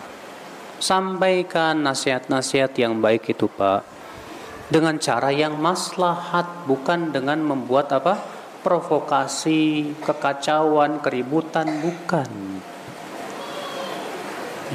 Sampaikan 0.84 1.80
nasihat-nasihat 1.80 2.76
yang 2.76 3.00
baik 3.00 3.32
itu, 3.32 3.48
Pak. 3.48 3.88
Dengan 4.68 5.00
cara 5.00 5.32
yang 5.32 5.56
maslahat, 5.56 6.68
bukan 6.68 7.16
dengan 7.16 7.40
membuat 7.40 7.88
apa? 7.96 8.36
Provokasi, 8.62 9.94
kekacauan, 10.02 11.00
keributan, 11.00 11.68
bukan. 11.82 12.30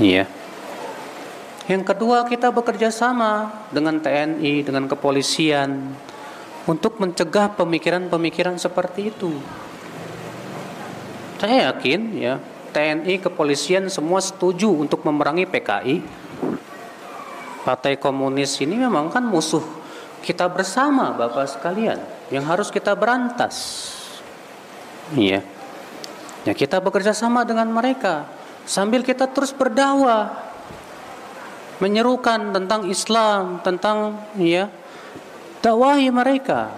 Iya. 0.01 0.25
Yang 1.69 1.83
kedua 1.95 2.27
kita 2.27 2.51
bekerja 2.51 2.91
sama 2.91 3.53
dengan 3.71 4.03
TNI, 4.03 4.67
dengan 4.67 4.91
kepolisian 4.91 5.95
untuk 6.67 6.99
mencegah 6.99 7.55
pemikiran-pemikiran 7.55 8.59
seperti 8.59 9.15
itu. 9.15 9.31
Saya 11.39 11.75
yakin 11.75 12.01
ya, 12.19 12.39
TNI, 12.71 13.19
kepolisian 13.19 13.91
semua 13.91 14.23
setuju 14.23 14.71
untuk 14.71 15.03
memerangi 15.03 15.47
PKI. 15.47 15.97
Partai 17.63 17.95
Komunis 17.95 18.59
ini 18.59 18.75
memang 18.75 19.07
kan 19.07 19.23
musuh 19.23 19.63
kita 20.23 20.47
bersama 20.47 21.15
Bapak 21.15 21.51
sekalian 21.51 21.99
yang 22.33 22.49
harus 22.49 22.73
kita 22.73 22.97
berantas. 22.97 23.55
Iya. 25.13 25.45
Ya 26.43 26.53
kita 26.57 26.81
bekerja 26.81 27.13
sama 27.13 27.45
dengan 27.45 27.69
mereka 27.71 28.27
sambil 28.65 29.05
kita 29.07 29.31
terus 29.31 29.53
berdakwah 29.55 30.33
menyerukan 31.79 32.55
tentang 32.55 32.87
Islam, 32.87 33.59
tentang 33.61 34.23
ya 34.39 34.71
dakwahi 35.61 36.09
mereka. 36.15 36.71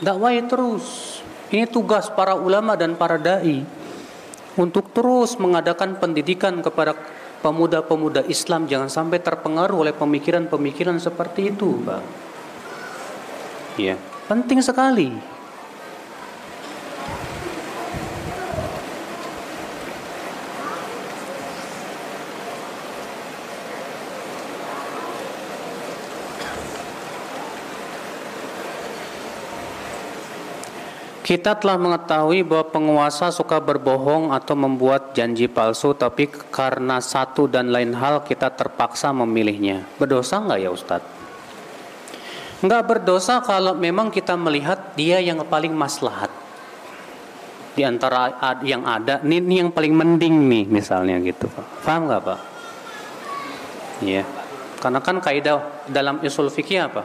Dakwahi 0.00 0.44
terus. 0.44 1.18
Ini 1.48 1.64
tugas 1.70 2.10
para 2.12 2.36
ulama 2.36 2.76
dan 2.76 2.98
para 2.98 3.16
dai 3.16 3.64
untuk 4.56 4.92
terus 4.92 5.36
mengadakan 5.40 5.96
pendidikan 5.96 6.58
kepada 6.60 6.96
pemuda-pemuda 7.40 8.26
Islam 8.26 8.66
jangan 8.66 8.90
sampai 8.90 9.22
terpengaruh 9.22 9.86
oleh 9.86 9.94
pemikiran-pemikiran 9.94 10.98
seperti 10.98 11.54
itu, 11.54 11.80
Pak. 11.86 12.02
Ya. 13.78 13.96
Penting 14.26 14.58
sekali. 14.58 15.14
Kita 31.26 31.58
telah 31.58 31.74
mengetahui 31.74 32.46
bahwa 32.46 32.70
penguasa 32.70 33.34
suka 33.34 33.58
berbohong 33.58 34.30
atau 34.30 34.54
membuat 34.54 35.10
janji 35.10 35.50
palsu, 35.50 35.90
tapi 35.90 36.30
karena 36.30 37.02
satu 37.02 37.50
dan 37.50 37.74
lain 37.74 37.90
hal 37.98 38.22
kita 38.22 38.46
terpaksa 38.54 39.10
memilihnya. 39.10 39.82
Berdosa 39.98 40.38
nggak 40.38 40.58
ya 40.62 40.70
Ustadz? 40.70 41.15
Nggak 42.64 42.82
berdosa 42.88 43.44
kalau 43.44 43.76
memang 43.76 44.08
kita 44.08 44.32
melihat 44.32 44.96
dia 44.96 45.20
yang 45.20 45.44
paling 45.44 45.76
maslahat 45.76 46.32
di 47.76 47.84
antara 47.84 48.32
yang 48.64 48.88
ada. 48.88 49.20
Ini, 49.20 49.44
ini 49.44 49.54
yang 49.60 49.70
paling 49.70 49.92
mending 49.92 50.48
nih 50.48 50.64
misalnya 50.64 51.20
gitu, 51.20 51.52
Pak. 51.52 51.84
Paham 51.84 52.08
nggak, 52.08 52.20
Pak? 52.24 52.40
Iya. 54.00 54.24
Karena 54.80 55.00
kan 55.04 55.20
kaidah 55.20 55.84
dalam 55.84 56.24
usul 56.24 56.48
fikih 56.48 56.88
apa? 56.88 57.04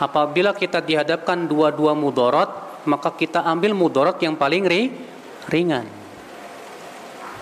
Apabila 0.00 0.56
kita 0.56 0.80
dihadapkan 0.80 1.44
dua-dua 1.44 1.92
mudorot, 1.92 2.80
maka 2.88 3.12
kita 3.12 3.44
ambil 3.44 3.76
mudorot 3.76 4.16
yang 4.24 4.32
paling 4.32 4.64
ri, 4.64 4.88
ringan. 5.52 5.84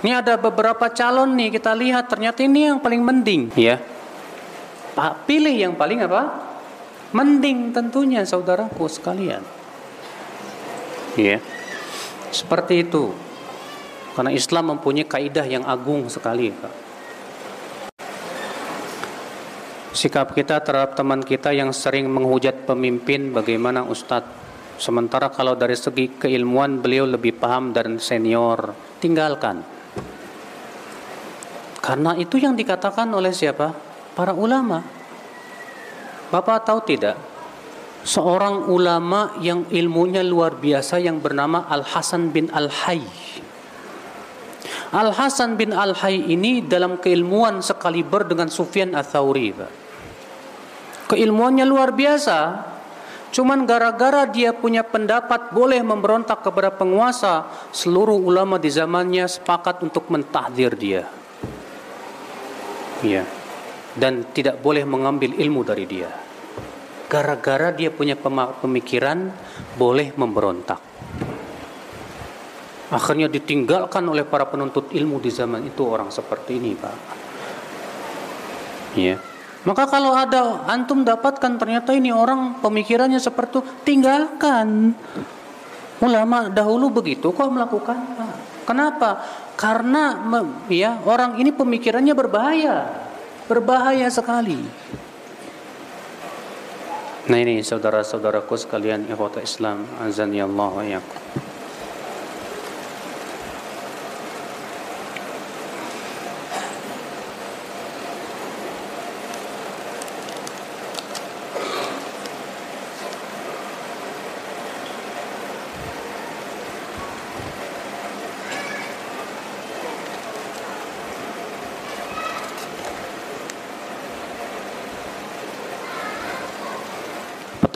Ini 0.02 0.18
ada 0.18 0.34
beberapa 0.34 0.90
calon 0.90 1.38
nih 1.38 1.54
kita 1.54 1.74
lihat 1.74 2.10
ternyata 2.10 2.42
ini 2.42 2.70
yang 2.70 2.82
paling 2.82 3.02
mending, 3.02 3.54
ya. 3.54 3.78
Pak 4.98 5.30
pilih 5.30 5.54
yang 5.54 5.78
paling 5.78 6.02
apa? 6.02 6.47
Mending 7.16 7.72
tentunya 7.72 8.20
saudaraku 8.20 8.84
sekalian. 8.84 9.40
Ya. 11.16 11.40
Seperti 12.28 12.84
itu. 12.84 13.16
Karena 14.12 14.34
Islam 14.34 14.76
mempunyai 14.76 15.08
kaidah 15.08 15.46
yang 15.48 15.64
agung 15.64 16.10
sekali, 16.12 16.52
Pak. 16.52 16.74
Sikap 19.96 20.36
kita 20.36 20.60
terhadap 20.60 20.94
teman 20.94 21.24
kita 21.24 21.50
yang 21.50 21.72
sering 21.72 22.06
menghujat 22.12 22.68
pemimpin 22.68 23.32
bagaimana 23.32 23.82
Ustadz? 23.82 24.30
Sementara 24.78 25.26
kalau 25.32 25.58
dari 25.58 25.74
segi 25.74 26.14
keilmuan 26.14 26.78
beliau 26.78 27.02
lebih 27.02 27.34
paham 27.34 27.74
dan 27.74 27.98
senior, 27.98 28.76
tinggalkan. 29.02 29.64
Karena 31.82 32.14
itu 32.14 32.38
yang 32.38 32.54
dikatakan 32.54 33.10
oleh 33.10 33.34
siapa? 33.34 33.74
Para 34.14 34.36
ulama. 34.36 34.97
Bapak 36.28 36.68
tahu 36.68 36.80
tidak? 36.84 37.16
Seorang 38.04 38.68
ulama 38.68 39.36
yang 39.40 39.64
ilmunya 39.72 40.20
luar 40.20 40.60
biasa 40.60 41.00
yang 41.00 41.24
bernama 41.24 41.64
Al 41.68 41.80
Hasan 41.84 42.28
bin 42.32 42.52
Al 42.52 42.68
Hayy. 42.68 43.08
Al 44.92 45.12
Hasan 45.12 45.56
bin 45.56 45.72
Al 45.72 45.96
Hayy 45.96 46.32
ini 46.32 46.64
dalam 46.64 47.00
keilmuan 47.00 47.64
sekaliber 47.64 48.28
dengan 48.28 48.48
Sufyan 48.52 48.92
Ats-Tsauri, 48.92 49.56
Keilmuannya 51.08 51.64
luar 51.64 51.96
biasa. 51.96 52.68
Cuman 53.28 53.68
gara-gara 53.68 54.24
dia 54.24 54.56
punya 54.56 54.80
pendapat 54.80 55.52
boleh 55.52 55.84
memberontak 55.84 56.40
kepada 56.40 56.72
penguasa, 56.72 57.44
seluruh 57.76 58.16
ulama 58.16 58.56
di 58.56 58.72
zamannya 58.72 59.28
sepakat 59.28 59.84
untuk 59.84 60.08
mentahdir 60.08 60.72
dia. 60.76 61.04
Iya 63.04 63.37
dan 63.96 64.26
tidak 64.34 64.60
boleh 64.60 64.84
mengambil 64.84 65.32
ilmu 65.32 65.64
dari 65.64 65.84
dia. 65.88 66.10
Gara-gara 67.08 67.72
dia 67.72 67.88
punya 67.88 68.18
pemikiran 68.60 69.32
boleh 69.80 70.12
memberontak. 70.12 70.80
Akhirnya 72.88 73.28
ditinggalkan 73.28 74.04
oleh 74.08 74.24
para 74.24 74.48
penuntut 74.48 74.92
ilmu 74.92 75.20
di 75.20 75.28
zaman 75.28 75.64
itu 75.64 75.84
orang 75.84 76.08
seperti 76.08 76.56
ini, 76.56 76.72
Pak. 76.72 76.96
Ya. 78.96 79.20
Maka 79.68 79.84
kalau 79.84 80.16
ada 80.16 80.64
antum 80.64 81.04
dapatkan 81.04 81.60
ternyata 81.60 81.92
ini 81.92 82.08
orang 82.08 82.60
pemikirannya 82.64 83.20
seperti 83.20 83.60
itu, 83.60 83.62
tinggalkan. 83.84 84.96
Ulama 86.00 86.48
dahulu 86.48 86.88
begitu 86.88 87.34
kok 87.34 87.50
melakukan. 87.50 87.98
Kenapa? 88.64 89.20
Karena 89.58 90.16
ya 90.70 91.00
orang 91.04 91.36
ini 91.40 91.52
pemikirannya 91.52 92.14
berbahaya. 92.16 92.76
Berbahaya 93.48 94.12
sekali. 94.12 94.60
Nah 97.28 97.38
ini 97.44 97.60
saudara-saudaraku 97.64 98.56
sekalian 98.56 99.08
ikhwata 99.08 99.40
Islam 99.40 99.88
azan 100.04 100.32
ya 100.32 100.48
Allah 100.48 100.72
wa 100.72 100.84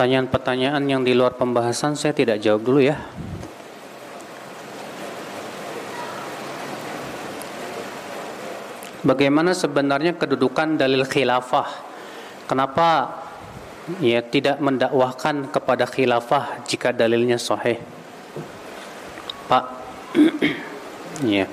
Pertanyaan-pertanyaan 0.02 0.82
yang 0.90 1.06
di 1.06 1.14
luar 1.14 1.38
pembahasan 1.38 1.94
saya 1.94 2.10
tidak 2.10 2.42
jawab 2.42 2.66
dulu 2.66 2.82
ya. 2.82 2.98
Bagaimana 9.06 9.54
sebenarnya 9.54 10.18
kedudukan 10.18 10.74
dalil 10.74 11.06
khilafah? 11.06 11.70
Kenapa 12.50 13.14
ya 14.02 14.18
tidak 14.26 14.58
mendakwahkan 14.58 15.54
kepada 15.54 15.86
khilafah 15.86 16.66
jika 16.66 16.90
dalilnya 16.90 17.38
sahih? 17.38 17.78
Pak. 19.46 19.64
ya. 21.38 21.46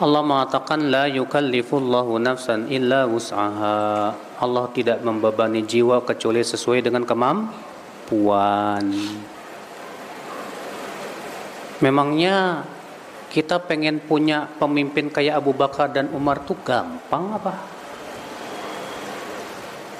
Allah 0.00 0.22
mengatakan 0.24 0.88
la 0.88 1.04
yukallifullahu 1.04 2.16
nafsan 2.16 2.72
illa 2.72 3.04
wus'aha. 3.04 4.27
Allah 4.38 4.70
tidak 4.70 5.02
membebani 5.02 5.66
jiwa 5.66 6.06
kecuali 6.06 6.46
sesuai 6.46 6.86
dengan 6.86 7.02
kemampuan. 7.02 8.86
Memangnya 11.82 12.62
kita 13.30 13.58
pengen 13.66 13.98
punya 13.98 14.46
pemimpin 14.46 15.10
kayak 15.10 15.42
Abu 15.42 15.52
Bakar 15.54 15.90
dan 15.90 16.10
Umar 16.14 16.46
tuh 16.46 16.58
gampang 16.62 17.34
apa? 17.34 17.54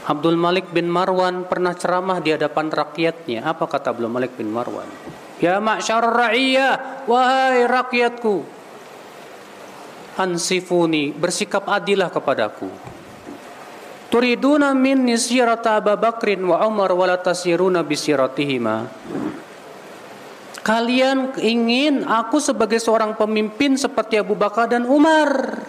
Abdul 0.09 0.41
Malik 0.41 0.73
bin 0.73 0.89
Marwan 0.89 1.45
pernah 1.45 1.77
ceramah 1.77 2.23
di 2.25 2.33
hadapan 2.33 2.73
rakyatnya. 2.73 3.45
Apa 3.45 3.69
kata 3.69 3.93
Abdul 3.93 4.09
Malik 4.09 4.41
bin 4.41 4.49
Marwan? 4.49 4.89
Ya 5.39 5.61
ma'syar 5.61 6.03
ra'iyah, 6.03 7.05
wahai 7.05 7.69
rakyatku. 7.69 8.43
Ansifuni, 10.19 11.13
bersikap 11.15 11.69
adilah 11.69 12.09
kepadaku. 12.09 12.98
Turiduna 14.09 14.73
minni 14.73 15.21
sirata 15.21 15.77
Abu 15.77 15.93
Bakrin 15.93 16.41
wa 16.49 16.65
Umar 16.65 16.97
wa 16.97 17.05
la 17.05 17.21
tasiruna 17.21 17.85
bisiratihima. 17.85 18.89
Kalian 20.65 21.37
ingin 21.41 22.05
aku 22.09 22.41
sebagai 22.41 22.81
seorang 22.81 23.17
pemimpin 23.17 23.77
seperti 23.77 24.17
Abu 24.17 24.33
Bakar 24.33 24.69
dan 24.69 24.89
Umar. 24.89 25.61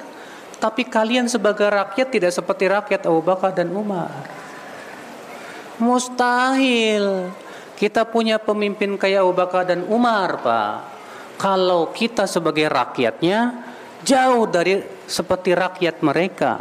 Tapi 0.60 0.88
kalian 0.88 1.28
sebagai 1.28 1.68
rakyat 1.72 2.08
tidak 2.12 2.32
seperti 2.36 2.68
rakyat 2.68 3.08
Abu 3.08 3.24
Bakar 3.24 3.56
dan 3.56 3.72
Umar. 3.76 4.12
Mustahil. 5.80 7.32
Kita 7.80 8.04
punya 8.04 8.40
pemimpin 8.40 9.00
kayak 9.00 9.24
Abu 9.24 9.32
Bakar 9.36 9.64
dan 9.68 9.88
Umar, 9.88 10.44
Pak. 10.44 10.76
Kalau 11.40 11.96
kita 11.96 12.28
sebagai 12.28 12.68
rakyatnya 12.68 13.56
jauh 14.04 14.48
dari 14.52 14.84
seperti 15.08 15.56
rakyat 15.56 16.04
mereka. 16.04 16.60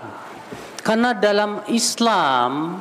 Karena 0.89 1.12
dalam 1.12 1.68
Islam 1.68 2.80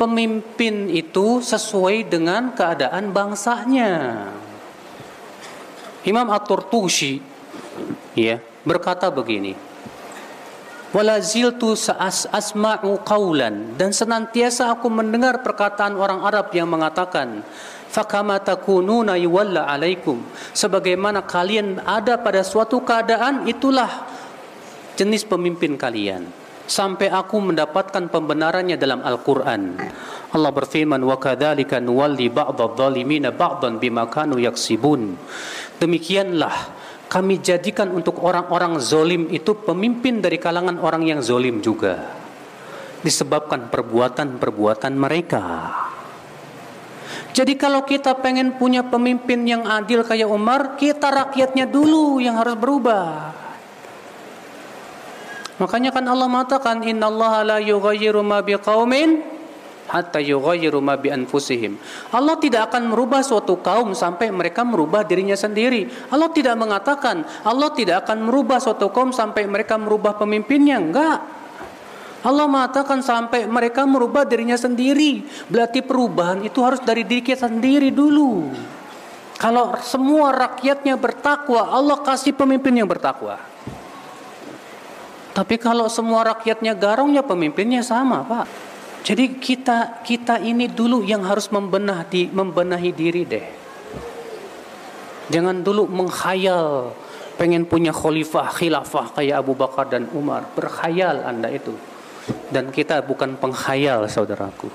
pemimpin 0.00 0.88
itu 0.88 1.44
sesuai 1.44 2.08
dengan 2.08 2.56
keadaan 2.56 3.12
bangsanya. 3.12 3.92
Imam 6.08 6.32
At-Turtushi 6.32 7.20
ya 8.16 8.40
berkata 8.64 9.12
begini 9.12 9.52
Walaziltu 10.96 11.76
sa'as 11.76 12.24
asma'u 12.32 13.04
qawlan. 13.04 13.76
Dan 13.76 13.92
senantiasa 13.92 14.72
aku 14.72 14.88
mendengar 14.88 15.44
perkataan 15.44 15.92
orang 16.00 16.24
Arab 16.24 16.48
yang 16.56 16.72
mengatakan 16.72 17.44
fakama 17.92 18.40
takununa 18.40 19.20
yuwalla 19.20 19.68
alaikum. 19.68 20.24
Sebagaimana 20.56 21.20
kalian 21.28 21.84
ada 21.84 22.16
pada 22.16 22.40
suatu 22.40 22.80
keadaan 22.80 23.44
itulah 23.44 24.08
jenis 24.96 25.24
pemimpin 25.28 25.76
kalian 25.76 26.41
sampai 26.66 27.10
aku 27.10 27.38
mendapatkan 27.42 28.08
pembenarannya 28.10 28.78
dalam 28.78 29.02
Al-Qur'an 29.02 29.80
Allah 30.32 30.52
berfirman 30.54 31.02
wa 31.02 31.16
kadzalika 31.20 31.82
nuwalli 31.82 32.32
ba'dadh-dhalimina 32.32 33.34
ba'dan 33.34 33.76
bima 33.82 34.08
kanu 34.08 34.40
yaksibun 34.40 35.18
Demikianlah 35.82 36.54
kami 37.10 37.42
jadikan 37.42 37.90
untuk 37.90 38.22
orang-orang 38.22 38.78
zolim 38.78 39.26
itu 39.34 39.52
pemimpin 39.52 40.22
dari 40.22 40.38
kalangan 40.38 40.78
orang 40.78 41.04
yang 41.04 41.20
zolim 41.20 41.58
juga. 41.58 41.98
Disebabkan 43.04 43.66
perbuatan-perbuatan 43.66 44.94
mereka. 44.94 45.44
Jadi 47.34 47.58
kalau 47.58 47.82
kita 47.82 48.14
pengen 48.22 48.54
punya 48.56 48.86
pemimpin 48.86 49.42
yang 49.42 49.66
adil 49.66 50.06
kayak 50.06 50.30
Umar, 50.30 50.78
kita 50.78 51.10
rakyatnya 51.10 51.66
dulu 51.66 52.22
yang 52.22 52.38
harus 52.38 52.54
berubah. 52.54 53.41
Makanya 55.62 55.94
kan 55.94 56.02
Allah 56.10 56.26
mengatakan 56.26 56.82
innallaha 56.82 57.46
la 57.46 57.58
yughayyiru 57.62 58.18
ma 58.26 58.42
biqaumin 58.42 59.22
hatta 59.86 60.18
yughayyiru 60.18 60.82
ma 60.82 60.98
bi 60.98 61.14
anfusihim. 61.14 61.78
Allah 62.10 62.34
tidak 62.42 62.74
akan 62.74 62.90
merubah 62.90 63.22
suatu 63.22 63.62
kaum 63.62 63.94
sampai 63.94 64.34
mereka 64.34 64.66
merubah 64.66 65.06
dirinya 65.06 65.38
sendiri. 65.38 65.86
Allah 66.10 66.34
tidak 66.34 66.58
mengatakan 66.58 67.22
Allah 67.46 67.70
tidak 67.78 68.02
akan 68.08 68.26
merubah 68.26 68.58
suatu 68.58 68.90
kaum 68.90 69.14
sampai 69.14 69.46
mereka 69.46 69.78
merubah 69.78 70.18
pemimpinnya. 70.18 70.82
Enggak. 70.82 71.18
Allah 72.22 72.46
mengatakan 72.46 72.98
sampai 73.02 73.46
mereka 73.46 73.86
merubah 73.86 74.26
dirinya 74.26 74.58
sendiri. 74.58 75.26
Berarti 75.46 75.82
perubahan 75.82 76.42
itu 76.42 76.58
harus 76.62 76.82
dari 76.82 77.06
diri 77.06 77.22
kita 77.22 77.46
sendiri 77.46 77.94
dulu. 77.94 78.50
Kalau 79.38 79.74
semua 79.82 80.30
rakyatnya 80.30 80.94
bertakwa, 80.94 81.66
Allah 81.66 81.98
kasih 82.02 82.30
pemimpin 82.30 82.78
yang 82.78 82.86
bertakwa. 82.86 83.42
Tapi 85.32 85.56
kalau 85.56 85.88
semua 85.88 86.28
rakyatnya 86.28 86.76
garong 86.76 87.16
ya 87.16 87.24
pemimpinnya 87.24 87.80
sama, 87.80 88.20
Pak. 88.20 88.46
Jadi 89.02 89.40
kita 89.40 90.04
kita 90.04 90.38
ini 90.38 90.70
dulu 90.70 91.02
yang 91.02 91.26
harus 91.26 91.50
membenah 91.50 92.06
di, 92.06 92.30
membenahi 92.30 92.90
diri 92.94 93.22
deh. 93.26 93.46
Jangan 95.32 95.64
dulu 95.64 95.88
menghayal 95.88 96.92
pengen 97.40 97.64
punya 97.66 97.90
khalifah 97.90 98.52
khilafah 98.52 99.16
kayak 99.18 99.42
Abu 99.42 99.56
Bakar 99.56 99.88
dan 99.88 100.06
Umar. 100.14 100.46
Berkhayal 100.54 101.24
Anda 101.24 101.50
itu. 101.50 101.74
Dan 102.52 102.70
kita 102.70 103.02
bukan 103.02 103.34
penghayal 103.40 104.06
saudaraku. 104.06 104.70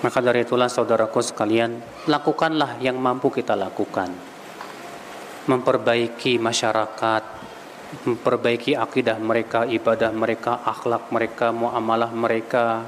Maka 0.00 0.18
dari 0.24 0.44
itulah 0.44 0.68
saudaraku 0.68 1.20
sekalian, 1.20 1.80
lakukanlah 2.08 2.80
yang 2.80 2.96
mampu 2.96 3.28
kita 3.28 3.52
lakukan. 3.56 4.08
Memperbaiki 5.48 6.36
masyarakat, 6.36 7.24
memperbaiki 7.90 8.78
akidah 8.78 9.18
mereka, 9.18 9.66
ibadah 9.66 10.14
mereka, 10.14 10.62
akhlak 10.62 11.10
mereka, 11.10 11.50
muamalah 11.50 12.14
mereka, 12.14 12.86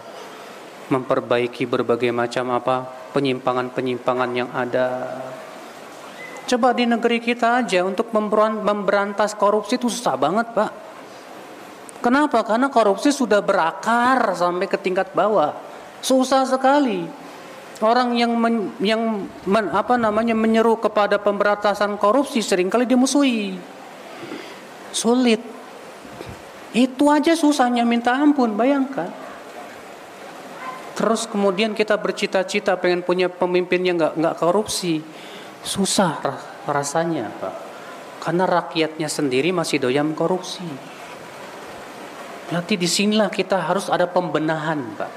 memperbaiki 0.89 1.67
berbagai 1.67 2.15
macam 2.15 2.55
apa 2.55 2.87
penyimpangan-penyimpangan 3.11 4.31
yang 4.31 4.51
ada. 4.55 5.19
Coba 6.47 6.75
di 6.75 6.87
negeri 6.87 7.19
kita 7.19 7.63
aja 7.63 7.83
untuk 7.83 8.15
memberantas 8.15 9.35
korupsi 9.35 9.79
itu 9.79 9.91
susah 9.91 10.15
banget, 10.15 10.55
Pak. 10.55 10.71
Kenapa? 12.03 12.43
Karena 12.43 12.67
korupsi 12.67 13.15
sudah 13.15 13.39
berakar 13.39 14.35
sampai 14.35 14.67
ke 14.67 14.75
tingkat 14.75 15.15
bawah. 15.15 15.55
Susah 16.03 16.43
sekali. 16.43 17.07
Orang 17.83 18.15
yang 18.15 18.35
men, 18.39 18.75
yang 18.83 19.27
men, 19.47 19.67
apa 19.71 19.99
namanya 19.99 20.35
menyeru 20.35 20.79
kepada 20.79 21.19
pemberantasan 21.19 21.99
korupsi 21.99 22.39
sering 22.43 22.71
kali 22.71 22.87
dimusuhi 22.87 23.59
sulit. 24.93 25.40
Itu 26.72 27.12
aja 27.12 27.36
susahnya 27.36 27.84
minta 27.84 28.16
ampun, 28.16 28.57
bayangkan. 28.57 29.12
Terus 30.93 31.24
kemudian 31.28 31.72
kita 31.72 31.97
bercita-cita 31.97 32.76
pengen 32.76 33.05
punya 33.05 33.28
pemimpin 33.28 33.80
yang 33.84 33.97
nggak 33.97 34.14
nggak 34.16 34.36
korupsi, 34.40 35.01
susah 35.64 36.20
rasanya, 36.68 37.32
Pak. 37.40 37.55
Karena 38.22 38.45
rakyatnya 38.47 39.09
sendiri 39.11 39.51
masih 39.51 39.82
doyan 39.82 40.14
korupsi. 40.14 40.64
Nanti 42.53 42.76
di 42.76 42.86
sinilah 42.86 43.32
kita 43.32 43.68
harus 43.68 43.88
ada 43.88 44.09
pembenahan, 44.09 44.80
Pak. 44.97 45.11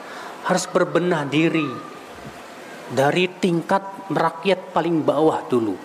Harus 0.47 0.65
berbenah 0.71 1.28
diri 1.28 1.67
dari 2.91 3.28
tingkat 3.28 4.11
rakyat 4.11 4.76
paling 4.76 5.03
bawah 5.03 5.43
dulu. 5.47 5.76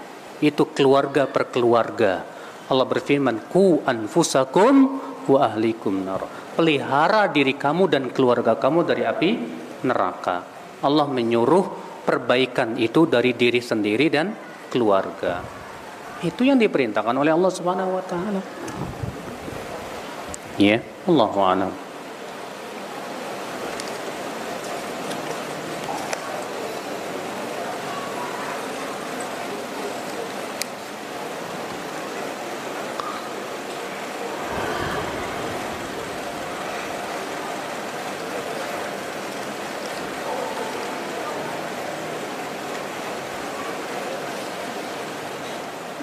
Itu 0.41 0.71
keluarga 0.73 1.29
per 1.29 1.53
keluarga 1.53 2.40
Allah 2.71 2.87
berfirman, 2.87 3.51
"Ku 3.51 3.83
anfusakum 3.83 4.75
wa 5.27 5.39
ahlikum 5.43 6.07
nar." 6.07 6.23
Pelihara 6.55 7.27
diri 7.27 7.59
kamu 7.59 7.91
dan 7.91 8.15
keluarga 8.15 8.55
kamu 8.55 8.87
dari 8.87 9.03
api 9.03 9.31
neraka. 9.83 10.47
Allah 10.81 11.07
menyuruh 11.11 11.67
perbaikan 12.07 12.79
itu 12.79 13.11
dari 13.11 13.35
diri 13.35 13.59
sendiri 13.59 14.07
dan 14.07 14.33
keluarga. 14.71 15.43
Itu 16.23 16.47
yang 16.47 16.63
diperintahkan 16.63 17.17
oleh 17.17 17.33
Allah 17.35 17.53
Subhanahu 17.53 17.91
wa 17.97 18.05
taala. 18.07 18.41
Ya, 20.61 20.79
Allahu 21.09 21.39
a'lam. 21.41 21.90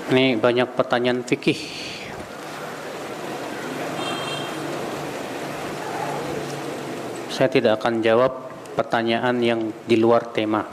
Ini 0.08 0.40
banyak 0.40 0.72
pertanyaan 0.72 1.20
fikih. 1.28 1.60
Saya 7.28 7.52
tidak 7.52 7.84
akan 7.84 8.00
jawab 8.00 8.48
pertanyaan 8.72 9.36
yang 9.44 9.68
di 9.84 10.00
luar 10.00 10.32
tema. 10.32 10.64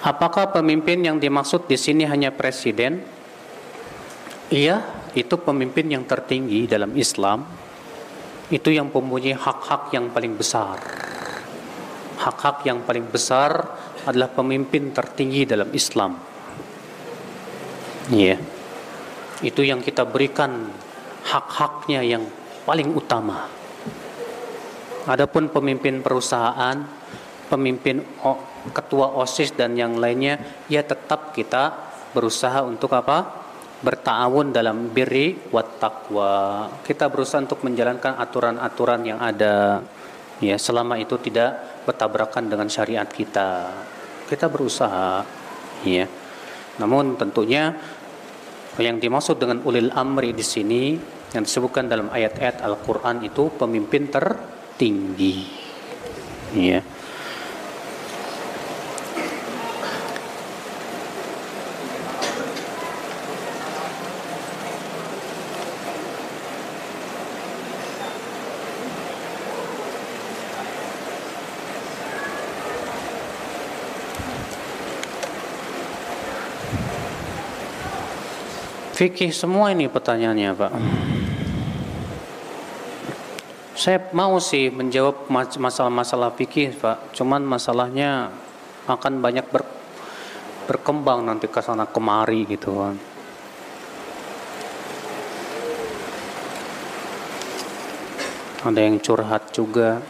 Apakah 0.00 0.48
pemimpin 0.48 1.04
yang 1.04 1.20
dimaksud 1.20 1.68
di 1.68 1.76
sini 1.76 2.08
hanya 2.08 2.32
presiden? 2.32 3.04
Iya, 4.48 4.80
itu 5.12 5.36
pemimpin 5.36 5.92
yang 5.92 6.08
tertinggi 6.08 6.64
dalam 6.64 6.96
Islam. 6.96 7.44
Itu 8.48 8.72
yang 8.72 8.88
mempunyai 8.88 9.36
hak-hak 9.36 9.92
yang 9.92 10.08
paling 10.08 10.40
besar. 10.40 10.80
Hak-hak 12.16 12.64
yang 12.64 12.80
paling 12.88 13.12
besar 13.12 13.83
adalah 14.04 14.28
pemimpin 14.28 14.92
tertinggi 14.92 15.48
dalam 15.48 15.72
Islam. 15.72 16.20
Iya. 18.12 18.36
Yeah. 18.36 18.38
Itu 19.44 19.64
yang 19.64 19.80
kita 19.80 20.04
berikan 20.08 20.72
hak-haknya 21.24 22.04
yang 22.04 22.24
paling 22.68 22.92
utama. 22.92 23.48
Adapun 25.04 25.52
pemimpin 25.52 26.00
perusahaan, 26.00 26.80
pemimpin 27.48 28.00
ketua 28.72 29.12
OSIS 29.20 29.52
dan 29.52 29.76
yang 29.76 30.00
lainnya, 30.00 30.40
ya 30.68 30.80
tetap 30.80 31.36
kita 31.36 31.76
berusaha 32.16 32.64
untuk 32.64 32.92
apa? 32.96 33.44
Bertawun 33.84 34.48
dalam 34.48 34.88
birri 34.88 35.36
wat 35.52 35.76
taqwa. 35.76 36.72
Kita 36.80 37.12
berusaha 37.12 37.44
untuk 37.44 37.60
menjalankan 37.68 38.16
aturan-aturan 38.16 39.00
yang 39.04 39.20
ada. 39.20 39.84
Ya, 40.40 40.56
selama 40.56 40.96
itu 40.96 41.20
tidak 41.20 41.84
bertabrakan 41.84 42.48
dengan 42.48 42.72
syariat 42.72 43.04
kita 43.04 43.68
kita 44.28 44.48
berusaha 44.48 45.24
ya. 45.84 46.06
Namun 46.80 47.14
tentunya 47.14 47.74
yang 48.82 48.98
dimaksud 48.98 49.38
dengan 49.38 49.62
ulil 49.62 49.94
amri 49.94 50.34
di 50.34 50.42
sini 50.42 50.98
yang 51.34 51.46
disebutkan 51.46 51.86
dalam 51.86 52.10
ayat-ayat 52.10 52.62
Al-Qur'an 52.62 53.22
itu 53.22 53.50
pemimpin 53.54 54.10
tertinggi 54.10 55.46
ya 56.54 56.78
Fikih 79.04 79.36
semua 79.36 79.68
ini 79.68 79.84
pertanyaannya 79.84 80.56
Pak. 80.56 80.72
Saya 83.76 84.00
mau 84.16 84.40
sih 84.40 84.72
menjawab 84.72 85.28
masalah-masalah 85.60 86.32
fikih 86.32 86.72
Pak. 86.72 87.12
Cuman 87.12 87.44
masalahnya 87.44 88.32
akan 88.88 89.20
banyak 89.20 89.44
ber, 89.52 89.60
berkembang 90.64 91.20
nanti 91.28 91.52
ke 91.52 91.60
sana 91.60 91.84
kemari 91.84 92.48
gitu 92.48 92.80
kan. 92.80 92.96
Ada 98.64 98.80
yang 98.88 98.96
curhat 99.04 99.52
juga. 99.52 100.00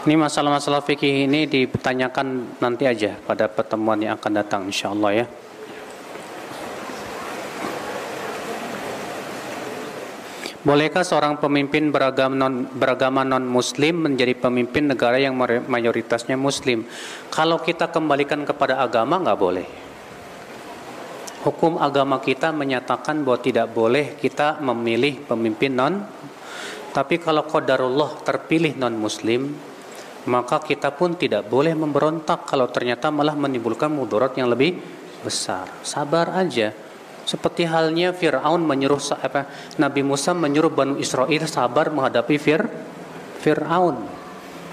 Ini 0.00 0.16
masalah-masalah 0.16 0.80
fikih 0.80 1.28
ini 1.28 1.44
ditanyakan 1.44 2.56
nanti 2.56 2.88
aja 2.88 3.20
pada 3.20 3.52
pertemuan 3.52 4.00
yang 4.00 4.16
akan 4.16 4.32
datang 4.32 4.64
insyaallah 4.64 5.12
ya. 5.12 5.28
Bolehkah 10.64 11.04
seorang 11.04 11.36
pemimpin 11.36 11.92
beragama 11.92 12.32
non, 12.32 12.64
beragama 12.72 13.28
non 13.28 13.44
muslim 13.44 14.08
menjadi 14.08 14.32
pemimpin 14.40 14.88
negara 14.88 15.20
yang 15.20 15.36
mayoritasnya 15.68 16.36
muslim? 16.40 16.88
Kalau 17.28 17.60
kita 17.60 17.92
kembalikan 17.92 18.48
kepada 18.48 18.80
agama 18.80 19.20
nggak 19.20 19.36
boleh. 19.36 19.68
Hukum 21.44 21.76
agama 21.76 22.24
kita 22.24 22.56
menyatakan 22.56 23.20
bahwa 23.20 23.40
tidak 23.40 23.68
boleh 23.68 24.16
kita 24.16 24.64
memilih 24.64 25.28
pemimpin 25.28 25.76
non 25.76 25.94
tapi 26.90 27.20
kalau 27.20 27.44
qadarullah 27.46 28.24
terpilih 28.24 28.80
non 28.80 28.96
muslim 28.96 29.69
maka 30.28 30.60
kita 30.60 30.92
pun 30.92 31.16
tidak 31.16 31.48
boleh 31.48 31.72
memberontak 31.72 32.44
kalau 32.44 32.68
ternyata 32.68 33.08
malah 33.08 33.32
menimbulkan 33.32 33.88
mudarat 33.88 34.36
yang 34.36 34.52
lebih 34.52 34.76
besar. 35.24 35.68
Sabar 35.80 36.36
aja. 36.36 36.72
Seperti 37.24 37.62
halnya 37.68 38.10
Fir'aun 38.10 38.64
menyuruh 38.64 38.98
apa, 39.22 39.46
Nabi 39.78 40.02
Musa 40.02 40.34
menyuruh 40.34 40.72
Bani 40.72 40.98
Israel 40.98 41.46
sabar 41.46 41.92
menghadapi 41.92 42.36
Fir 42.40 42.64
Fir'aun 43.38 44.02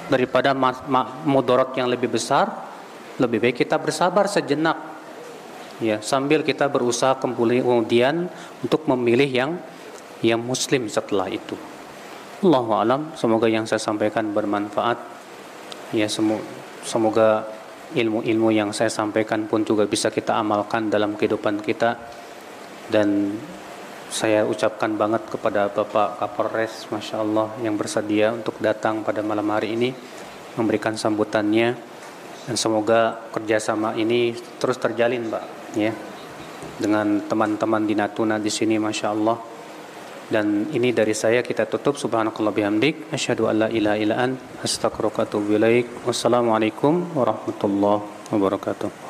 daripada 0.08 0.56
mudarat 1.28 1.76
yang 1.76 1.92
lebih 1.92 2.12
besar 2.12 2.68
lebih 3.20 3.44
baik 3.44 3.66
kita 3.66 3.76
bersabar 3.76 4.30
sejenak 4.32 4.78
ya 5.84 6.02
sambil 6.02 6.42
kita 6.42 6.66
berusaha 6.72 7.18
kemudian 7.20 8.32
untuk 8.64 8.88
memilih 8.90 9.28
yang 9.30 9.52
yang 10.24 10.42
muslim 10.42 10.90
setelah 10.90 11.30
itu 11.30 11.54
Allahu 12.42 12.72
alam 12.74 13.02
semoga 13.18 13.50
yang 13.50 13.66
saya 13.66 13.82
sampaikan 13.82 14.32
bermanfaat 14.32 15.17
ya 15.96 16.08
semoga 16.84 17.48
ilmu-ilmu 17.96 18.52
yang 18.52 18.76
saya 18.76 18.92
sampaikan 18.92 19.48
pun 19.48 19.64
juga 19.64 19.88
bisa 19.88 20.12
kita 20.12 20.36
amalkan 20.36 20.92
dalam 20.92 21.16
kehidupan 21.16 21.64
kita. 21.64 21.96
Dan 22.88 23.36
saya 24.08 24.48
ucapkan 24.48 24.96
banget 24.96 25.28
kepada 25.28 25.68
Bapak 25.68 26.20
Kapolres 26.24 26.88
Masya 26.88 27.20
Allah 27.20 27.52
yang 27.60 27.76
bersedia 27.76 28.32
untuk 28.32 28.56
datang 28.64 29.04
pada 29.04 29.20
malam 29.20 29.48
hari 29.52 29.76
ini 29.76 29.92
memberikan 30.56 30.96
sambutannya. 30.96 31.76
Dan 32.48 32.56
semoga 32.56 33.28
kerjasama 33.36 34.00
ini 34.00 34.32
terus 34.56 34.80
terjalin 34.80 35.28
Pak 35.28 35.76
ya 35.76 35.92
dengan 36.80 37.20
teman-teman 37.28 37.84
di 37.84 37.92
Natuna 37.92 38.40
di 38.40 38.48
sini 38.48 38.80
Masya 38.80 39.08
Allah 39.12 39.57
dan 40.28 40.68
ini 40.78 40.92
dari 40.92 41.16
saya 41.16 41.40
kita 41.42 41.66
tutup. 41.72 41.96
Subhanakallah 41.96 42.54
bihamdik. 42.54 43.12
Asyhadu 43.16 43.48
alla 43.52 43.68
ilaha 43.72 43.98
illa 44.04 44.16
an 44.26 44.32
wassalamualaikum 46.08 47.16
warahmatullahi 47.18 48.32
wabarakatuh 48.32 49.08